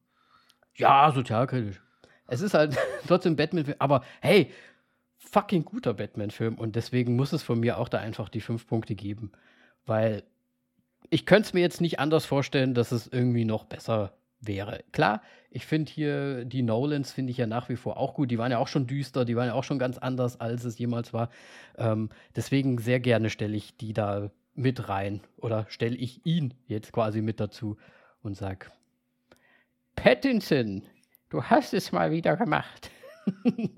[0.76, 1.82] Ja, sozialkritisch.
[2.28, 4.52] Es ist halt trotzdem ein Batman-Film, aber hey,
[5.18, 8.96] fucking guter Batman-Film und deswegen muss es von mir auch da einfach die fünf Punkte
[8.96, 9.32] geben,
[9.86, 10.24] weil
[11.10, 14.14] ich könnte es mir jetzt nicht anders vorstellen, dass es irgendwie noch besser
[14.48, 14.84] wäre.
[14.92, 18.32] Klar, ich finde hier die Nolans finde ich ja nach wie vor auch gut.
[18.32, 20.78] Die waren ja auch schon düster, die waren ja auch schon ganz anders, als es
[20.78, 21.30] jemals war.
[21.78, 26.92] Ähm, deswegen sehr gerne stelle ich die da mit rein oder stelle ich ihn jetzt
[26.92, 27.78] quasi mit dazu
[28.22, 28.72] und sag
[29.96, 30.84] Pattinson,
[31.30, 32.92] du hast es mal wieder gemacht.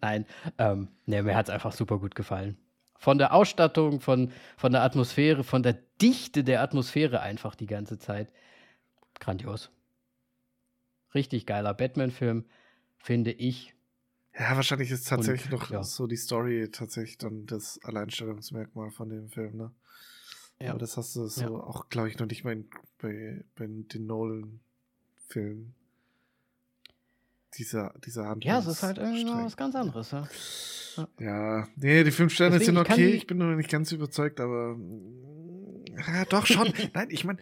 [0.00, 0.26] Nein,
[0.58, 2.56] ähm, nee, mir hat es einfach super gut gefallen.
[2.98, 7.98] Von der Ausstattung, von, von der Atmosphäre, von der Dichte der Atmosphäre einfach die ganze
[7.98, 8.28] Zeit.
[9.20, 9.70] Grandios.
[11.14, 12.44] Richtig geiler Batman-Film,
[12.98, 13.74] finde ich.
[14.38, 15.82] Ja, wahrscheinlich ist tatsächlich Und, noch ja.
[15.82, 19.72] so die Story tatsächlich dann das Alleinstellungsmerkmal von dem Film, ne?
[20.60, 20.70] Ja.
[20.70, 21.48] Aber das hast du so Ja.
[21.50, 22.68] auch, glaube ich, noch nicht mal in,
[22.98, 25.74] bei, bei den Nolan-Filmen.
[27.58, 28.44] Dieser, dieser Hand.
[28.44, 30.10] Ja, es ist halt irgendwie mal was ganz anderes.
[30.10, 30.28] Ja?
[31.18, 33.10] Ja, nee, die fünf Sterne Deswegen, sind ich okay.
[33.12, 36.70] die- Ich bin noch nicht ganz überzeugt, aber mm, ja, doch schon.
[36.94, 37.38] Nein, ich meine,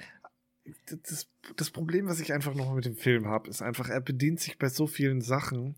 [0.86, 4.40] das, das Problem, was ich einfach noch mit dem Film habe, ist einfach, er bedient
[4.40, 5.74] sich bei so vielen Sachen,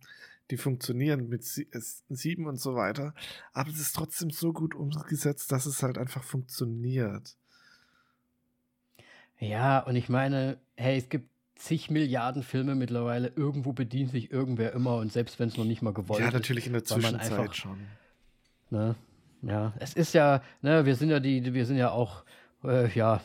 [0.50, 3.14] die funktionieren mit es- sieben und so weiter,
[3.52, 7.36] aber es ist trotzdem so gut umgesetzt, dass es halt einfach funktioniert.
[9.38, 13.28] ja, und ich meine, hey, es gibt zig Milliarden Filme mittlerweile.
[13.34, 16.34] Irgendwo bedient sich irgendwer immer und selbst wenn es noch nicht mal gewollt ja, ist.
[16.34, 17.78] natürlich in der Zwischenzeit einfach- schon.
[18.70, 18.94] Ne?
[19.42, 22.24] Ja, es ist ja, ne, wir sind ja die, wir sind ja auch,
[22.64, 23.20] äh, ja,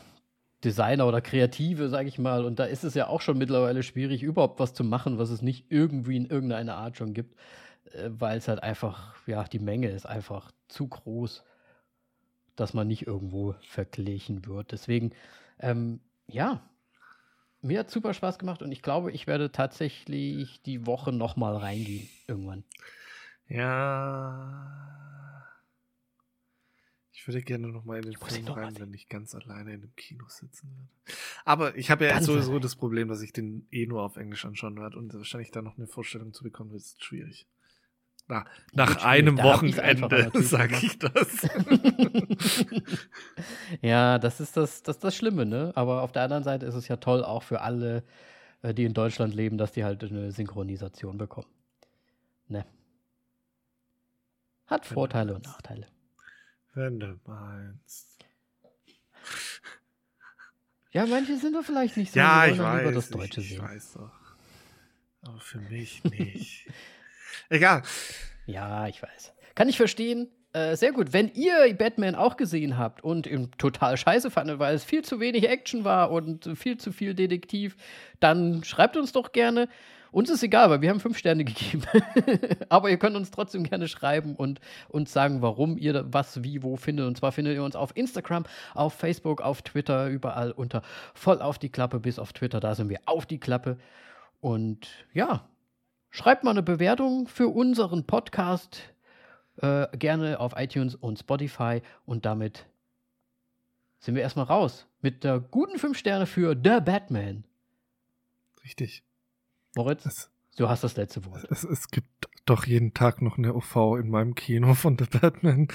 [0.64, 4.22] Designer oder Kreative, sag ich mal, und da ist es ja auch schon mittlerweile schwierig,
[4.22, 7.36] überhaupt was zu machen, was es nicht irgendwie in irgendeiner Art schon gibt,
[7.92, 11.44] äh, weil es halt einfach, ja, die Menge ist einfach zu groß,
[12.56, 14.72] dass man nicht irgendwo verglichen wird.
[14.72, 15.12] Deswegen,
[15.58, 16.62] ähm, ja,
[17.60, 21.56] mir hat super Spaß gemacht und ich glaube, ich werde tatsächlich die Woche noch mal
[21.56, 22.64] reingehen irgendwann.
[23.48, 25.01] Ja.
[27.22, 29.94] Ich würde gerne noch mal in den Film rein, wenn ich ganz alleine in einem
[29.94, 30.88] Kino sitzen würde.
[31.44, 32.62] Aber ich habe ja Ganz sowieso allein.
[32.62, 35.78] das Problem, dass ich den eh nur auf Englisch anschauen werde und wahrscheinlich da noch
[35.78, 37.46] eine Vorstellung zu bekommen, wird schwierig.
[38.26, 39.04] Na, nach schwierig.
[39.04, 41.42] einem Da Wochenende sage ich das.
[43.82, 45.70] ja, das ist das, das, das Schlimme, ne?
[45.76, 48.02] Aber auf der anderen Seite ist es ja toll, auch für alle,
[48.62, 51.46] äh, die in Deutschland leben, dass die halt eine Synchronisation bekommen.
[52.48, 52.66] Ne?
[54.66, 55.44] Hat Wenn Vorteile und.
[55.44, 55.86] Nachteile.
[56.74, 58.18] Wenn du meinst.
[60.94, 62.20] Ja, manche sind da vielleicht nicht so.
[62.20, 62.94] Ja, ich weiß.
[62.94, 63.62] das Deutsche ich, ich sehen.
[63.66, 64.10] weiß doch.
[65.22, 66.68] Aber für mich nicht.
[67.48, 67.82] Egal.
[68.44, 69.32] Ja, ich weiß.
[69.54, 70.28] Kann ich verstehen.
[70.52, 71.14] Äh, sehr gut.
[71.14, 75.18] Wenn ihr Batman auch gesehen habt und ihn total scheiße fandet, weil es viel zu
[75.18, 77.74] wenig Action war und viel zu viel Detektiv,
[78.20, 79.70] dann schreibt uns doch gerne.
[80.12, 81.82] Uns ist egal, weil wir haben fünf Sterne gegeben.
[82.68, 86.76] Aber ihr könnt uns trotzdem gerne schreiben und uns sagen, warum ihr was, wie, wo
[86.76, 87.06] findet.
[87.06, 88.44] Und zwar findet ihr uns auf Instagram,
[88.74, 90.82] auf Facebook, auf Twitter, überall unter
[91.14, 93.78] voll auf die Klappe, bis auf Twitter, da sind wir auf die Klappe.
[94.40, 95.48] Und ja,
[96.14, 98.82] Schreibt mal eine Bewertung für unseren Podcast.
[99.56, 101.80] Äh, gerne auf iTunes und Spotify.
[102.04, 102.66] Und damit
[103.98, 104.86] sind wir erstmal raus.
[105.00, 107.44] Mit der guten 5 Sterne für The Batman.
[108.62, 109.02] Richtig.
[109.74, 111.46] Moritz, Es, du hast das letzte Wort.
[111.50, 115.68] es, es gibt doch jeden Tag noch eine OV in meinem Kino von The Batman.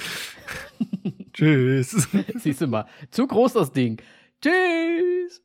[1.34, 2.08] Tschüss.
[2.36, 4.02] Siehst du mal, zu groß das Ding.
[4.42, 5.42] Tschüss.